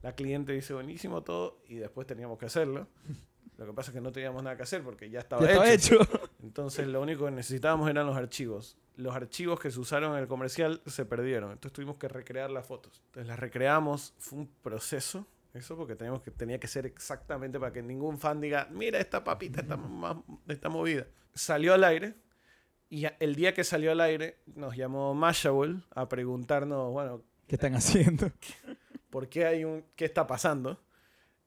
[0.05, 2.89] La cliente dice, buenísimo todo, y después teníamos que hacerlo.
[3.57, 5.71] Lo que pasa es que no teníamos nada que hacer porque ya estaba, Ya estaba
[5.71, 5.95] hecho.
[6.03, 6.21] hecho.
[6.43, 8.77] Entonces lo único que necesitábamos eran los archivos.
[8.97, 11.53] Los archivos que se usaron en el comercial se perdieron.
[11.53, 13.01] Entonces tuvimos que recrear las fotos.
[13.07, 14.13] Entonces las recreamos.
[14.19, 15.27] Fue un proceso.
[15.55, 19.25] Eso porque teníamos que, tenía que ser exactamente para que ningún fan diga, mira esta
[19.25, 20.17] papita está, más,
[20.49, 21.07] está movida.
[21.33, 22.15] Salió al aire.
[22.91, 27.75] Y el día que salió al aire nos llamó Mashable a preguntarnos, bueno, ¿Qué están
[27.75, 28.31] haciendo?
[29.15, 30.81] por qué hay un qué está pasando.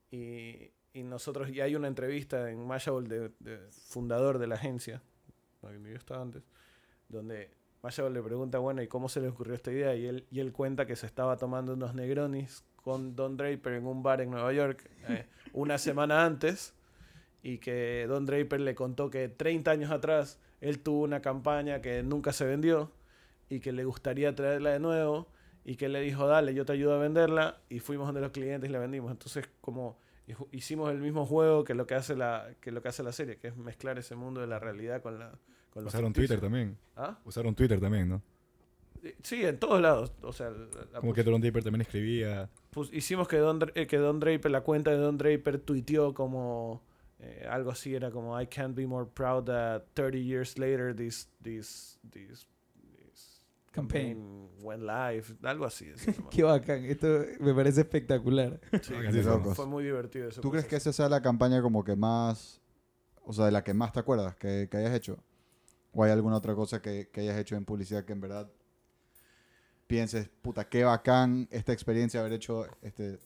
[0.10, 5.04] Y, y nosotros y hay una entrevista en Mashable de, fundador de la agencia
[5.62, 6.44] donde yo antes
[7.10, 7.52] donde
[7.84, 10.54] Mashable le pregunta bueno y cómo se le ocurrió esta idea y él y él
[10.54, 14.54] cuenta que se estaba tomando unos Negronis con Don Draper en un bar en Nueva
[14.54, 16.74] York eh, una semana antes
[17.44, 22.02] y que Don Draper le contó que 30 años atrás él tuvo una campaña que
[22.02, 22.94] nunca se vendió
[23.50, 25.28] y que le gustaría traerla de nuevo
[25.68, 28.32] y que él le dijo, dale, yo te ayudo a venderla y fuimos donde los
[28.32, 29.12] clientes y la vendimos.
[29.12, 30.00] Entonces, como
[30.52, 33.38] hicimos el mismo juego que lo que hace la, que lo que hace la serie,
[33.38, 35.38] que es mezclar ese mundo de la realidad con la...
[35.70, 36.12] Con Usaron.
[36.14, 36.78] Twitter también.
[36.96, 37.20] ¿Ah?
[37.26, 38.22] Usaron Twitter también, ¿no?
[39.04, 40.12] Eh, Sí, en todos lados.
[40.22, 40.52] O sea,
[41.00, 42.50] Como que Don Draper también escribía.
[42.72, 46.82] pus- hicimos que Don, eh, que Don Draper, la cuenta de Don Draper tuiteó como
[47.20, 51.30] eh, algo así, era como I can't be more proud that 30 years later this,
[51.44, 52.00] this
[53.78, 54.50] Campaign.
[54.62, 55.92] went live, algo así.
[56.32, 56.84] Qué bacán.
[56.86, 58.60] Esto me parece espectacular.
[58.82, 60.42] Sí, de fue- muy divertido eso.
[60.42, 62.60] ¿Tú crees que esa sea la campaña como que más,
[63.24, 65.24] o sea, de la que más te acuerdas que, que hayas hecho?
[65.94, 68.50] ¿O hay alguna otra cosa que, que hayas hecho en publicidad que en verdad
[69.88, 73.20] pienses, puta, qué bacán esta experiencia haber hecho este,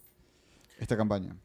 [0.80, 1.36] esta campaña?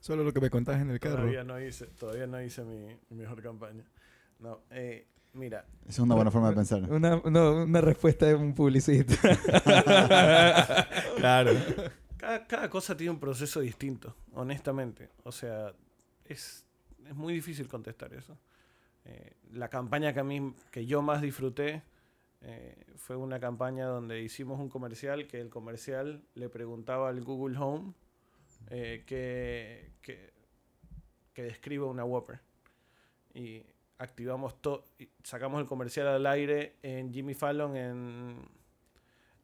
[0.00, 1.16] Solo lo que me contás en el carro.
[1.16, 3.84] Todavía no hice, todavía no hice mi, mi mejor campaña.
[4.38, 6.82] No, eh, mira, Esa es una buena forma de pensar.
[6.90, 9.14] Una, no, una respuesta de un publicista.
[11.16, 11.52] Claro.
[12.16, 15.10] cada, cada cosa tiene un proceso distinto, honestamente.
[15.24, 15.72] O sea,
[16.24, 16.64] es,
[17.06, 18.38] es muy difícil contestar eso.
[19.04, 21.82] Eh, la campaña que a mí, que yo más disfruté,
[22.42, 27.58] eh, fue una campaña donde hicimos un comercial que el comercial le preguntaba al Google
[27.58, 27.92] Home
[28.70, 30.32] eh, que, que,
[31.34, 32.40] que describa una Whopper.
[33.34, 33.62] Y
[34.00, 34.82] activamos todo,
[35.22, 38.36] sacamos el comercial al aire en Jimmy Fallon, en,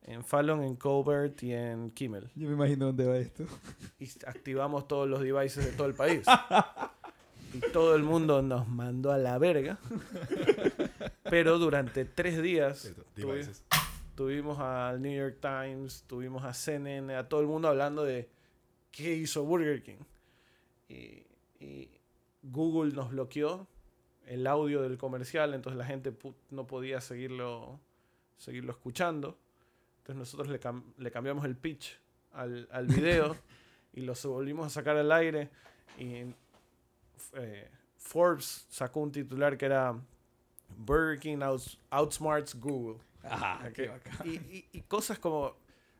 [0.03, 2.31] en Fallon, en Colbert y en Kimmel.
[2.35, 3.45] Yo me imagino dónde va esto.
[4.01, 6.25] Y activamos todos los devices de todo el país.
[7.53, 9.79] y todo el mundo nos mandó a la verga.
[11.25, 13.41] Pero durante tres días tuvi-
[14.15, 18.29] tuvimos al New York Times, tuvimos a CNN, a todo el mundo hablando de
[18.91, 19.99] qué hizo Burger King.
[20.89, 21.27] Y,
[21.61, 21.91] y
[22.43, 23.67] Google nos bloqueó
[24.27, 26.13] el audio del comercial, entonces la gente
[26.51, 27.81] no podía seguirlo,
[28.37, 29.39] seguirlo escuchando.
[29.99, 31.99] Entonces nosotros le, cam- le cambiamos el pitch
[32.33, 33.37] al, al video
[33.93, 35.49] y lo volvimos a sacar al aire.
[35.99, 36.25] Y
[37.35, 39.99] eh, Forbes sacó un titular que era
[40.77, 42.99] Burger King outs- outsmarts Google.
[43.25, 43.73] Ah, Ok.
[43.73, 44.15] qué bacán.
[44.25, 45.57] Y, y- y cosas como.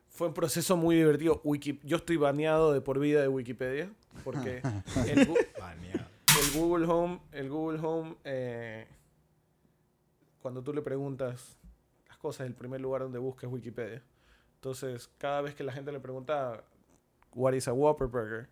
[0.09, 1.41] Fue un proceso muy divertido.
[1.43, 3.91] Wiki, yo estoy baneado de por vida de Wikipedia.
[4.23, 4.61] Porque
[5.07, 5.27] el.
[6.39, 7.19] El Google Home.
[7.31, 8.15] El Google Home.
[8.23, 8.87] eh,
[10.41, 11.57] cuando tú le preguntas
[12.07, 14.01] las cosas, el primer lugar donde busca es Wikipedia.
[14.55, 16.63] Entonces, cada vez que la gente le pregunta.
[17.33, 18.49] What is a Whopper Burger?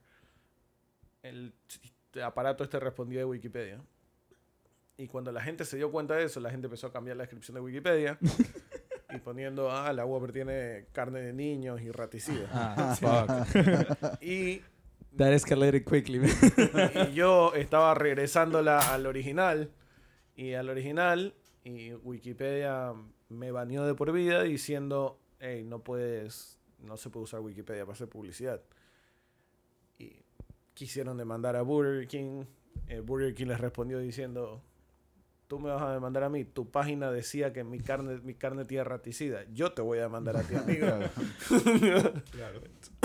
[1.23, 1.53] El
[2.23, 3.81] aparato este respondía de Wikipedia.
[4.97, 7.23] Y cuando la gente se dio cuenta de eso, la gente empezó a cambiar la
[7.23, 8.17] descripción de Wikipedia
[9.09, 12.49] y poniendo, ah, la Whopper tiene carne de niños y raticida.
[12.51, 12.95] Ah,
[13.49, 14.21] fuck.
[14.21, 14.61] Y,
[15.17, 16.19] That escalated quickly.
[16.19, 16.29] man.
[17.11, 19.71] y yo estaba regresándola al original
[20.35, 22.93] y al original y Wikipedia
[23.29, 27.93] me baneó de por vida diciendo, hey, no puedes, no se puede usar Wikipedia para
[27.93, 28.61] hacer publicidad.
[29.97, 30.17] Y
[30.73, 32.43] quisieron demandar a Burger King.
[32.87, 34.61] Eh, Burger King les respondió diciendo,
[35.47, 36.43] tú me vas a demandar a mí.
[36.43, 39.45] Tu página decía que mi carne, mi carne tiene raticida.
[39.53, 40.87] Yo te voy a demandar a ti, amigo.
[42.31, 42.61] Claro.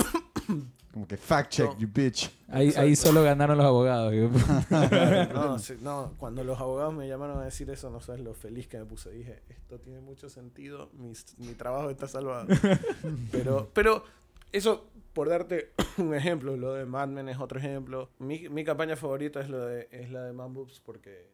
[0.91, 1.77] Como que fact check, No.
[1.79, 2.29] you bitch.
[2.49, 4.13] Ahí, ahí solo ganaron los abogados.
[5.33, 8.67] no, sí, no, cuando los abogados me llamaron a decir eso, no sabes lo feliz
[8.67, 9.09] que me puse.
[9.11, 12.47] Dije, esto tiene mucho sentido, mi, mi trabajo está salvado.
[13.31, 14.03] pero, pero
[14.51, 18.09] eso, por darte un ejemplo, lo de Mad Men es otro ejemplo.
[18.19, 21.29] Mi, mi campaña favorita es, lo de, es la de Man Boobs porque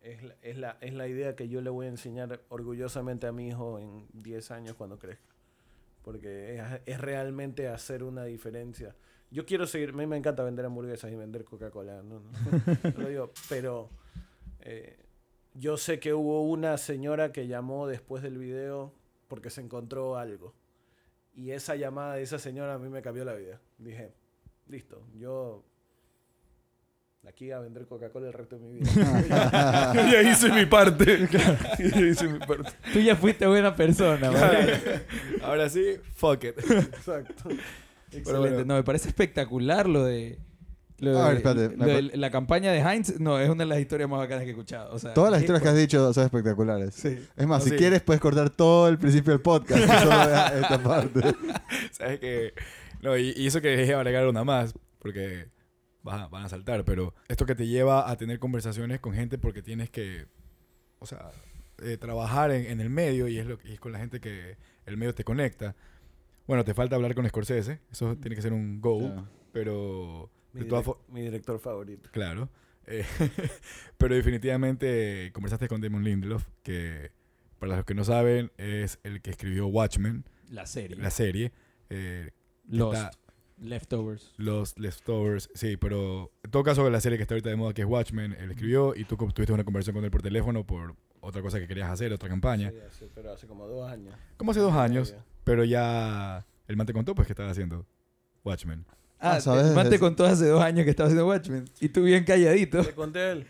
[0.00, 3.32] es la, es, la, es la idea que yo le voy a enseñar orgullosamente a
[3.32, 5.31] mi hijo en 10 años cuando crezca.
[6.02, 8.94] Porque es, es realmente hacer una diferencia.
[9.30, 12.22] Yo quiero seguir, a mí me encanta vender hamburguesas y vender Coca-Cola, no,
[12.98, 13.88] lo digo, pero
[14.60, 14.98] eh,
[15.54, 18.92] yo sé que hubo una señora que llamó después del video
[19.28, 20.54] porque se encontró algo.
[21.34, 23.58] Y esa llamada de esa señora a mí me cambió la vida.
[23.78, 24.12] Dije,
[24.68, 25.64] listo, yo
[27.28, 29.92] aquí a vender Coca-Cola el resto de mi vida.
[29.94, 31.28] ya hice mi parte.
[31.32, 32.70] ya hice mi parte.
[32.92, 34.30] Tú ya fuiste buena persona.
[35.42, 36.58] Ahora sí, fuck it.
[36.58, 37.50] Exacto.
[38.10, 38.24] Excelente.
[38.50, 38.64] bueno.
[38.64, 40.38] No, me parece espectacular lo de.
[40.98, 43.68] Lo A de- ver, espérate, lo de la campaña de Heinz, no, es una de
[43.70, 44.92] las historias más bacanas que he escuchado.
[44.94, 46.94] O sea, Todas las historias que has dicho son espectaculares.
[46.94, 47.18] Sí.
[47.36, 47.76] Es más, No, si sí.
[47.76, 49.80] quieres puedes cortar todo el principio del podcast.
[49.82, 51.34] esta parte.
[51.90, 52.52] ¿Sabes que
[53.00, 55.46] No, y, y eso que dejé agregar una más, porque
[56.02, 59.38] van a, van a saltar, pero esto que te lleva a tener conversaciones con gente
[59.38, 60.26] porque tienes que,
[60.98, 61.30] o sea,
[61.82, 64.56] eh, trabajar en, en el medio y es, lo, y es con la gente que
[64.86, 65.74] el medio te conecta.
[66.46, 67.80] Bueno, te falta hablar con Scorsese.
[67.90, 68.98] Eso tiene que ser un go.
[68.98, 69.28] Claro.
[69.52, 72.10] Pero, Mi, de todas direc- fo- mi director favorito.
[72.12, 72.48] claro.
[72.86, 73.04] Eh,
[73.96, 77.12] pero definitivamente conversaste con Damon Lindelof, que
[77.60, 80.96] para los que no saben es el que escribió Watchmen, La serie.
[80.96, 81.52] la serie.
[81.90, 82.32] Eh,
[82.68, 82.96] Lost.
[82.96, 83.10] está-
[83.62, 84.32] Leftovers.
[84.36, 87.82] Los Leftovers, sí, pero en todo caso la serie que está ahorita de moda que
[87.82, 91.40] es Watchmen, él escribió y tú tuviste una conversación con él por teléfono por otra
[91.42, 92.70] cosa que querías hacer, otra campaña.
[92.70, 94.14] Sí, hace- pero hace como dos años.
[94.36, 95.14] Como hace dos años,
[95.44, 97.86] pero ya el man te contó pues que estaba haciendo
[98.44, 98.84] Watchmen.
[99.18, 99.66] Ah, Ah, ¿sabes?
[99.68, 101.64] el man te contó hace dos años que estaba haciendo Watchmen.
[101.80, 102.82] Y tú bien calladito.
[102.82, 103.46] Le conté a él.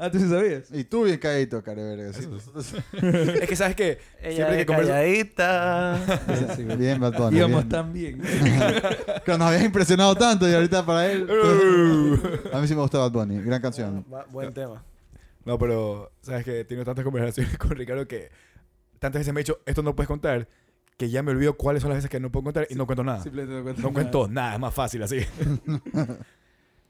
[0.00, 0.70] Ah, ¿tú sí sabías?
[0.72, 2.12] Y tú bien caído, careverga.
[2.12, 2.28] sí.
[3.42, 6.54] es que sabes que Ella siempre que converso- calladita.
[6.56, 6.76] Sí, güey.
[6.76, 7.36] Bien, Bad Bunny.
[7.38, 7.68] Íbamos bien.
[7.68, 8.22] tan bien.
[9.24, 11.28] Claro, nos habías impresionado tanto y ahorita para él.
[12.52, 13.40] a mí sí me gusta Bad Bunny.
[13.42, 14.04] Gran canción.
[14.12, 14.84] Va- buen tema.
[15.44, 18.30] No, pero sabes que he tenido tantas conversaciones con Ricardo que
[19.00, 20.46] tantas veces me ha dicho, esto no puedes contar,
[20.96, 23.02] que ya me olvido cuáles son las veces que no puedo contar y no cuento
[23.02, 23.22] nada.
[23.22, 23.94] Simplemente no cuento No nada.
[23.94, 25.20] cuento nada, es más fácil así.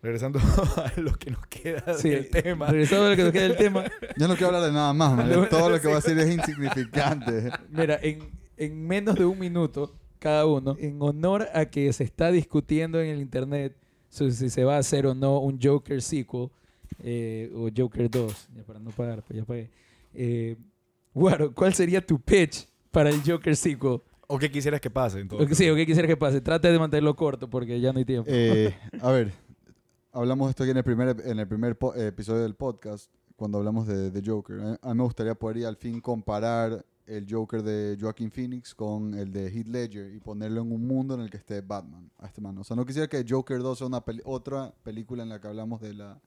[0.02, 0.38] Regresando
[0.76, 2.66] a lo que nos queda Sí, del tema.
[2.66, 3.84] regresando a lo que nos queda del tema.
[4.16, 5.28] Yo no quiero hablar de nada más, man.
[5.50, 7.50] Todo lo que voy a decir es insignificante.
[7.70, 8.20] Mira, en,
[8.56, 13.08] en menos de un minuto cada uno, en honor a que se está discutiendo en
[13.08, 13.76] el internet
[14.08, 16.48] so- si se va a hacer o no un Joker sequel
[17.02, 19.70] eh, o Joker 2, ya para no pagar, pues ya pagué.
[20.14, 20.56] Eh,
[21.14, 24.00] Guaro, ¿cuál sería tu pitch para el Joker sequel?
[24.28, 25.20] ¿O qué quisieras que pase?
[25.20, 26.40] En todo O que- sí, o qué quisiera que pase.
[26.40, 28.28] Trata de mantenerlo corto porque ya no hay tiempo.
[28.32, 29.32] Eh, a ver,
[30.18, 33.86] hablamos de esto aquí en el primer, en el primer episodio del podcast, cuando hablamos
[33.86, 34.78] de, Joker.
[34.82, 39.32] A- mí me gustaría poder al fin comparar el Joker de Joaquin Phoenix con el
[39.32, 42.40] de Heath Ledger y ponerlo en un mundo en el que esté Batman a este
[42.40, 42.58] man.
[42.58, 45.48] O sea, no quisiera que Joker 2 sea una peli- otra película en la que
[45.48, 46.20] hablamos de la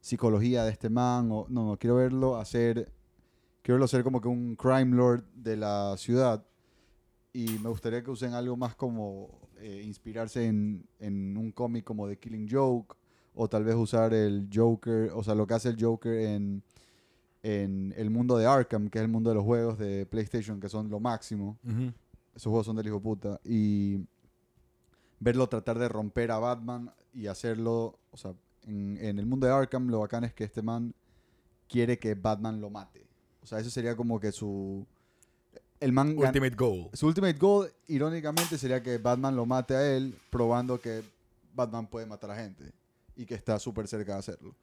[0.00, 1.28] psicología de este man.
[1.32, 2.92] O, no, no, quiero verlo hacer,
[3.62, 6.44] quiero verlo ser como que un crime lord de la ciudad
[7.32, 12.06] y me gustaría que usen algo más como eh, inspirarse en, en un cómic como
[12.06, 12.94] The Killing Joke
[13.34, 16.62] o tal vez usar el Joker, o sea, lo que hace el Joker en,
[17.42, 20.68] en el mundo de Arkham, que es el mundo de los juegos de PlayStation, que
[20.68, 21.58] son lo máximo.
[22.34, 23.40] Esos juegos son del hijo puta.
[23.44, 24.00] Y
[25.18, 28.34] verlo tratar de romper a Batman y hacerlo, o sea,
[28.64, 30.94] en, en el mundo de Arkham lo bacán es que este man
[31.68, 33.06] quiere que Batman lo mate.
[33.42, 34.86] O sea, eso sería como que su...
[35.80, 36.90] El man Ultimate Goal.
[36.92, 41.02] su ultimate goal, irónicamente, sería que Batman lo mate a él, probando que
[41.54, 42.72] Batman puede matar a gente
[43.16, 44.56] y que está súper cerca de hacerlo.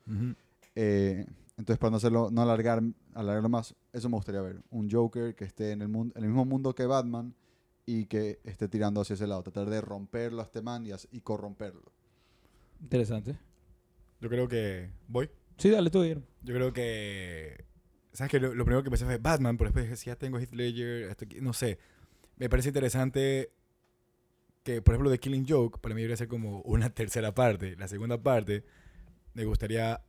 [0.76, 1.26] Eh,
[1.58, 2.82] entonces, para no hacerlo, no alargar,
[3.14, 4.62] alargarlo más, eso me gustaría ver.
[4.70, 7.34] Un Joker que esté en el, mundo, en el mismo mundo que Batman
[7.86, 9.44] y que esté tirando hacia ese lado.
[9.44, 11.92] Tratar de romperlo a este man y, corromperlo.
[12.82, 13.38] Interesante.
[14.22, 14.90] Yo creo que...
[15.08, 15.30] ¿Voy?
[15.58, 16.26] Sí, dale tú, Guillermo.
[16.44, 17.66] Yo creo que...
[18.14, 20.40] ¿Sabes que lo, lo primero que pensé fue Batman, pero después dije, si ya tengo
[20.40, 21.78] Heath Ledger, esto aquí- no sé.
[22.38, 23.52] Me parece interesante
[24.64, 27.76] que, por ejemplo, The Killing Joke, para mí debería ser como una tercera parte.
[27.78, 28.64] La segunda parte,
[29.34, 30.02] me gustaría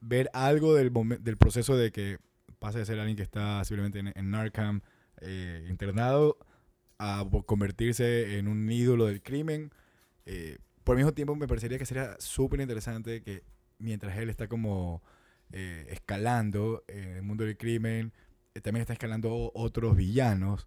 [0.00, 2.18] ver algo del, del proceso de que
[2.58, 4.82] pase de ser alguien que está simplemente en, en
[5.20, 6.38] eh, internado
[6.98, 9.70] a convertirse en un ídolo del crimen.
[10.24, 13.44] Eh, por el mismo tiempo me parecería que sería súper interesante que
[13.78, 15.02] mientras él está como
[15.52, 18.12] eh, escalando en el mundo del crimen,
[18.62, 20.66] también está escalando otros villanos.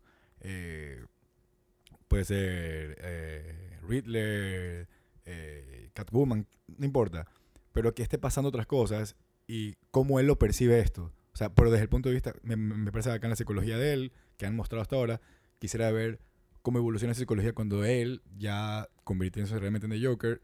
[2.10, 4.90] Puede ser eh, Riddler,
[5.26, 7.28] eh, Catwoman, no importa.
[7.72, 9.16] Pero que esté pasando otras cosas
[9.48, 11.14] y cómo él lo percibe esto.
[11.32, 13.94] O sea, pero desde el punto de vista, me, me parece acá la psicología de
[13.94, 15.22] él, que han mostrado hasta ahora,
[15.60, 16.20] quisiera ver
[16.62, 20.42] cómo evoluciona esa psicología cuando él, ya convirtiéndose realmente en The Joker,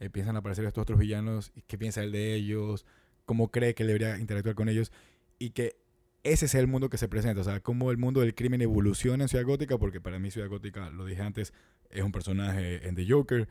[0.00, 2.84] empiezan a aparecer estos otros villanos, y qué piensa él de ellos,
[3.24, 4.92] cómo cree que él debería interactuar con ellos,
[5.38, 5.76] y que
[6.24, 9.24] ese sea el mundo que se presenta, o sea, cómo el mundo del crimen evoluciona
[9.24, 11.52] en Ciudad Gótica, porque para mí Ciudad Gótica, lo dije antes,
[11.90, 13.48] es un personaje en The Joker,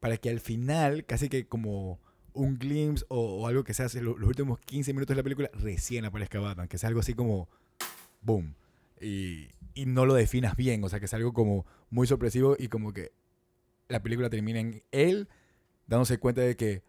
[0.00, 1.98] para que al final, casi que como
[2.34, 5.50] un glimpse o, algo que se hace lo- los últimos 15 minutos de la película,
[5.54, 7.48] recién aparezca Batman, que sea algo así como
[8.22, 8.54] boom.
[9.00, 12.68] Y, y no lo definas bien, o sea, que es algo como muy sorpresivo y
[12.68, 13.12] como que
[13.88, 15.28] la película termina en él
[15.86, 16.82] dándose cuenta de que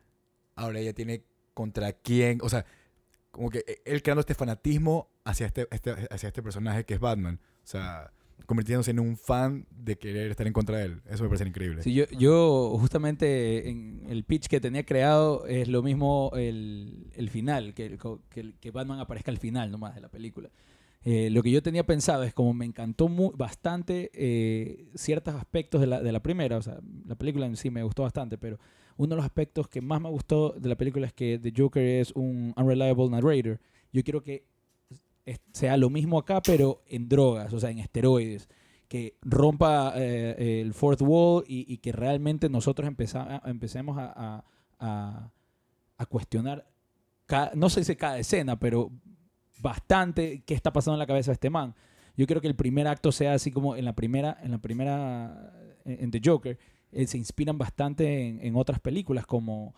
[0.55, 1.23] ahora ella tiene
[1.53, 2.65] contra quién, o sea,
[3.35, 7.37] como que él creando este fanatismo hacia este, este- hacia este personaje que es Batman,
[7.63, 8.11] o sea,
[8.45, 11.01] convirtiéndose en un fan de querer estar en contra de él.
[11.09, 11.83] Eso me parece increíble.
[11.83, 17.29] Sí, yo, yo justamente en el pitch que tenía creado es lo mismo el, el
[17.29, 17.97] final, que,
[18.61, 20.49] que, Batman aparezca al final nomás de la película.
[21.03, 25.81] Eh, lo que yo tenía pensado es como me encantó mu- bastante eh, ciertos aspectos
[25.81, 28.57] de la, de la primera, o sea, la película en sí me gustó bastante, pero
[28.97, 31.83] uno de los aspectos que más me gustó de la película es que The Joker
[31.83, 33.59] es un unreliable narrator.
[33.91, 34.43] Yo quiero que
[35.51, 38.47] sea lo mismo acá, pero en drogas, o sea, en esteroides.
[38.87, 44.43] Que rompa eh, el fourth wall y, y que realmente nosotros empeza- empecemos a, a-
[44.79, 45.31] a-
[45.97, 46.67] a cuestionar,
[47.25, 48.91] ca- no sé si cada escena, pero
[49.59, 51.73] bastante qué está pasando en la cabeza de este man.
[52.15, 55.51] Yo creo que el primer acto sea así como en la primera, en la primera,
[55.83, 56.57] en, en The Joker,
[56.95, 59.75] eh, se inspiran bastante en, en otras películas como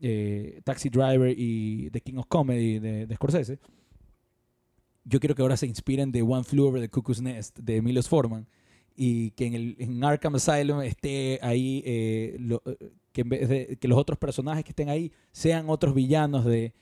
[0.00, 3.58] eh, Taxi Driver y The King of Comedy de, Scorsese.
[5.04, 8.08] Yo quiero que ahora se inspiren de One Flew Over the Cuckoo's Nest de Milos
[8.08, 8.48] Forman
[8.96, 12.38] y que en, el, Arkham Asylum esté ahí, eh,
[13.12, 16.72] que, los otros personajes que estén ahí sean otros villanos de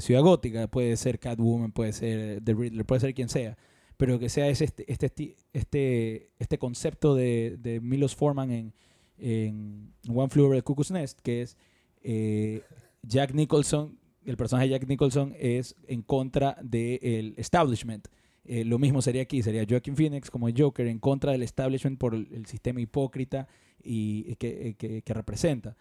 [0.00, 0.68] Ciudad Gótica.
[0.68, 3.58] Puede ser Catwoman, puede ser The Riddler, puede ser quien sea.
[3.98, 8.72] Pero que sea ese, este, este, este, este concepto de, de Milos Forman en,
[9.18, 11.56] en One Flew Over the Cuckoo's Nest, que es
[12.02, 12.62] eh,
[13.02, 18.08] Jack Nicholson, el personaje de Jack Nicholson es en contra del establishment.
[18.44, 22.14] Eh, lo mismo sería aquí, sería Joaquin Phoenix como Joker en contra del establishment por
[22.14, 23.46] el, sistema hipócrita
[23.82, 25.76] y eh, que- que representa.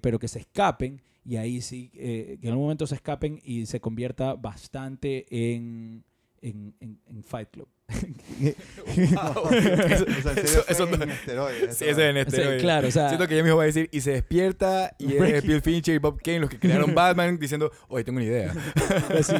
[0.00, 3.78] Pero que se escapen y ahí sí, que en algún momento se escapen y se
[3.78, 6.02] convierta bastante en,
[6.40, 7.68] en- en Fight Club.
[7.88, 11.92] O sea, Eso- fue eso no- en esteroides, Sí, eso.
[11.92, 12.36] ese es en O este.
[12.36, 15.14] sea, claro, o sea, Siento que ella mismo va a decir, y se despierta, y
[15.14, 18.52] es Bill Fincher y Bob Kane los que crearon Batman, diciendo, oye, tengo una idea.
[19.18, 19.34] Así,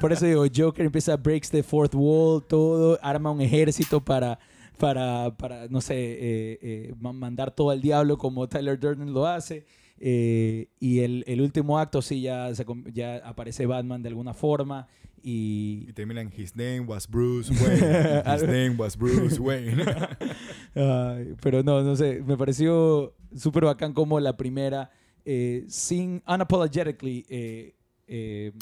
[0.00, 4.38] por eso digo, Joker empieza a breaks the fourth wall, todo, arma un ejército para,
[4.78, 9.26] para, para no sé, eh, eh, ma- mandar todo al diablo como Tyler Durden lo
[9.26, 9.64] hace.
[10.04, 14.88] eh, y el, el último acto sí ya, se ya aparece Batman de alguna forma
[15.22, 15.86] y...
[15.88, 18.22] Y terminan, his name was Bruce Wayne.
[18.34, 19.82] His name was Bruce Wayne.
[20.74, 24.90] Ay, pero no, no sé, me pareció súper bacán como la primera,
[25.24, 27.74] eh, sin unapologetically, eh,
[28.06, 28.52] eh,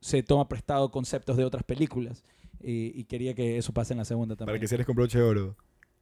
[0.00, 2.22] se toma prestado conceptos de otras películas.
[2.60, 4.60] eh, y quería que eso pase en la segunda Para también.
[4.60, 5.56] que cierres con broche de oro.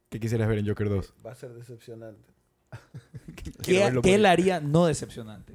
[0.09, 1.13] ¿Qué quisieras ver en Joker 2?
[1.25, 2.29] Va a ser decepcionante.
[3.63, 5.53] ¿Qué, qué él haría no decepcionante?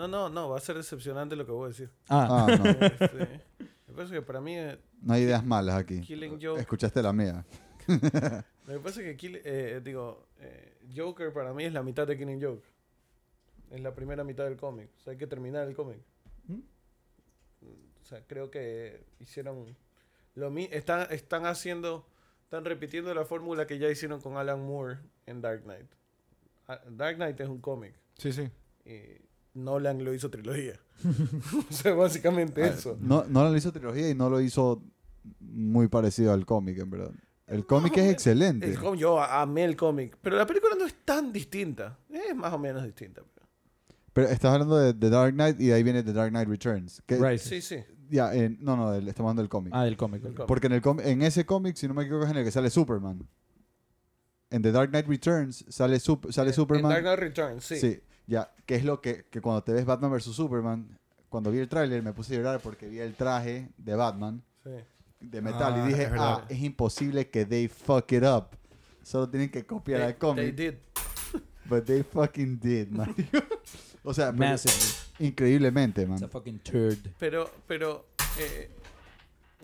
[0.00, 1.90] No, no, no, va a ser decepcionante lo que voy a decir.
[2.08, 2.64] Ah, Ah, no.
[2.80, 3.40] Este,
[3.86, 6.00] me parece que para mí eh, No hay ideas malas aquí.
[6.00, 7.44] Killing Joke Escuchaste la mía.
[8.66, 12.06] Lo que pasa es que Kill- eh, digo, eh, Joker para mí es la mitad
[12.06, 12.64] de Killing Joke.
[13.70, 14.88] Es la primera mitad del cómic.
[14.96, 15.98] O sea, hay que terminar el cómic.
[16.46, 16.60] ¿Mm?
[18.02, 19.76] O sea, creo que hicieron
[20.34, 22.06] lo mi están están haciendo
[22.44, 25.86] están repitiendo la fórmula que ya hicieron con Alan Moore en Dark Knight.
[26.68, 28.48] Ah, Dark Knight es un cómic Sí, sí.
[28.84, 29.20] y
[29.54, 30.74] Nolan lo hizo trilogía.
[31.70, 32.96] o sea, básicamente eso.
[33.00, 34.82] No, no lo hizo trilogía y no lo hizo
[35.40, 37.10] muy parecido al cómic, en verdad.
[37.46, 38.66] El cómic es el- excelente.
[38.66, 41.98] El cómic- yo amé el cómic, pero la película no es tan distinta.
[42.08, 43.22] Es más o menos distinta.
[43.34, 43.46] pero-
[44.12, 47.02] Pero estás hablando de The Dark Knight y de ahí viene The Dark Knight Returns.
[47.06, 47.40] Que, Right.
[47.40, 47.76] Sí, sí.
[48.08, 49.72] Ya, en- no, no, el- estamos hablando del cómic.
[49.74, 50.22] Ah, del cómic.
[50.22, 50.46] del cómic.
[50.48, 52.50] Porque en, el com- en ese cómic, si no me equivoco, es en el que
[52.52, 53.26] sale Superman.
[54.50, 56.90] En The Dark Knight Returns sale, Sup- sale En- Superman.
[56.92, 57.76] En Dark Knight Returns, sí.
[57.78, 58.00] Sí,
[58.30, 60.26] ya, que es lo que, que cuando te ves Batman vs.
[60.26, 60.96] Superman,
[61.28, 64.70] cuando vi el tráiler me puse a llorar porque vi el traje de Batman sí.
[65.20, 68.46] de metal Ah, y dije, es ah, es imposible que they fuck it up.
[69.02, 70.56] Solo tienen que copiar They- al cómic.
[70.56, 70.78] they did.
[71.64, 73.14] But they fucking did, man.
[74.04, 74.32] o sea,
[75.18, 76.16] increíblemente, man.
[76.18, 76.98] It's a fucking turd.
[77.18, 78.06] Pero, pero,
[78.38, 78.70] eh,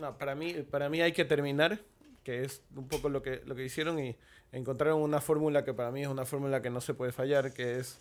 [0.01, 1.81] no, para mí, para mí hay que terminar,
[2.25, 4.17] que es un poco lo que, lo que hicieron y
[4.51, 7.79] encontraron una fórmula que para mí es una fórmula que no se puede fallar, que
[7.79, 8.01] es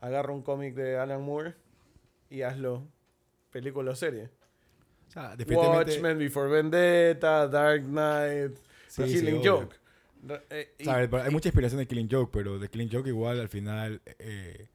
[0.00, 1.54] agarra un cómic de Alan Moore
[2.28, 2.86] y hazlo
[3.50, 4.30] película o serie.
[5.08, 5.92] O sea, definitivamente...
[5.92, 8.58] Watchmen, Before Vendetta, Dark Knight,
[8.88, 9.40] Sí, Killing.
[9.44, 9.76] Joke.
[10.50, 11.08] Eh, y- ¿Sabes?
[11.12, 14.68] Hay mucha inspiración de Killing Joke, pero de Killing Joke igual al final eh,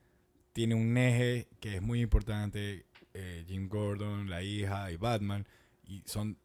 [0.54, 2.86] tiene un eje que es muy importante.
[3.14, 5.48] eh, Jim Gordon, la hija y Batman.
[5.88, 6.38] Y son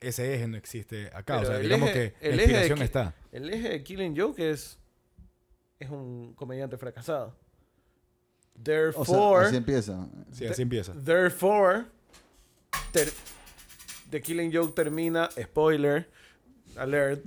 [0.00, 1.38] ese eje no existe acá.
[1.38, 3.14] Pero o sea, digamos eje- que la de inspiración está.
[3.30, 4.78] El eje de Killing Joke es,
[5.78, 7.36] es un comediante fracasado.
[8.58, 10.08] O Therefore, sea, así empieza.
[10.32, 10.92] Sí, así empieza.
[11.04, 11.84] therefore
[12.92, 13.12] ter-
[14.10, 16.08] The Killing Joke termina, spoiler,
[16.76, 17.24] alert,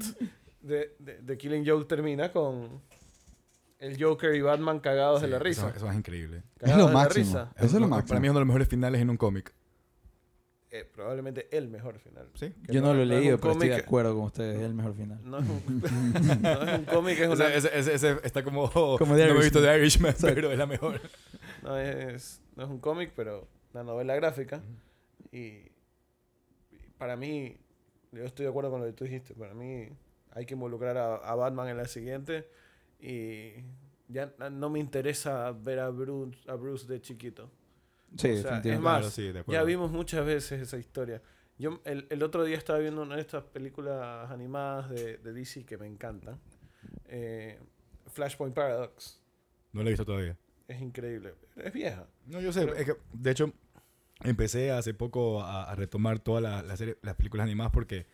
[0.66, 2.82] The, The- The Killing Joke termina con
[3.80, 5.74] el Joker y Batman cagados de Sí, la eso- risa.
[5.76, 6.44] Eso, es increíble.
[6.60, 7.26] Es lo de la máximo.
[7.26, 7.52] risa.
[7.56, 8.20] Eso es lo Para máximo.
[8.20, 9.54] mí es uno de los mejores finales en un cómic.
[10.72, 12.30] Eh, probablemente el mejor final.
[12.36, 12.54] ¿Sí?
[12.68, 14.58] Yo no lo he leído, pero estoy de acuerdo con ustedes.
[14.60, 15.20] Es el mejor final.
[15.24, 15.82] No es un,
[16.42, 18.70] no es un cómic, es una, Ese, ese- ese- ese está como...
[18.70, 19.64] Como no The he visto Irishman.
[19.64, 20.36] The Irishman, Exacto.
[20.36, 21.02] pero es la mejor.
[21.64, 24.62] no es, no es un cómic, pero una novela gráfica.
[25.32, 25.72] Y, y
[27.00, 27.58] para mí,
[28.12, 29.34] yo estoy de acuerdo con lo que tú dijiste.
[29.34, 29.90] Para mí
[30.32, 32.48] hay que involucrar a, a Batman en la siguiente.
[33.00, 33.54] Y
[34.08, 37.50] ya no me interesa ver a Bruce, a Bruce de chiquito.
[38.18, 38.74] Sí, O sea, definitivamente.
[38.74, 41.22] es más, Claro, sí, de Ya vimos muchas veces esa historia.
[41.58, 45.66] Yo el, el otro día estaba viendo una de estas películas animadas de, de DC
[45.66, 46.40] que me encantan.
[47.06, 47.60] Eh,
[48.08, 49.22] Flashpoint Paradox.
[49.74, 50.38] No lo he visto todavía.
[50.68, 51.36] Es increíble.
[51.58, 52.08] Es vieja.
[52.26, 52.62] No, yo sé.
[52.66, 53.54] Pero- es que, de hecho,
[54.24, 58.06] empecé hace poco a, a retomar todas la- la las películas animadas porque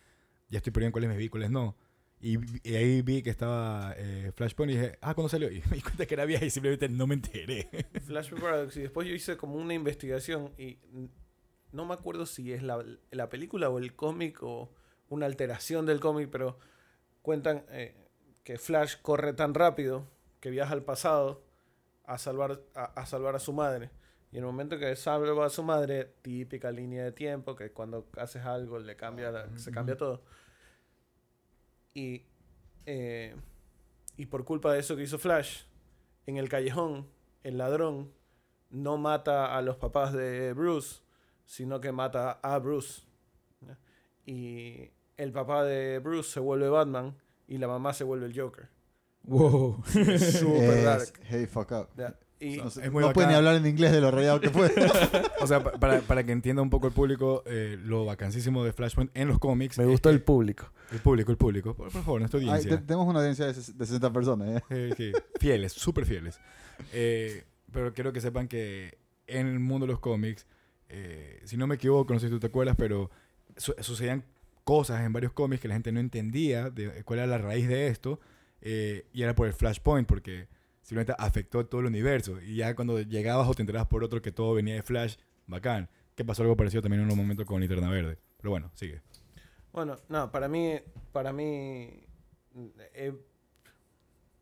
[0.48, 1.76] ya estoy perdiendo cuáles me vi, cuáles no.
[2.26, 5.48] Y, ahí vi que estaba eh, Flashpoint y dije, ah, ¿cuándo salió?
[5.52, 7.68] Y me di cuenta que era vieja y simplemente no me enteré.
[8.04, 8.76] Flashpoint Paradox.
[8.76, 10.78] Y después yo hice como una investigación y
[11.70, 14.72] no me acuerdo si es la, la película o el cómic o
[15.08, 16.58] una alteración del cómic, pero
[17.22, 17.94] cuentan eh,
[18.42, 20.08] que Flash corre tan rápido
[20.40, 21.44] que viaja al pasado
[22.04, 23.90] a salvar a, a salvar a su madre.
[24.32, 28.08] Y en el momento que salva a su madre, típica línea de tiempo, que cuando
[28.16, 30.22] haces algo le cambia la- se cambia todo.
[31.96, 32.26] Y,
[32.84, 33.34] eh,
[34.18, 35.62] y por culpa de eso que hizo Flash,
[36.26, 37.06] en el callejón,
[37.42, 38.12] el ladrón
[38.68, 41.00] no mata a los papás de Bruce,
[41.46, 43.04] sino que mata a Bruce.
[43.62, 43.78] ¿ya?
[44.26, 47.16] Y el papá de Bruce se vuelve Batman
[47.48, 48.68] y la mamá se vuelve el Joker.
[49.22, 49.82] Wow.
[49.86, 51.24] Super Es dark.
[51.24, 51.88] Heavy fuck up.
[51.96, 52.14] ¿ya?
[52.38, 53.28] Y No, sé, es muy no puede bacán.
[53.30, 54.66] ni hablar en inglés de lo rayado que fue.
[55.40, 58.72] o sea, pa- para, para que entienda un poco el público, eh, lo vacancísimo de
[58.72, 59.78] Flashpoint en los cómics.
[59.78, 60.70] me gustó el público.
[60.92, 61.74] El público, el público.
[61.74, 62.76] Por, por favor, nuestra Ay, audiencia.
[62.78, 64.48] te- tenemos una audiencia de, ses- de 60 personas.
[64.48, 64.62] ¿eh?
[64.70, 66.38] Eh, sí, fieles, súper fieles.
[66.92, 70.46] Eh, pero quiero que sepan que en el mundo de los cómics,
[70.88, 73.10] eh, si no me equivoco, no sé si tú te acuerdas, pero
[73.56, 74.24] su- sucedían
[74.62, 77.86] cosas en varios cómics que la gente no entendía de cuál era la raíz de
[77.88, 78.20] esto,
[78.60, 80.48] eh, y era por el Flashpoint, porque
[80.86, 82.40] simplemente afectó todo el universo.
[82.40, 85.16] Y ya cuando llegabas o te enterabas por otro que todo venía de Flash,
[85.48, 85.90] bacán.
[86.14, 88.18] Que pasó algo parecido también en un momento con Linterna Verde.
[88.36, 89.02] Pero bueno, sigue.
[89.72, 90.78] Bueno, no, para mí,
[91.12, 92.06] para mí,
[92.94, 93.12] eh,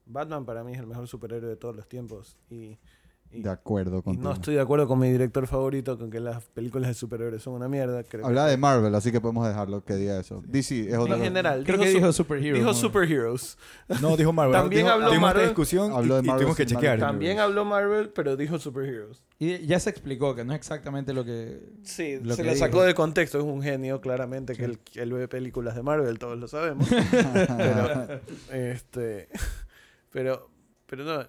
[0.05, 2.37] Batman para mí es el mejor superhéroe de todos los tiempos.
[2.51, 2.79] Y,
[3.39, 4.29] y- De acuerdo y contigo.
[4.29, 7.55] no estoy de acuerdo con mi director favorito con que las películas de superhéroes son
[7.55, 8.03] una mierda.
[8.05, 10.43] Creo Hablaba que- de Marvel, así que podemos dejarlo que diga eso.
[10.47, 12.57] DC es otra En general, Creo dijo que dijo Superhero.
[12.57, 13.59] dijo superheroes.
[14.01, 14.53] No, dijo Marvel.
[14.61, 15.47] También Dijo- habló tuvimos Marvel.
[15.47, 16.95] discusión y- Habló de y, Marvel tuvimos que chequear.
[16.95, 17.07] Universe.
[17.13, 19.23] También habló Marvel, pero dijo superheroes.
[19.39, 21.61] Y ya se explicó que no es exactamente lo que...
[21.83, 22.65] Sí, Lo se que la dijo.
[22.65, 23.39] sacó de contexto.
[23.39, 26.89] Es un genio, claramente, que él, él ve películas de Marvel, todos lo sabemos.
[27.59, 28.21] pero,
[28.53, 29.29] este,
[30.13, 30.49] pero,
[30.97, 31.29] pero no,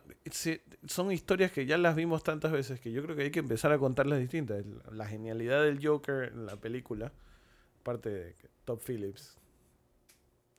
[0.85, 3.71] son historias que ya las vimos tantas veces que yo creo que hay que empezar
[3.71, 4.63] a contarlas distintas.
[4.91, 7.11] La genialidad del Joker en la película,
[7.81, 9.39] aparte de que Top Phillips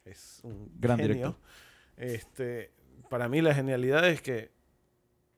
[0.05, 1.15] es un Gran genio.
[1.15, 1.37] director.
[1.97, 2.73] Este,
[3.09, 4.51] para mí la genialidad es que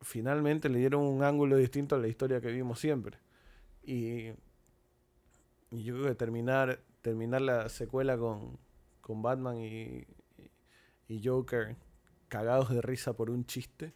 [0.01, 3.19] finalmente le dieron un ángulo distinto a la historia que vimos siempre.
[3.83, 4.31] Y,
[5.71, 8.59] y yo creo que terminar, terminar la secuela con,
[9.03, 10.07] con Batman y,
[11.07, 11.77] y Joker
[12.29, 13.93] cagados de risa por un chiste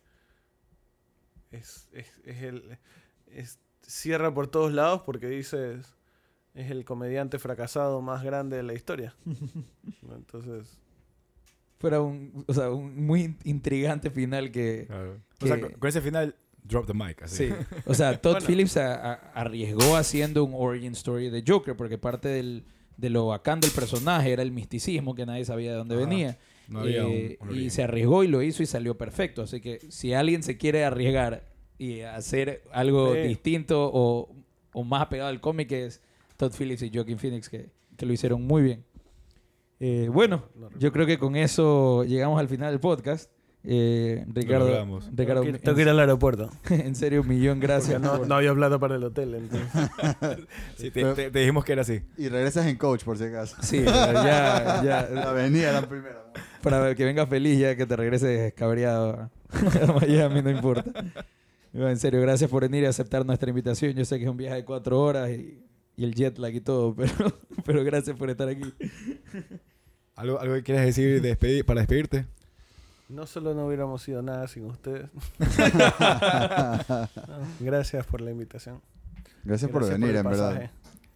[1.50, 2.78] es, es, es el
[3.26, 5.94] es- cierra por todos lados porque dices
[6.54, 9.14] es el comediante fracasado más grande de la historia.
[10.14, 10.78] Entonces,
[11.78, 14.84] Fuera un, o sea, un muy in- intrigante final que...
[14.86, 15.18] Claro.
[15.40, 17.20] O sea, que- con, con ese final, drop the mic.
[17.22, 17.48] Así.
[17.48, 17.54] Sí.
[17.86, 18.46] O sea, Todd Bueno.
[18.46, 22.64] Phillips a- a- arriesgó haciendo un origin story de Joker porque parte del,
[22.96, 26.04] de lo bacán del personaje era el misticismo que nadie sabía de dónde Ajá.
[26.04, 26.38] venía.
[26.68, 29.42] No había Eh, un- un y se arriesgó y lo hizo y salió perfecto.
[29.42, 31.44] Así que si alguien se quiere arriesgar
[31.78, 33.20] y hacer algo Sí.
[33.20, 34.34] distinto o,
[34.72, 36.00] o más apegado al cómic es
[36.36, 38.84] Todd Phillips y Joaquin Phoenix que, que lo hicieron muy bien.
[39.80, 43.30] Eh, bueno, no yo creo que con eso llegamos al final del podcast.
[43.64, 44.66] Eh, Ricardo.
[45.12, 46.50] Ricardo tengo que, ir- tengo que ir al aeropuerto.
[46.70, 48.00] en, serio, un millón gracias.
[48.00, 49.34] No, por- no había plata para el hotel.
[49.34, 49.68] Entonces.
[50.76, 52.00] Sí, te, te- te dijimos que era así.
[52.16, 53.56] Y regresas en coach, por si acaso.
[53.62, 56.24] Sí, ya, La ya, avenida la primera.
[56.62, 59.30] Para que vengas feliz ya que te regreses cabreado a
[60.00, 60.90] Miami, no importa.
[61.74, 63.92] En serio, gracias por venir y aceptar nuestra invitación.
[63.92, 65.62] Yo sé que es un viaje de cuatro horas y,
[65.96, 68.72] y el jet lag y todo, pero, pero gracias por estar aquí.
[70.16, 72.26] ¿Algo, algo que quieras decir despedir, para despedirte?
[73.08, 75.10] No solo no hubiéramos sido nada sin ustedes.
[77.60, 78.80] Gracias por la invitación.
[79.44, 80.70] Gracias por venir, en verdad.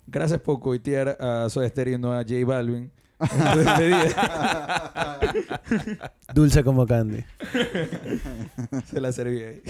[0.06, 2.90] Gracias por coitear a Soda Stereo y no a J Balvin.
[6.35, 7.25] Dulce como candy.
[8.91, 9.63] Se la serví ahí.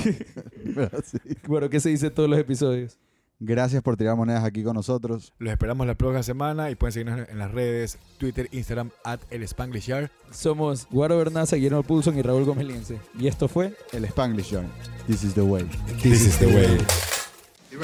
[1.46, 2.98] Bueno, ¿qué se dice en todos los episodios?
[3.38, 5.32] Gracias por tirar monedas aquí con nosotros.
[5.38, 9.42] Los esperamos la próxima semana y pueden seguirnos en las redes Twitter, Instagram, at el
[9.42, 10.10] Spanglish Yard.
[10.30, 12.98] Somos Guaro Bernaza, Guillermo Pulson y Raúl Gómez Liense.
[13.18, 14.70] Y esto fue El Spanglish Journey.
[15.06, 15.64] This is the way.
[16.02, 16.78] This is the way.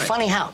[0.07, 0.53] Funny how?